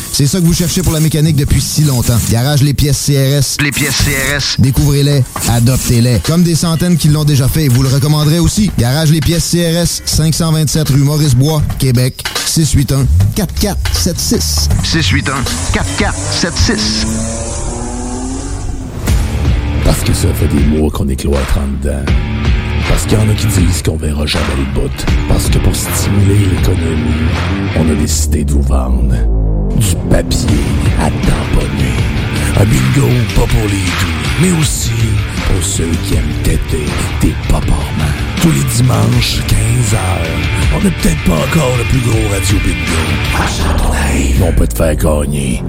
[0.13, 2.17] C'est ça que vous cherchez pour la mécanique depuis si longtemps.
[2.29, 3.63] Garage Les Pièces CRS.
[3.63, 4.59] Les pièces CRS.
[4.59, 6.19] Découvrez-les, adoptez-les.
[6.19, 8.71] Comme des centaines qui l'ont déjà fait, vous le recommanderez aussi.
[8.77, 14.69] Garage Les Pièces CRS, 527 rue Maurice-Bois, Québec, 681 4476.
[14.83, 15.43] 681
[15.73, 17.07] 4476.
[19.85, 22.03] Parce que ça fait des mois qu'on est cloître en dedans.
[22.89, 25.05] Parce qu'il y en a qui disent qu'on verra jamais le bout.
[25.29, 27.29] Parce que pour stimuler l'économie,
[27.77, 29.15] on a décidé de vous vendre
[29.81, 30.63] du papier
[30.99, 31.97] à tamponner.
[32.59, 34.91] Un bingo pas pour les doux, mais aussi
[35.47, 36.85] pour ceux qui aiment têter
[37.21, 38.15] des paparmans.
[38.41, 39.97] Tous les dimanches, 15h,
[40.75, 43.01] on n'est peut-être pas encore le plus gros radio bingo.
[44.47, 45.63] On peut te faire gagner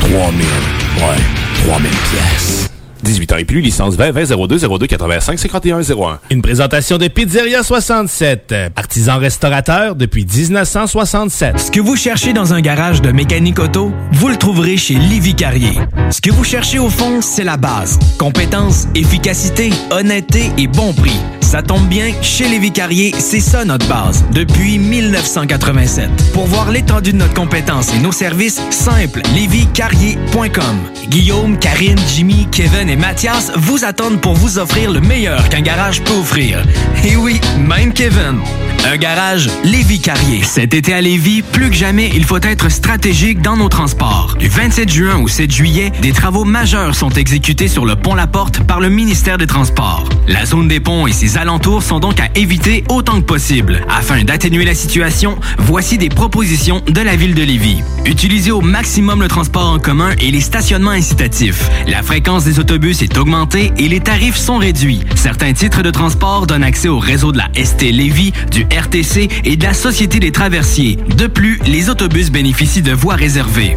[0.00, 2.71] 3000, ouais, 3000 pièces.
[3.02, 6.20] 18 ans et plus, licence 20 20 02 02 85 51 01.
[6.30, 11.58] Une présentation de Pizzeria 67, artisan restaurateur depuis 1967.
[11.58, 15.34] Ce que vous cherchez dans un garage de mécanique auto, vous le trouverez chez Livy
[15.34, 15.78] Carrier.
[16.10, 17.98] Ce que vous cherchez au fond, c'est la base.
[18.18, 21.18] Compétence, efficacité, honnêteté et bon prix.
[21.52, 26.08] Ça tombe bien, chez Lévi Carrier, c'est ça notre base, depuis 1987.
[26.32, 30.78] Pour voir l'étendue de notre compétence et nos services, simple, lévicarrier.com.
[31.08, 36.02] Guillaume, Karine, Jimmy, Kevin et Mathias vous attendent pour vous offrir le meilleur qu'un garage
[36.02, 36.62] peut offrir.
[37.04, 38.40] Et oui, même Kevin.
[38.84, 40.42] Un garage Lévi Carrier.
[40.42, 44.34] Cet été à Lévis, plus que jamais, il faut être stratégique dans nos transports.
[44.38, 48.26] Du 27 juin au 7 juillet, des travaux majeurs sont exécutés sur le pont La
[48.26, 50.08] Porte par le ministère des Transports.
[50.26, 53.86] La zone des ponts et ses alentours sont donc à éviter autant que possible.
[53.88, 57.82] Afin d'atténuer la situation, voici des propositions de la ville de Lévis.
[58.04, 61.70] Utilisez au maximum le transport en commun et les stationnements incitatifs.
[61.86, 65.00] La fréquence des autobus est augmentée et les tarifs sont réduits.
[65.14, 69.56] Certains titres de transport donnent accès au réseau de la ST Lévis, du RTC et
[69.56, 70.96] de la Société des traversiers.
[71.16, 73.76] De plus, les autobus bénéficient de voies réservées.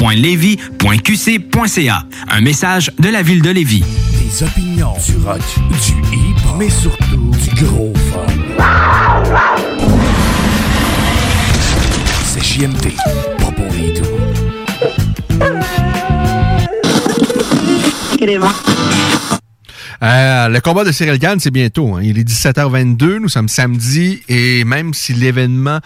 [0.00, 2.04] ville.levy.qc.ca.
[2.30, 3.84] Un message de la ville de Lévis.
[4.20, 5.40] Des opinions, du rock,
[5.70, 8.26] du hip, mais surtout du gros fun.
[12.24, 12.88] C'est JMT,
[13.38, 14.04] pas pour les doux.
[20.04, 21.94] Euh, le combat de Cyril Gann, c'est bientôt.
[21.94, 22.00] hein.
[22.02, 23.20] Il est 17h22.
[23.20, 24.20] Nous sommes samedi.
[24.28, 25.80] Et même si l'événement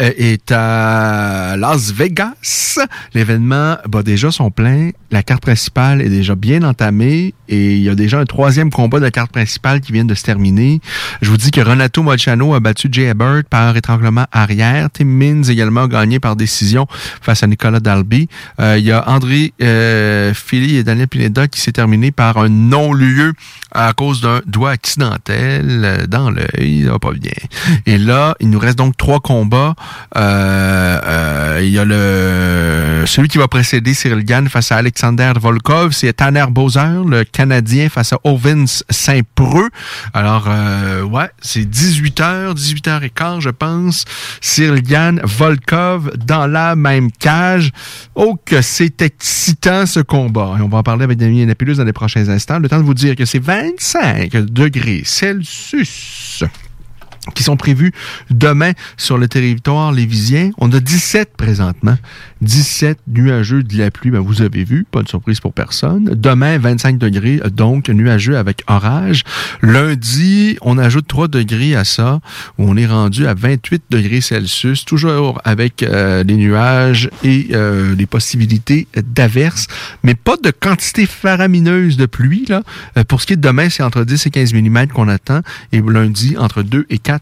[0.00, 2.78] euh, est à Las Vegas,
[3.14, 4.90] l'événement bat déjà son plein.
[5.10, 7.34] La carte principale est déjà bien entamée.
[7.48, 10.22] Et il y a déjà un troisième combat de carte principale qui vient de se
[10.22, 10.80] terminer.
[11.20, 14.88] Je vous dis que Renato Molciano a battu Jay Abbott par étranglement arrière.
[14.92, 16.86] Tim Mins également a gagné par décision
[17.20, 18.28] face à Nicolas Dalby.
[18.60, 19.52] Euh, il y a André
[20.32, 23.32] Philly et Daniel Pineda qui s'est terminé par un non-lieu
[23.72, 27.32] à cause d'un doigt accidentel euh, dans l'œil, pas bien.
[27.86, 29.74] Et là, il nous reste donc trois combats.
[30.16, 35.32] Euh, euh, il y a le celui qui va précéder Cyril Gann face à Alexander
[35.38, 39.68] Volkov, c'est Tanner Bowser, le Canadien face à Ovens Saint-Preux.
[40.14, 40.48] Alors,
[41.10, 44.04] ouais, c'est 18h, 18h15, je pense.
[44.40, 47.72] Cyril Gann, Volkov dans la même cage.
[48.14, 50.56] Oh, que c'est excitant ce combat.
[50.58, 52.58] Et on va en parler avec Damien Napulus dans les prochains instants.
[52.58, 56.44] Le temps de vous dire que c'est 25 degrés Celsius
[57.34, 57.92] qui sont prévus
[58.30, 60.50] demain sur le territoire lévisien.
[60.58, 61.96] On a 17 présentement.
[62.42, 66.10] 17 nuageux de la pluie, ben vous avez vu, pas de surprise pour personne.
[66.14, 69.22] Demain, 25 degrés, donc nuageux avec orage.
[69.62, 72.20] Lundi, on ajoute 3 degrés à ça,
[72.58, 77.94] où on est rendu à 28 degrés Celsius, toujours avec euh, les nuages et euh,
[77.96, 79.66] les possibilités d'averses,
[80.02, 82.44] mais pas de quantité faramineuse de pluie.
[82.48, 82.62] Là.
[82.98, 85.40] Euh, pour ce qui est de demain, c'est entre 10 et 15 mm qu'on attend,
[85.72, 87.13] et lundi, entre 2 et 4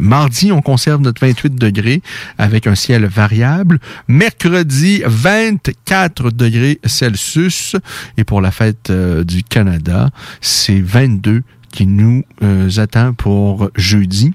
[0.00, 2.02] Mardi, on conserve notre 28 degrés
[2.38, 3.80] avec un ciel variable.
[4.08, 7.76] Mercredi, 24 degrés Celsius.
[8.16, 10.10] Et pour la fête euh, du Canada,
[10.40, 14.32] c'est 22 qui nous euh, attend pour jeudi.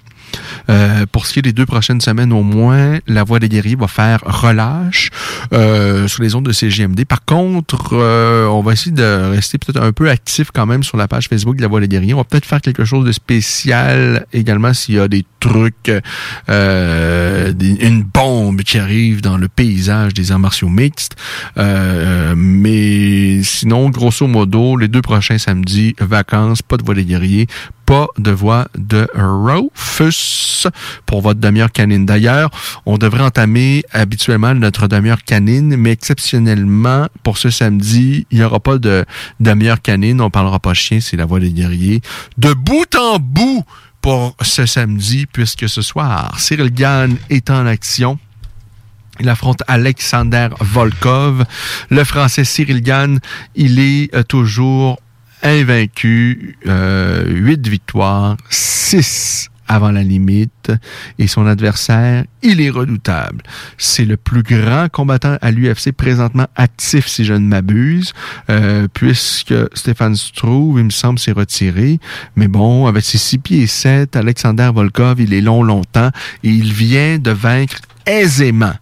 [0.69, 3.75] Euh, pour ce qui est des deux prochaines semaines au moins, la Voix des guerriers
[3.75, 5.09] va faire relâche
[5.53, 7.05] euh, sur les ondes de CGMD.
[7.05, 10.97] Par contre, euh, on va essayer de rester peut-être un peu actif quand même sur
[10.97, 12.13] la page Facebook de la Voix des guerriers.
[12.13, 15.91] On va peut-être faire quelque chose de spécial également s'il y a des trucs,
[16.49, 21.15] euh, une bombe qui arrive dans le paysage des arts martiaux mixtes.
[21.57, 27.47] Euh, mais sinon, grosso modo, les deux prochains samedis, vacances, pas de Voix des guerriers,
[27.89, 30.18] pas de voix de Rufus
[31.05, 32.05] pour votre demi-heure canine.
[32.05, 32.49] D'ailleurs,
[32.85, 38.59] on devrait entamer habituellement notre demi-heure canine, mais exceptionnellement, pour ce samedi, il n'y aura
[38.59, 39.05] pas de
[39.39, 40.21] demi-heure canine.
[40.21, 42.01] On parlera pas chien, c'est la voix des guerriers.
[42.37, 43.63] De bout en bout
[44.01, 48.19] pour ce samedi, puisque ce soir, Cyril Gann est en action.
[49.19, 51.43] Il affronte Alexander Volkov.
[51.89, 53.19] Le français Cyril Gann,
[53.55, 54.99] il est euh, toujours
[55.43, 60.71] invaincu, euh, 8 victoires, 6 avant la limite
[61.19, 63.43] et son adversaire, il est redoutable.
[63.77, 68.13] C'est le plus grand combattant à l'UFC présentement actif, si je ne m'abuse,
[68.49, 71.99] euh, puisque Stéphane Struve, il me semble, s'est retiré.
[72.35, 76.09] Mais bon, avec ses 6 pieds et 7, Alexander Volkov, il est long longtemps
[76.43, 78.73] et il vient de vaincre aisément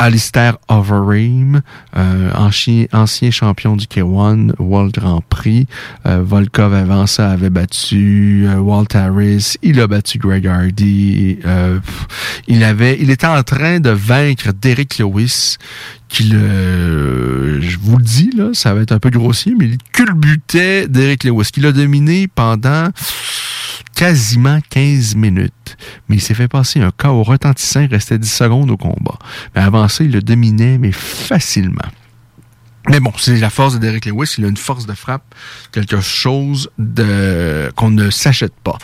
[0.00, 1.60] Alistair Overeem,
[1.94, 5.66] euh, ancien, champion du K1 World Grand Prix.
[6.06, 11.38] Euh, Volkov avant ça avait battu euh, Walt Harris, il a battu Greg Hardy.
[11.44, 11.78] Euh,
[12.48, 15.58] il avait, il était en train de vaincre Derek Lewis,
[16.08, 19.78] qui le, je vous le dis là, ça va être un peu grossier, mais il
[19.92, 22.88] culbutait Derek Lewis, qui l'a dominé pendant
[24.00, 25.76] quasiment 15 minutes.
[26.08, 29.18] Mais il s'est fait passer un chaos retentissant, il restait 10 secondes au combat.
[29.54, 31.84] Mais avant ça, il le dominait, mais facilement.
[32.88, 35.34] Mais bon, c'est la force de Derek Lewis, il a une force de frappe,
[35.70, 38.78] quelque chose de qu'on ne s'achète pas.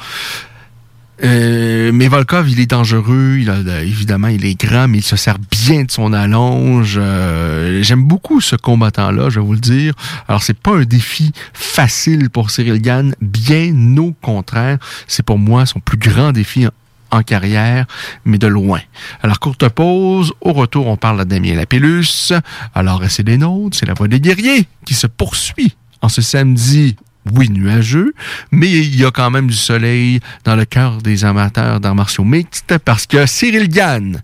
[1.25, 3.39] Euh, mais Volkov, il est dangereux.
[3.41, 6.99] Il a, évidemment, il est grand, mais il se sert bien de son allonge.
[7.01, 9.95] Euh, j'aime beaucoup ce combattant-là, je vais vous le dire.
[10.29, 14.79] Alors, c'est pas un défi facile pour Cyril Gann, bien au contraire.
[15.07, 16.67] C'est pour moi son plus grand défi
[17.11, 17.87] en, carrière,
[18.27, 18.81] mais de loin.
[19.23, 20.35] Alors, courte pause.
[20.43, 22.33] Au retour, on parle à Damien Lapillus.
[22.75, 26.97] Alors, c'est des nôtres, c'est la voix des guerriers qui se poursuit en ce samedi
[27.35, 28.13] oui, nuageux,
[28.51, 32.25] mais il y a quand même du soleil dans le cœur des amateurs d'arts martiaux
[32.25, 34.23] mixtes parce que Cyril Gann,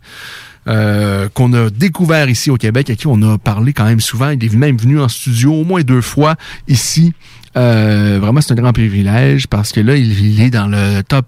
[0.68, 4.30] euh, qu'on a découvert ici au Québec, à qui on a parlé quand même souvent,
[4.30, 6.36] il est même venu en studio au moins deux fois
[6.68, 7.12] ici.
[7.56, 11.26] Euh, vraiment, c'est un grand privilège parce que là, il est dans le top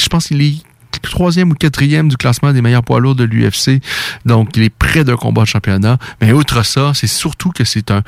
[0.00, 0.62] je pense qu'il est
[0.98, 3.80] troisième ou quatrième du classement des meilleurs poids lourds de l'UFC.
[4.24, 5.98] Donc, il est près d'un combat de championnat.
[6.20, 8.02] Mais outre ça, c'est surtout que c'est un,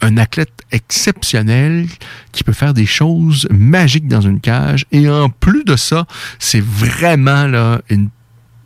[0.00, 1.86] un athlète exceptionnel
[2.32, 4.86] qui peut faire des choses magiques dans une cage.
[4.92, 6.06] Et en plus de ça,
[6.38, 7.80] c'est vraiment là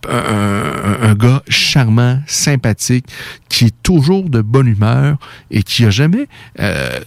[0.08, 3.06] un, gars charmant, sympathique,
[3.48, 5.18] qui est toujours de bonne humeur
[5.50, 6.28] et qui a jamais
[6.58, 7.00] euh,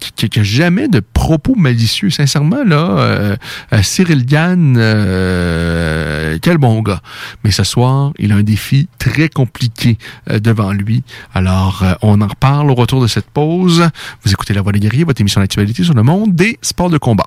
[0.00, 2.10] qui n'a jamais de propos malicieux.
[2.10, 3.36] Sincèrement, là, euh,
[3.72, 7.00] euh, Cyril Gann, euh, quel bon gars.
[7.44, 9.98] Mais ce soir, il a un défi très compliqué
[10.28, 11.02] devant lui.
[11.34, 13.88] Alors, on en reparle au retour de cette pause.
[14.24, 16.98] Vous écoutez La Voix des guerriers, votre émission d'actualité sur le monde des sports de
[16.98, 17.26] combat.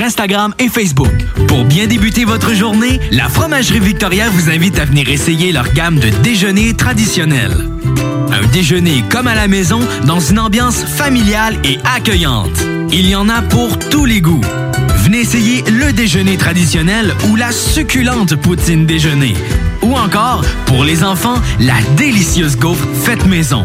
[0.00, 1.12] Instagram et Facebook.
[1.48, 5.98] Pour bien débuter votre journée, la Fromagerie Victoria vous invite à venir essayer leur gamme
[5.98, 7.68] de déjeuners traditionnels.
[8.30, 12.62] Un déjeuner comme à la maison dans une ambiance familiale et accueillante.
[12.92, 14.44] Il y en a pour tous les goûts.
[14.98, 19.34] Venez essayer le déjeuner traditionnel ou la succulente poutine déjeuner.
[19.82, 23.64] Ou encore, pour les enfants, la délicieuse gaufre faite maison.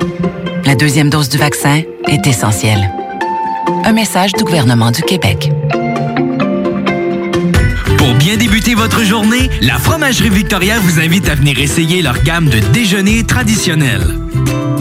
[0.71, 2.89] La deuxième dose du vaccin est essentielle.
[3.83, 5.51] Un message du gouvernement du Québec.
[7.97, 12.47] Pour bien débuter votre journée, la Fromagerie Victoria vous invite à venir essayer leur gamme
[12.47, 14.17] de déjeuners traditionnels.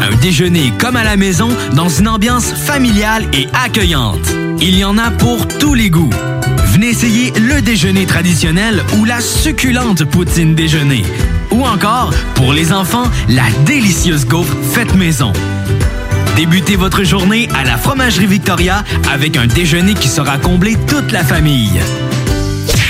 [0.01, 4.33] Un déjeuner comme à la maison dans une ambiance familiale et accueillante.
[4.61, 6.15] Il y en a pour tous les goûts.
[6.67, 11.03] Venez essayer le déjeuner traditionnel ou la succulente poutine déjeuner.
[11.51, 15.33] Ou encore, pour les enfants, la délicieuse gaufre faite maison.
[16.41, 21.23] Débutez votre journée à la Fromagerie Victoria avec un déjeuner qui sera comblé toute la
[21.23, 21.79] famille.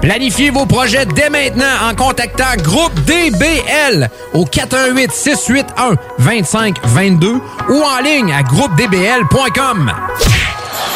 [0.00, 7.40] Planifiez vos projets dès maintenant en contactant Groupe DBL au 418 681 2522
[7.70, 9.92] ou en ligne à groupedbl.com.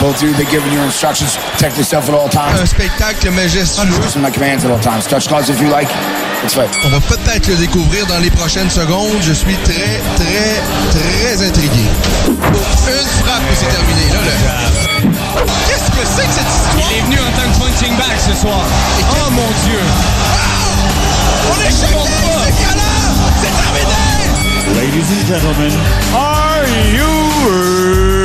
[0.00, 1.36] Both of you, they're giving you instructions.
[1.52, 2.58] Protect yourself at all times.
[2.58, 3.84] Un spectacle majestueux.
[4.00, 5.06] Listen to my commands at all times.
[5.06, 5.88] Touch cards if you like.
[6.42, 6.70] It's fine.
[6.86, 9.18] On va peut-être le découvrir dans les prochaines secondes.
[9.20, 11.84] Je suis très, très, très intrigué.
[12.28, 12.44] Une
[13.24, 14.08] frappe et c'est terminé.
[14.10, 14.20] Là,
[15.74, 15.79] le...
[15.96, 16.90] Qu'est-ce que c'est que cette histoire?
[16.90, 18.60] Il est venu en tant que punching bag ce soir.
[18.64, 19.80] oh mon Dieu!
[21.50, 21.70] On est!
[21.70, 21.86] C'est
[23.56, 24.10] terminé!
[24.76, 25.72] Ladies and gentlemen,
[26.14, 28.19] are you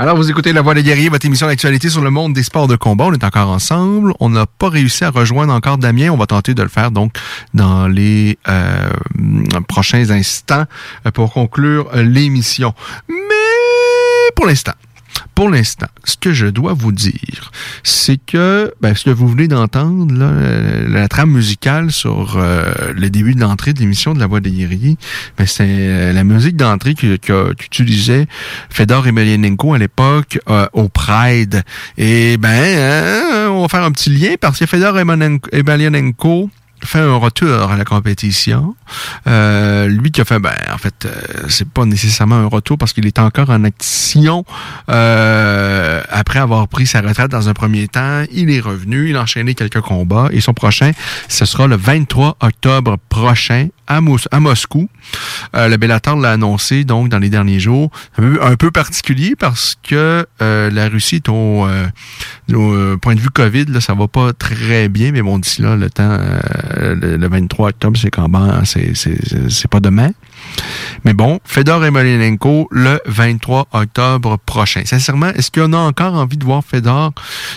[0.00, 2.66] Alors, vous écoutez La Voix des guerriers, votre émission d'actualité sur le monde des sports
[2.66, 3.04] de combat.
[3.04, 4.14] On est encore ensemble.
[4.18, 6.08] On n'a pas réussi à rejoindre encore Damien.
[6.08, 7.12] On va tenter de le faire donc
[7.52, 8.88] dans les euh,
[9.68, 10.64] prochains instants
[11.04, 12.72] euh, pour conclure euh, l'émission.
[13.10, 14.72] Mais pour l'instant,
[15.34, 17.50] pour l'instant, ce que je dois vous dire,
[17.82, 23.10] c'est que ben, ce que vous venez d'entendre, euh, la trame musicale sur euh, le
[23.10, 24.96] début de l'entrée de l'émission de La Voix des guerriers,
[25.38, 28.26] ben, c'est euh, la musique d'entrée qu'utilisait
[28.70, 30.38] Fedor Emelianenko à l'époque
[30.72, 31.62] au Pride.
[31.96, 36.50] Et ben, hein, on va faire un petit lien parce que Fedor Emelianenko
[36.84, 38.74] fait un retour à la compétition.
[39.26, 41.10] Euh, lui qui a fait, ben, en fait, euh,
[41.48, 44.44] c'est pas nécessairement un retour parce qu'il est encore en action
[44.88, 48.24] euh, après avoir pris sa retraite dans un premier temps.
[48.32, 50.92] Il est revenu, il a enchaîné quelques combats et son prochain,
[51.28, 54.88] ce sera le 23 octobre prochain à, Mos- à Moscou.
[55.54, 57.90] Euh, le Bellator l'a annoncé donc dans les derniers jours.
[58.18, 63.66] Un peu, particulier parce que euh, la Russie est au, euh, point de vue COVID,
[63.66, 66.18] là, ça va pas très bien, mais bon, d'ici là, le temps,
[66.76, 70.10] le, le 23 octobre, c'est quand même, c'est pas demain.
[71.04, 74.82] Mais bon, Fedor Emelianenko le 23 octobre prochain.
[74.84, 77.12] Sincèrement, est-ce qu'on a encore envie de voir Fedor,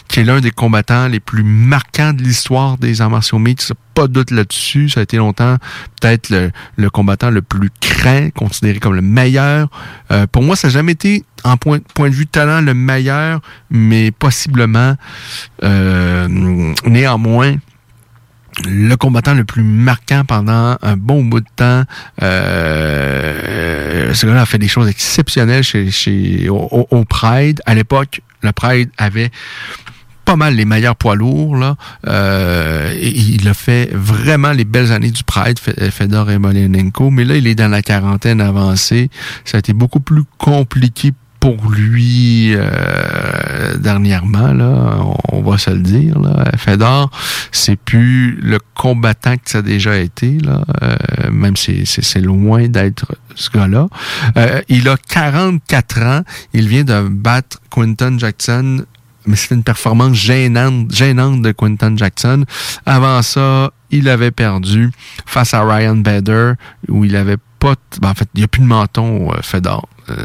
[0.07, 3.73] qui est l'un des combattants les plus marquants de l'histoire des arts martiaux mixtes?
[3.93, 4.89] Pas de doute là-dessus.
[4.89, 5.57] Ça a été longtemps
[6.01, 6.33] peut-être
[6.77, 9.69] le, combattant le plus craint, considéré comme le meilleur.
[10.11, 13.41] Euh, pour moi, ça n'a jamais été, en point, point de vue talent, le meilleur,
[13.69, 14.95] mais possiblement,
[15.63, 17.55] euh, néanmoins,
[18.65, 21.83] le combattant le plus marquant pendant un bon bout de temps.
[22.83, 27.61] Euh, ce gars-là a fait des choses exceptionnelles chez, chez au, au- Pride.
[27.65, 29.31] À l'époque, le Pride avait
[30.25, 31.55] pas mal les meilleurs poids lourds.
[31.55, 31.75] Là.
[32.07, 37.09] Euh, et il a fait vraiment les belles années du Pride, Fe- Fedor Emelianenko.
[37.09, 39.09] Mais là, il est dans la quarantaine avancée.
[39.45, 41.11] Ça a été beaucoup plus compliqué
[41.43, 44.95] pour lui euh, dernièrement, là,
[45.29, 46.17] on, va se le dire.
[46.17, 46.45] Là.
[46.55, 47.11] Fedor,
[47.51, 50.95] c'est plus le combattant que ça a déjà été, là, euh,
[51.33, 53.89] même si c'est loin d'être ce gars-là.
[54.37, 56.21] Euh, il a 44 ans.
[56.53, 58.85] Il vient de battre Quinton Jackson
[59.25, 62.45] mais c'était une performance gênante, gênante de Quinton Jackson.
[62.85, 64.91] Avant ça, il avait perdu
[65.25, 66.53] face à Ryan Bader,
[66.89, 67.75] où il avait pas...
[68.01, 69.87] ben, en fait, il n'y a plus de menton, euh, Fedor.
[70.09, 70.15] Euh,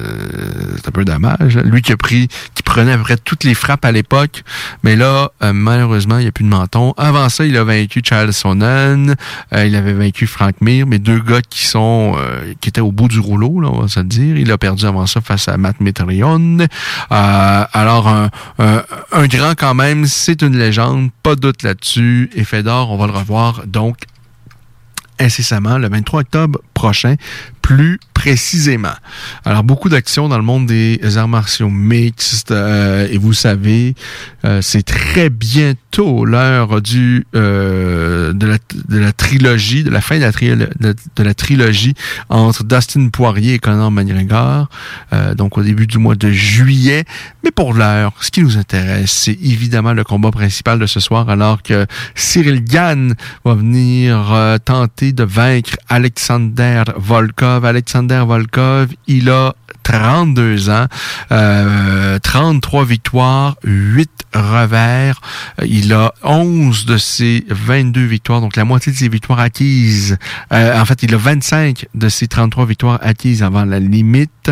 [0.76, 1.56] c'est un peu dommage.
[1.59, 4.42] Lui qui a pris, qui prenait à peu près toutes les frappes à l'époque,
[4.82, 6.94] mais là, euh, malheureusement, il n'y a plus de menton.
[6.96, 9.14] Avant ça, il a vaincu Charles Sonnen,
[9.55, 12.16] euh, il avait vaincu Frank Mir, mais deux gars qui sont
[12.60, 14.36] qui étaient au bout du rouleau, là, on va se dire.
[14.36, 15.76] Il a perdu avant ça face à Matt.
[17.10, 18.82] Euh, alors, un, un,
[19.12, 22.30] un grand quand même, c'est une légende, pas de doute là-dessus.
[22.34, 23.98] Et Fedor, on va le revoir donc
[25.20, 27.16] incessamment le 23 octobre prochain,
[27.69, 28.95] plus précisément.
[29.45, 33.95] Alors, beaucoup d'actions dans le monde des arts martiaux mixtes, euh, et vous savez,
[34.47, 38.59] euh, c'est très bientôt l'heure du euh, de, la,
[38.89, 41.95] de la trilogie, de la fin de la, trilogie
[42.28, 44.69] entre Dustin Poirier et Conor McGregor,
[45.12, 47.05] euh, donc au début du mois de juillet.
[47.43, 51.28] Mais pour l'heure, ce qui nous intéresse, c'est évidemment le combat principal de ce soir,
[51.28, 53.15] alors que Cyril Gann
[53.45, 57.57] va venir euh, tenter de vaincre Alexander Volkov.
[57.64, 60.86] Alexander Volkov, il a 32 ans,
[61.32, 65.20] euh, 33 victoires, 8 revers.
[65.64, 70.18] Il a 11 de ses 22 victoires, donc la moitié de ses victoires acquises.
[70.52, 74.51] Euh, en fait, il a 25 de ses 33 victoires acquises avant la limite.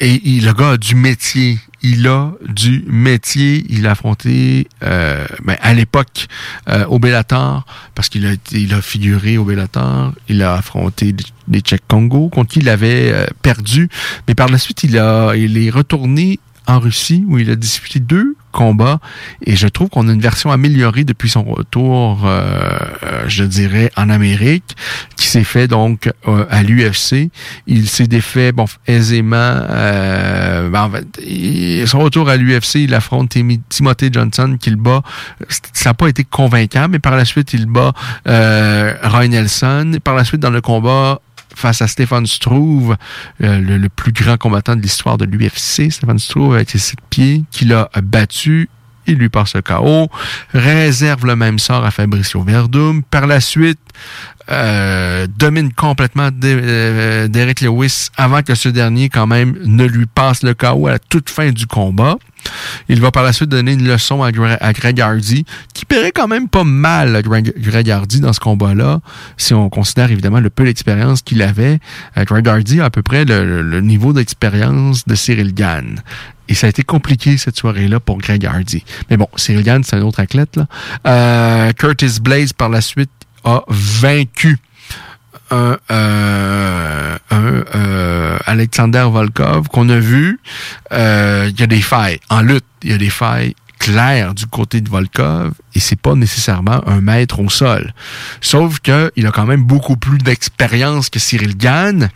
[0.00, 1.58] Et il, le gars a du métier.
[1.82, 3.64] Il a du métier.
[3.68, 6.26] Il a affronté, euh, ben, à l'époque,
[6.68, 7.64] euh, au Bellator,
[7.94, 10.12] parce qu'il a, il a figuré au Bellator.
[10.28, 11.14] Il a affronté
[11.48, 13.88] les Tchèques Congo, contre qui il avait euh, perdu.
[14.26, 17.98] Mais par la suite, il, a, il est retourné en Russie, où il a disputé
[17.98, 19.00] deux combats.
[19.44, 23.90] Et je trouve qu'on a une version améliorée depuis son retour, euh, euh, je dirais,
[23.96, 24.76] en Amérique,
[25.16, 27.30] qui s'est fait donc euh, à l'UFC.
[27.66, 29.36] Il s'est défait bon, aisément.
[29.36, 30.90] Euh, ben,
[31.86, 33.34] son retour à l'UFC, il affronte
[33.68, 35.02] Timothée Johnson, qui le bat.
[35.72, 37.92] Ça n'a pas été convaincant, mais par la suite, il bat
[38.26, 39.98] euh, Roy Nelson.
[40.04, 41.20] Par la suite, dans le combat,
[41.54, 42.96] face à Stefan Struve,
[43.42, 47.44] euh, le, plus grand combattant de l'histoire de l'UFC, Stefan Struve avec ses sept pieds,
[47.50, 48.68] qui l'a battu.
[49.06, 50.10] Il lui passe le KO,
[50.52, 53.02] réserve le même sort à Fabricio Verdum.
[53.02, 53.80] Par la suite,
[54.50, 60.42] euh, domine complètement euh, Derek Lewis avant que ce dernier quand même ne lui passe
[60.42, 62.16] le KO à la toute fin du combat.
[62.88, 65.44] Il va par la suite donner une leçon à, Greg Hardy,
[65.74, 69.00] qui paierait quand même pas mal à Greg, Hardy dans ce combat-là,
[69.36, 71.78] si on considère évidemment le peu d'expérience qu'il avait.
[72.16, 76.02] Euh, Greg Hardy a à peu près le, niveau d'expérience de Cyril Gann.
[76.48, 78.82] Et ça a été compliqué cette soirée-là pour Greg Hardy.
[79.10, 80.56] Mais bon, Cyril Gann, c'est un autre athlète.
[80.56, 81.72] Là.
[81.74, 83.10] Curtis Blaze, par la suite,
[83.44, 84.58] a vaincu
[85.50, 90.40] un, euh, euh, Alexander Volkov qu'on a vu.
[90.92, 92.64] Euh, il y a des failles en lutte.
[92.82, 97.00] Il y a des failles claires du côté de Volkov et c'est pas nécessairement un
[97.00, 97.94] maître au sol.
[98.40, 102.10] Sauf que il a quand même beaucoup plus d'expérience que Cyril Gann.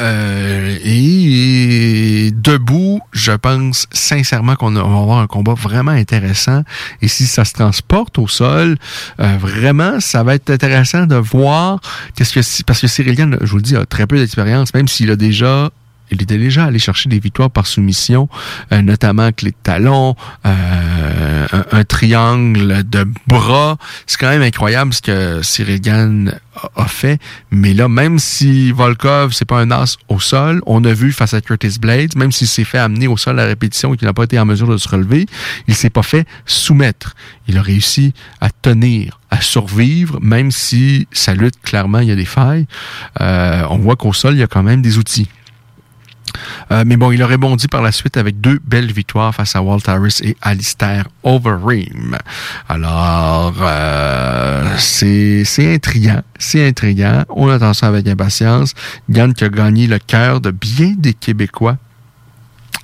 [0.00, 6.62] Euh, et, debout, je pense sincèrement qu'on va avoir un combat vraiment intéressant.
[7.02, 8.76] Et si ça se transporte au sol,
[9.20, 11.80] euh, vraiment, ça va être intéressant de voir
[12.14, 14.88] qu'est-ce que parce que Cyril Gann, je vous le dis, a très peu d'expérience, même
[14.88, 15.70] s'il a déjà
[16.10, 18.28] il était déjà allé chercher des victoires par soumission,
[18.72, 20.16] euh, notamment avec les talons,
[20.46, 23.76] euh, un, triangle de bras.
[24.06, 25.80] C'est quand même incroyable ce que Cyril
[26.76, 27.18] a, fait.
[27.50, 31.32] Mais là, même si Volkov, c'est pas un as au sol, on a vu face
[31.34, 34.06] à Curtis Blades, même s'il s'est fait amener au sol à la répétition et qu'il
[34.06, 35.26] n'a pas été en mesure de se relever,
[35.68, 37.14] il s'est pas fait soumettre.
[37.48, 42.16] Il a réussi à tenir, à survivre, même si sa lutte, clairement, il y a
[42.16, 42.66] des failles.
[43.20, 45.28] Euh, on voit qu'au sol, il y a quand même des outils.
[46.70, 49.62] Euh, mais bon, il a rebondi par la suite avec deux belles victoires face à
[49.62, 52.16] Walt Harris et Alistair Overeem.
[52.68, 55.44] Alors, euh, c'est
[55.74, 57.24] intriguant, c'est intriguant.
[57.28, 58.74] On attend ça avec impatience.
[59.08, 61.76] Yann qui a gagné le cœur de bien des Québécois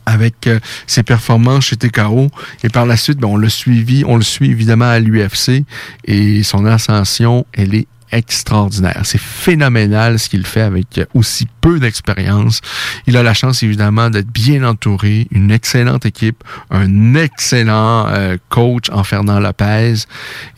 [0.07, 2.31] avec euh, ses performances chez TKO.
[2.63, 5.65] Et par la suite, ben, on l'a suivi, on le suit évidemment à l'UFC
[6.05, 9.01] et son ascension, elle est extraordinaire.
[9.05, 12.61] C'est phénoménal ce qu'il fait avec aussi peu d'expérience.
[13.07, 18.91] Il a la chance évidemment d'être bien entouré, une excellente équipe, un excellent euh, coach
[18.91, 19.95] en Fernand Lopez.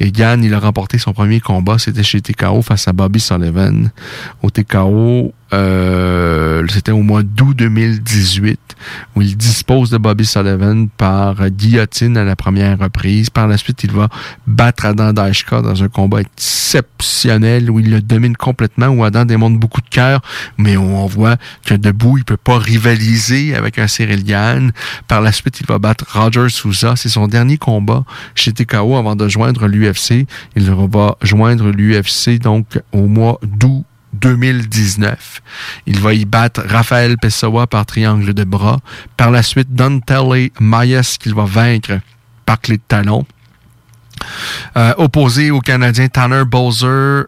[0.01, 3.91] Et Gann, il a remporté son premier combat, c'était chez TKO face à Bobby Sullivan.
[4.43, 8.59] Au TKO, euh, c'était au mois d'août 2018,
[9.17, 13.31] où il dispose de Bobby Sullivan par guillotine à la première reprise.
[13.31, 14.09] Par la suite, il va
[14.47, 19.59] battre Adam Daishka dans un combat exceptionnel où il le domine complètement, où Adam démontre
[19.59, 20.21] beaucoup de cœur,
[20.57, 23.87] mais on voit que debout, il peut pas rivaliser avec un.
[25.07, 26.95] Par la suite, il va battre Roger Souza.
[26.97, 28.05] C'est son dernier combat
[28.35, 30.27] chez TKO avant de joindre l'UFC.
[30.57, 33.85] Il va joindre l'UFC donc au mois d'août
[34.21, 35.43] 2019.
[35.87, 38.79] Il va y battre Raphaël Pessoa par triangle de bras.
[39.17, 40.11] Par la suite, Dante
[40.61, 42.01] Mayes qu'il va vaincre
[42.47, 43.27] par clé de talon.
[44.77, 47.25] Euh, opposé au Canadien Tanner Bowser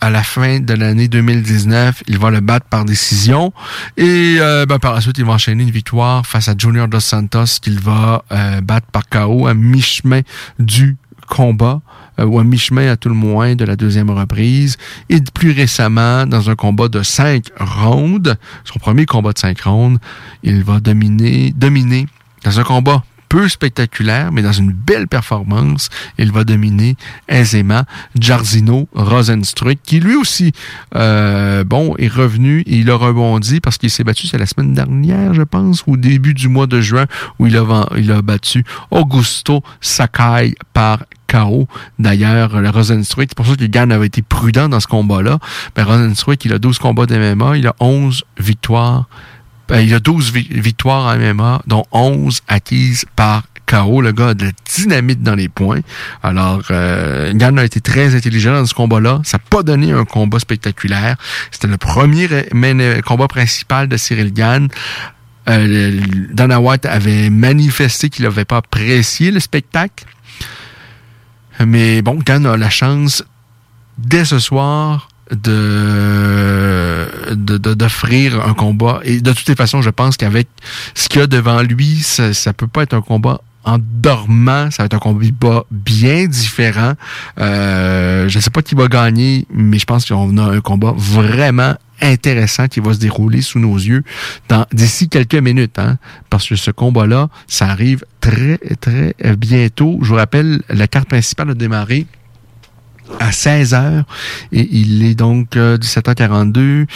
[0.00, 3.52] à la fin de l'année 2019, il va le battre par décision.
[3.96, 7.00] Et euh, ben, par la suite, il va enchaîner une victoire face à Junior Dos
[7.00, 10.20] Santos qu'il va euh, battre par KO à mi-chemin
[10.58, 10.96] du
[11.26, 11.80] combat.
[12.18, 14.76] Euh, ou à mi-chemin à tout le moins de la deuxième reprise.
[15.08, 19.98] Et plus récemment, dans un combat de cinq rondes, son premier combat de cinq rondes,
[20.42, 22.06] il va dominer, dominer
[22.44, 26.96] dans un combat peu spectaculaire, mais dans une belle performance, il va dominer
[27.28, 27.82] aisément
[28.18, 30.52] Jarzino Rosenstruck, qui lui aussi,
[30.94, 34.74] euh, bon, est revenu et il a rebondi parce qu'il s'est battu, c'est la semaine
[34.74, 37.06] dernière, je pense, ou début du mois de juin,
[37.40, 41.68] où il a, il a battu Augusto Sakai par KO.
[41.98, 45.38] D'ailleurs, le Rosenstruck, c'est pour ça que Gann avait été prudent dans ce combat-là.
[45.76, 46.12] Mais ben,
[46.44, 49.06] il a 12 combats d'MMA, il a 11 victoires
[49.68, 54.00] ben, il a 12 victoires en MMA, dont 11 acquises par KO.
[54.00, 55.80] Le gars a de la dynamite dans les points.
[56.22, 59.20] Alors, euh, Gann a été très intelligent dans ce combat-là.
[59.24, 61.16] Ça n'a pas donné un combat spectaculaire.
[61.50, 62.28] C'était le premier
[63.04, 64.68] combat principal de Cyril Gann.
[65.48, 66.00] Euh,
[66.32, 70.04] Dana White avait manifesté qu'il n'avait pas apprécié le spectacle.
[71.64, 73.24] Mais bon, Gann a la chance,
[73.98, 79.00] dès ce soir, de d'offrir un combat.
[79.04, 80.48] Et de toutes les façons, je pense qu'avec
[80.94, 84.70] ce qu'il y a devant lui, ça, ça peut pas être un combat en dormant,
[84.70, 86.92] ça va être un combat bien différent.
[87.40, 90.94] Euh, je ne sais pas qui va gagner, mais je pense qu'on a un combat
[90.96, 94.02] vraiment intéressant qui va se dérouler sous nos yeux
[94.72, 95.98] d'ici quelques minutes, hein,
[96.30, 99.98] parce que ce combat-là, ça arrive très très bientôt.
[100.02, 102.06] Je vous rappelle, la carte principale a démarré
[103.20, 104.04] à 16 h
[104.52, 106.86] et il est donc 17h42,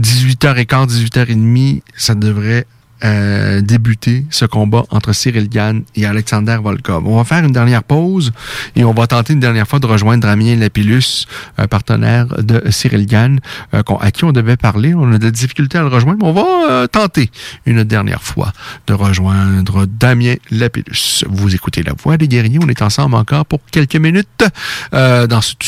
[0.00, 2.66] 18h15, 18h30, ça devrait
[3.04, 7.06] euh, débuter ce combat entre Cyril Gann et Alexander Volkov.
[7.06, 8.32] On va faire une dernière pause
[8.76, 11.26] et on va tenter une dernière fois de rejoindre Damien Lapillus,
[11.58, 13.40] un partenaire de Cyril Gann,
[13.74, 14.94] euh, à qui on devait parler.
[14.94, 17.30] On a de la difficulté à le rejoindre, mais on va euh, tenter
[17.66, 18.52] une dernière fois
[18.86, 21.24] de rejoindre Damien Lapillus.
[21.28, 22.58] Vous écoutez La Voix des Guerriers.
[22.62, 24.44] On est ensemble encore pour quelques minutes
[24.92, 25.62] dans cette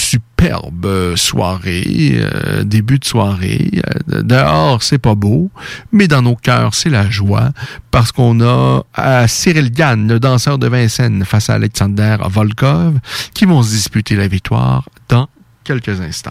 [0.46, 3.70] superbe soirée, euh, début de soirée.
[4.12, 5.50] Euh, dehors, c'est pas beau,
[5.92, 7.50] mais dans nos cœurs, c'est la joie
[7.90, 8.84] parce qu'on a
[9.26, 12.98] Cyril Gann, le danseur de Vincennes, face à Alexander Volkov,
[13.34, 15.28] qui vont se disputer la victoire dans
[15.64, 16.30] quelques instants.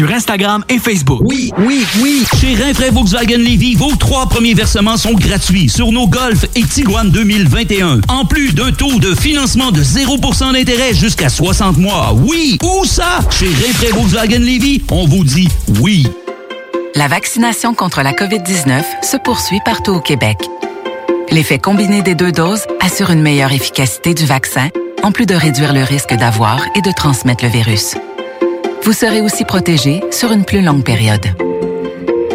[0.00, 1.20] sur Instagram et Facebook.
[1.26, 2.24] Oui, oui, oui.
[2.40, 7.10] Chez Rinfraie Volkswagen Levy, vos trois premiers versements sont gratuits sur nos Golf et Tiguan
[7.10, 8.00] 2021.
[8.08, 12.14] En plus d'un taux de financement de 0% d'intérêt jusqu'à 60 mois.
[12.16, 13.18] Oui, où ça?
[13.30, 15.48] Chez Rinfraie Volkswagen Levy, on vous dit
[15.82, 16.06] oui.
[16.94, 20.38] La vaccination contre la COVID-19 se poursuit partout au Québec.
[21.30, 24.70] L'effet combiné des deux doses assure une meilleure efficacité du vaccin,
[25.02, 27.96] en plus de réduire le risque d'avoir et de transmettre le virus.
[28.82, 31.26] Vous serez aussi protégé sur une plus longue période.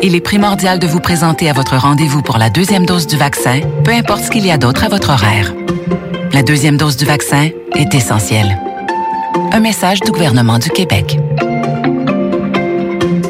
[0.04, 3.62] Il est primordial de vous présenter à votre rendez-vous pour la deuxième dose du vaccin,
[3.84, 5.54] peu importe ce qu'il y a d'autre à votre horaire.
[6.34, 8.60] La deuxième dose du vaccin est essentielle.
[9.52, 11.18] Un message du gouvernement du Québec.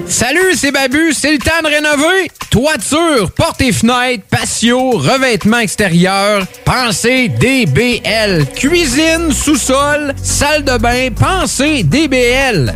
[0.08, 2.30] Salut, c'est Babu, c'est le temps de rénover.
[2.50, 8.46] Toiture, portes et fenêtres, patio, revêtement extérieur, pensez DBL.
[8.56, 12.76] Cuisine, sous-sol, salle de bain, pensez DBL.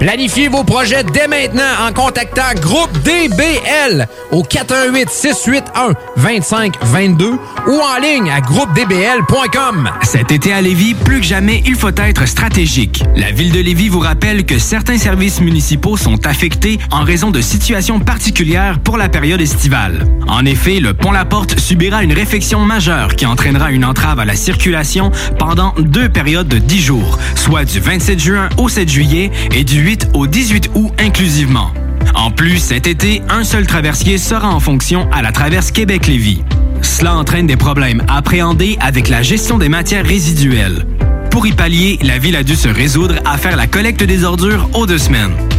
[0.00, 7.36] Planifiez vos projets dès maintenant en contactant Groupe DBL au 418-681-2522
[7.66, 9.90] ou en ligne à groupedbl.com.
[10.02, 13.04] Cet été à Lévis, plus que jamais, il faut être stratégique.
[13.14, 17.42] La ville de Lévis vous rappelle que certains services municipaux sont affectés en raison de
[17.42, 20.06] situations particulières pour la période estivale.
[20.26, 24.24] En effet, le pont La Porte subira une réfection majeure qui entraînera une entrave à
[24.24, 29.30] la circulation pendant deux périodes de 10 jours, soit du 27 juin au 7 juillet
[29.52, 31.70] et du 8 au 18 août inclusivement.
[32.14, 36.42] En plus, cet été, un seul traversier sera en fonction à la traverse Québec-Lévis.
[36.82, 40.86] Cela entraîne des problèmes appréhendés avec la gestion des matières résiduelles.
[41.30, 44.68] Pour y pallier, la ville a dû se résoudre à faire la collecte des ordures
[44.74, 45.34] aux deux semaines.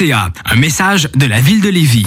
[0.00, 2.06] Un message de la ville de Lévis.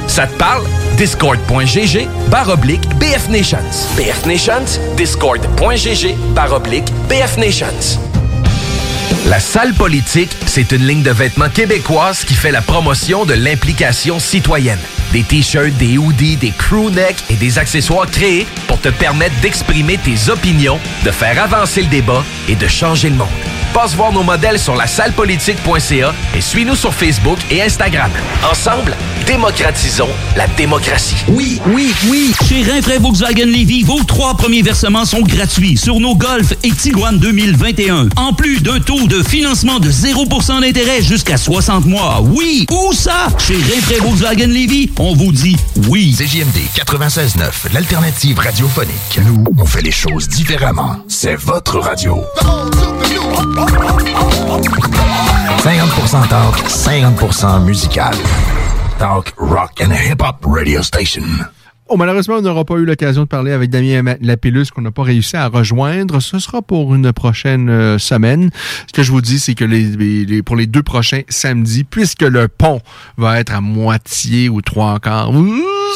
[0.11, 0.65] Ça te parle?
[0.97, 3.59] Discord.gg barre oblique BF Nations.
[3.95, 7.97] BF Nations, Discord.gg barre oblique BF Nations.
[9.27, 14.19] La salle politique, c'est une ligne de vêtements québécoise qui fait la promotion de l'implication
[14.19, 14.79] citoyenne.
[15.13, 19.97] Des t-shirts, des hoodies, des crew necks et des accessoires créés pour te permettre d'exprimer
[19.97, 23.29] tes opinions, de faire avancer le débat et de changer le monde.
[23.73, 28.11] Passe voir nos modèles sur la sallepolitique.ca et suis-nous sur Facebook et Instagram.
[28.49, 31.15] Ensemble, démocratisons la démocratie.
[31.29, 32.33] Oui, oui, oui.
[32.47, 37.17] Chez Rinfraie Volkswagen Levy, vos trois premiers versements sont gratuits sur nos Golf et Tiguan
[37.17, 38.09] 2021.
[38.17, 42.21] En plus d'un taux de financement de 0% d'intérêt jusqu'à 60 mois.
[42.21, 43.27] Oui, où ça?
[43.37, 45.55] Chez Rinfraie Volkswagen Levy, on vous dit
[45.87, 46.13] oui.
[46.17, 49.19] CJMD 96.9, l'alternative radiophonique.
[49.25, 50.97] Nous, on fait les choses différemment.
[51.07, 52.21] C'est votre radio.
[55.61, 58.11] 50% talk, 50% musical.
[58.97, 61.23] Talk, rock and hip-hop radio station.
[61.93, 65.03] Oh, malheureusement, on n'aura pas eu l'occasion de parler avec Damien Lapillus qu'on n'a pas
[65.03, 66.21] réussi à rejoindre.
[66.21, 68.49] Ce sera pour une prochaine euh, semaine.
[68.87, 72.21] Ce que je vous dis, c'est que les, les- pour les deux prochains samedis, puisque
[72.21, 72.79] le pont
[73.17, 75.31] va être à moitié ou trois quarts,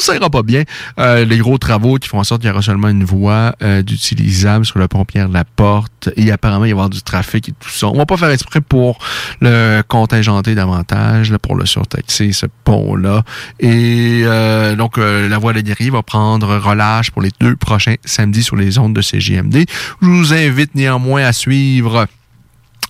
[0.02, 0.64] ça ira pas bien.
[1.00, 3.82] Euh, les gros travaux qui font en sorte qu'il y aura seulement une voie euh,
[3.82, 7.70] d'utilisable sur le pont Pierre-Laporte et apparemment il va y avoir du trafic et tout
[7.70, 7.88] ça.
[7.88, 8.98] On va pas faire exprès pour
[9.40, 13.24] le contingenter davantage, là, pour le surtaxer, ce pont-là.
[13.62, 18.44] Et euh, donc, euh, la voie de va prendre relâche pour les deux prochains samedis
[18.44, 19.66] sur les ondes de CGMD.
[20.02, 22.08] Je vous invite néanmoins à suivre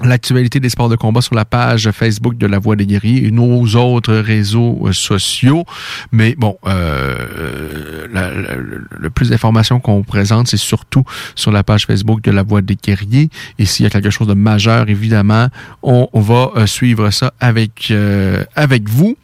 [0.04, 3.32] l'actualité des sports de combat sur la page Facebook de La Voix des Guerriers et
[3.32, 5.64] nos autres réseaux euh, sociaux.
[6.12, 11.04] Mais bon, euh, le, plus d'informations qu'on présente, c'est surtout
[11.36, 13.30] sur la page Facebook de La Voix des Guerriers.
[13.58, 15.48] Et s'il y a quelque chose de majeur, évidemment,
[15.82, 19.16] on, va euh, suivre ça avec, euh, avec vous.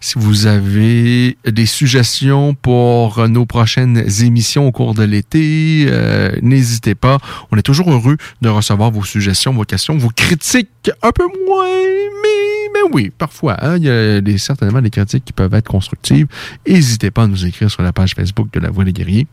[0.00, 6.94] Si vous avez des suggestions pour nos prochaines émissions au cours de l'été, euh, n'hésitez
[6.94, 7.18] pas.
[7.50, 11.64] On est toujours heureux de recevoir vos suggestions, vos questions, vos critiques un peu moins,
[11.64, 15.68] mais, mais oui, parfois, hein, il y a des, certainement des critiques qui peuvent être
[15.68, 16.26] constructives.
[16.66, 19.26] N'hésitez pas à nous écrire sur la page Facebook de La Voix des Guerriers.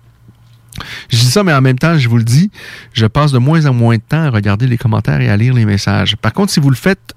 [1.09, 2.51] Je dis ça, mais en même temps, je vous le dis,
[2.93, 5.53] je passe de moins en moins de temps à regarder les commentaires et à lire
[5.53, 6.15] les messages.
[6.17, 7.15] Par contre, si vous le faites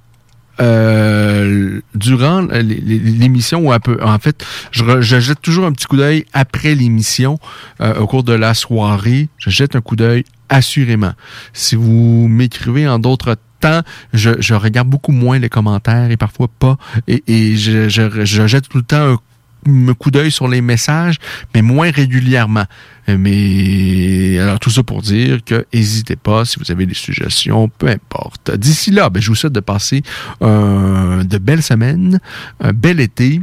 [0.61, 5.97] euh, durant l'émission ou un peu en fait je, je jette toujours un petit coup
[5.97, 7.39] d'œil après l'émission
[7.81, 11.13] euh, au cours de la soirée je jette un coup d'œil assurément
[11.53, 13.83] si vous m'écrivez en d'autres temps
[14.13, 16.77] je, regarde beaucoup moins les commentaires et parfois pas
[17.07, 19.19] et, je, je, je jette tout le temps un
[19.67, 21.17] un coup d'œil sur les messages,
[21.55, 22.65] mais moins régulièrement.
[23.09, 27.69] Euh, Mais alors tout ça pour dire que n'hésitez pas si vous avez des suggestions,
[27.69, 28.51] peu importe.
[28.57, 30.03] D'ici là, ben, je vous souhaite de passer
[30.43, 32.21] euh, de belles semaines,
[32.61, 33.41] un bel été.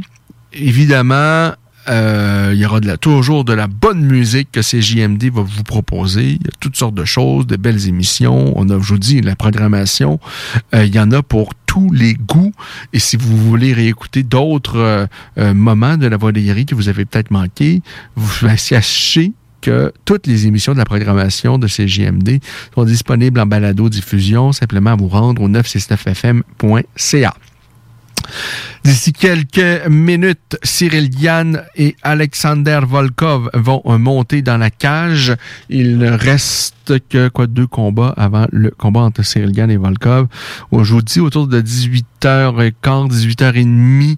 [0.52, 1.52] Évidemment,
[1.88, 6.24] euh, il y aura de toujours de la bonne musique que CJMD va vous proposer.
[6.24, 8.52] Il y a toutes sortes de choses, de belles émissions.
[8.56, 10.18] On a, je vous dis, la programmation.
[10.74, 12.52] euh, il y en a pour tous les goûts.
[12.92, 15.08] Et si vous voulez réécouter d'autres
[15.38, 17.82] euh, moments de la Voix des que vous avez peut-être manqué,
[18.14, 22.40] vous ben, sachez que toutes les émissions de la programmation de CJMD
[22.74, 24.52] sont disponibles en balado-diffusion.
[24.52, 27.34] Simplement à vous rendre au 969fm.ca.
[28.84, 35.34] D'ici quelques minutes, Cyril Gann et Alexander Volkov vont monter dans la cage.
[35.68, 36.76] Il ne reste
[37.08, 40.28] que quoi deux combats avant le combat entre Cyril Gann et Volkov.
[41.04, 44.16] Dis autour de 18h15, 18h30,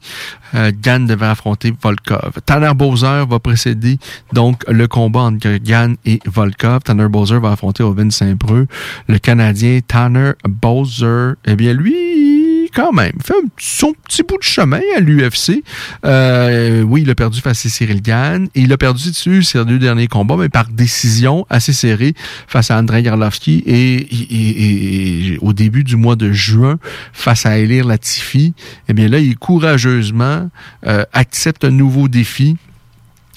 [0.54, 2.32] euh, Gann devait affronter Volkov.
[2.44, 3.98] Tanner Bowser va précéder
[4.32, 6.80] donc le combat entre Gann et Volkov.
[6.80, 8.66] Tanner Bowser va affronter Owen Saint-Preux.
[9.08, 12.27] Le Canadien Tanner Bowser, eh bien lui,
[12.72, 15.62] quand même, fait son petit bout de chemin à l'UFC.
[16.04, 18.48] Euh, oui, il a perdu face à Cyril Gann.
[18.54, 22.14] Il a perdu dessus ses deux derniers combats, mais par décision assez serrée
[22.46, 26.78] face à Andrei Garlovski et, au début du mois de juin
[27.12, 28.54] face à Elir Latifi.
[28.88, 30.50] Eh bien là, il courageusement
[30.86, 32.56] euh, accepte un nouveau défi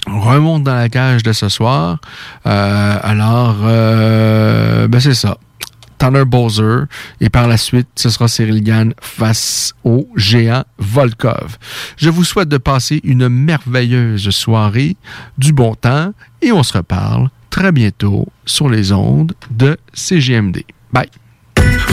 [0.08, 1.99] on remonte dans la cage de ce soir.
[2.48, 5.38] Euh, alors, ben c'est ça.
[6.02, 6.86] Tanner Bowser.
[7.19, 11.60] Et par la suite, ce sera Cyril Gann face au géant Volkov.
[11.95, 14.98] Je vous souhaite de passer une merveilleuse soirée,
[15.38, 16.11] du bon temps,
[16.41, 20.64] et on se reparle très bientôt sur les ondes de CGMD.
[20.91, 21.10] Bye!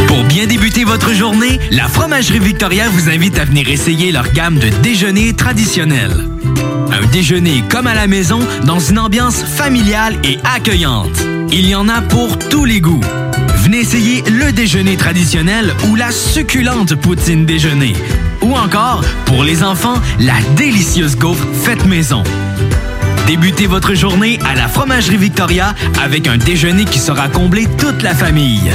[0.06, 4.58] Pour bien débuter votre journée, la Fromagerie Victoria vous invite à venir essayer leur gamme
[4.58, 6.14] de déjeuners traditionnels.
[6.90, 11.26] Un déjeuner comme à la maison dans une ambiance familiale et accueillante.
[11.52, 13.04] Il y en a pour tous les goûts
[13.70, 17.92] Venez le déjeuner traditionnel ou la succulente poutine déjeuner.
[18.40, 22.22] Ou encore, pour les enfants, la délicieuse gaufre faite maison.
[23.26, 28.14] Débutez votre journée à la Fromagerie Victoria avec un déjeuner qui sera comblé toute la
[28.14, 28.70] famille.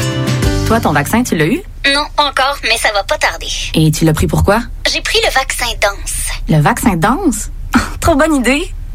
[0.68, 1.64] Toi, ton vaccin, tu l'as eu?
[1.92, 3.48] Non, encore, mais ça va pas tarder.
[3.74, 4.62] Et tu l'as pris pourquoi?
[4.94, 6.38] J'ai pris le vaccin Danse.
[6.48, 7.50] Le vaccin Danse?
[8.00, 8.72] Trop bonne idée!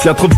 [0.00, 0.34] S'il y a trop de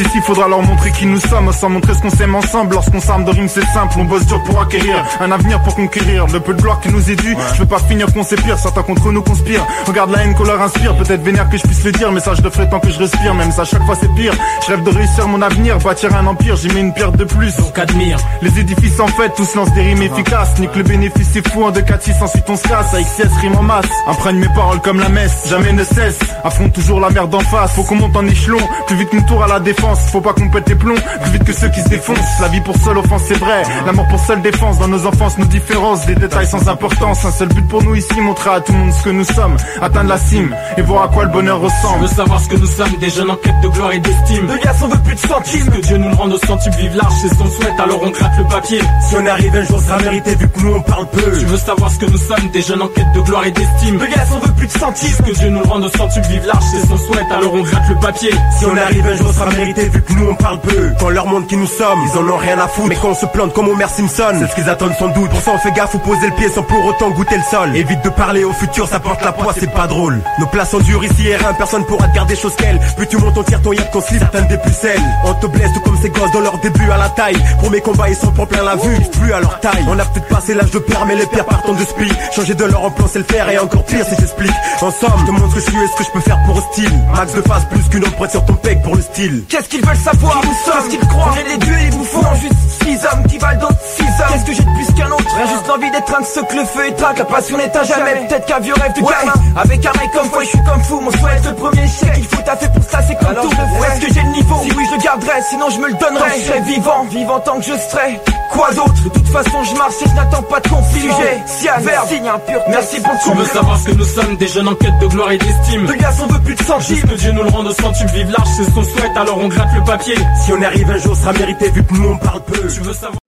[0.00, 1.52] ici, faudra leur montrer qui nous sommes.
[1.52, 3.94] Sans montrer ce qu'on s'aime ensemble, lorsqu'on s'arme de rimes, c'est simple.
[3.98, 6.26] On bosse dur pour acquérir un avenir pour conquérir.
[6.26, 8.58] Le peu de gloire qui nous est dû, je veux pas finir qu'on s'épire.
[8.58, 9.66] Certains contre nous conspirent.
[9.86, 10.96] Regarde la haine qu'on leur inspire.
[10.96, 12.98] Peut-être vénère que je puisse le dire, mais ça je le ferai tant que je
[12.98, 13.34] respire.
[13.34, 14.32] Même ça, à chaque fois c'est pire.
[14.66, 16.56] Je rêve de réussir mon avenir, bâtir un empire.
[16.56, 17.56] J'y mets une pierre de plus.
[17.56, 18.18] Donc admire.
[18.42, 20.58] Les édifices en fait, tous lancent des rimes efficaces.
[20.58, 21.64] Nique le bénéfice, c'est fou.
[21.64, 22.94] En 2 4 6 ensuite on se casse.
[22.94, 23.86] Avec CS rime en masse.
[24.06, 25.48] Imprègne mes paroles comme la messe.
[25.48, 26.18] Jamais ne cesse.
[26.42, 27.72] Affronte toujours la merde en face.
[27.72, 28.58] Faut qu'on monte en échelon.
[28.86, 29.83] Plus vite qu'une tour à la défense.
[30.12, 30.94] Faut pas qu'on pète les plombs.
[31.22, 32.40] Plus vite que ceux qui se défoncent.
[32.40, 33.62] La vie pour seule offense, c'est vrai.
[33.86, 34.78] La mort pour seule défense.
[34.78, 36.06] Dans nos enfances, nos différences.
[36.06, 37.24] Des détails sans importance.
[37.24, 38.20] Un seul but pour nous ici.
[38.20, 39.56] Montrer à tout le monde ce que nous sommes.
[39.80, 40.54] Atteindre la cime.
[40.76, 42.00] Et voir à quoi le bonheur Je ressemble.
[42.02, 44.46] veux savoir ce que nous sommes, des jeunes en quête de gloire et d'estime.
[44.46, 45.70] De gars, on veut plus de centimes.
[45.70, 48.10] Que Dieu nous le rende au centuple, vive large, c'est ce qu'on souhaite, alors on
[48.10, 48.80] gratte le papier.
[49.08, 51.38] Si on arrive un jour, ça sera mérité vu que nous on parle peu.
[51.38, 53.98] Tu veux savoir ce que nous sommes, des jeunes en quête de gloire et d'estime.
[53.98, 55.16] De gars, on veut plus de centimes.
[55.26, 57.62] Que Dieu nous le rende au centuple, vive large, c'est ce qu'on souhaite, alors on
[57.62, 58.30] gratte le papier.
[58.58, 60.92] Si on arrive un jour, ça sera mérité vu que nous on parle peu.
[60.98, 62.88] Qu'on leur montre qui nous sommes, ils en ont rien à foutre.
[62.88, 65.30] Mais qu'on se plante comme Homer Simpson, c'est ce qu'ils attendent sans doute.
[65.30, 67.76] Pour ça, on fait gaffe ou poser le pied sans pour autant goûter le sol.
[67.76, 70.20] Évite de parler au futur, ça porte la poisse, c'est pas drôle.
[70.38, 72.78] Nos places sont dures ici et rien, personne pourra te garder chose qu'elle.
[72.96, 75.02] Plus tu montes, on tire ton yap, qu'on slip, certaines des pucelles.
[75.24, 77.36] On te blesse tout comme ces gosses dans leur début à la taille.
[77.60, 79.84] Pour mes combats, ils sont pour plein la vue, plus à leur taille.
[79.88, 82.12] On a peut-être passé l'âge de père, mais les pires partent de spi.
[82.34, 84.52] Changer de leur emploi, c'est le faire et encore pire si j'explique.
[84.80, 86.38] En somme, je te montre ce que je suis et ce que je peux faire
[86.46, 86.92] pour style.
[87.14, 89.44] Max de face plus qu'une empreinte sur ton pec pour le style.
[89.68, 91.90] Qu'ils veulent savoir Qui nous sommes Qu'est-ce qu'ils croient On est les dieux et les
[91.96, 92.20] bouffons?
[92.40, 94.28] Juste six hommes qui valent d'autres six hommes.
[94.32, 95.34] Qu'est-ce que j'ai de plus qu'un autre?
[95.36, 98.26] Rien juste l'envie d'étreindre ce que le feu éteint La passion n'éteint jamais.
[98.26, 99.32] Peut-être qu'un vieux rêve de gamin.
[99.56, 101.00] Avec un mec comme moi je suis comme fou.
[101.00, 103.50] Mon souhait est le premier chèque Il faut taffer pour ça c'est comme tout.
[103.50, 104.56] est-ce que j'ai le niveau?
[104.62, 105.42] Si oui je le garderai.
[105.50, 106.30] Sinon je me le donnerai.
[106.40, 107.04] Je serai vivant.
[107.10, 108.20] Vivant tant que je serai
[108.50, 109.02] Quoi d'autre?
[109.04, 112.28] De toute façon je marche et je n'attends pas de conflit Sujet, ciel, verbe, signe
[112.28, 115.06] impur Merci pour Tu veux savoir ce que nous sommes Des jeunes en quête de
[115.06, 117.00] gloire et d'estime De gars, on veut plus de centimes.
[117.02, 119.48] Que Dieu nous le rende au centuple, vive large, c'est ce qu'on souhaite, alors on
[119.48, 120.14] gratte le papier.
[120.44, 122.68] Si on arrive un jour, ça sera mérité vu que nous on parle peu.
[122.68, 123.18] Tu veux savoir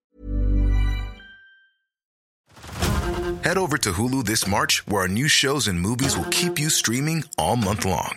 [3.45, 6.69] Head over to Hulu this March, where our new shows and movies will keep you
[6.69, 8.17] streaming all month long.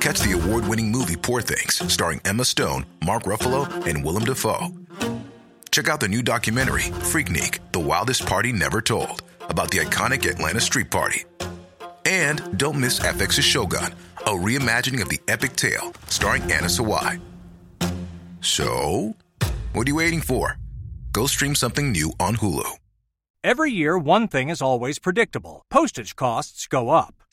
[0.00, 4.68] Catch the award winning movie Poor Things, starring Emma Stone, Mark Ruffalo, and Willem Dafoe.
[5.74, 10.60] Check out the new documentary, Freaknik The Wildest Party Never Told, about the iconic Atlanta
[10.60, 11.24] Street Party.
[12.04, 17.20] And don't miss FX's Shogun, a reimagining of the epic tale, starring Anna Sawai.
[18.40, 19.16] So,
[19.72, 20.58] what are you waiting for?
[21.10, 22.70] Go stream something new on Hulu.
[23.42, 27.23] Every year, one thing is always predictable postage costs go up.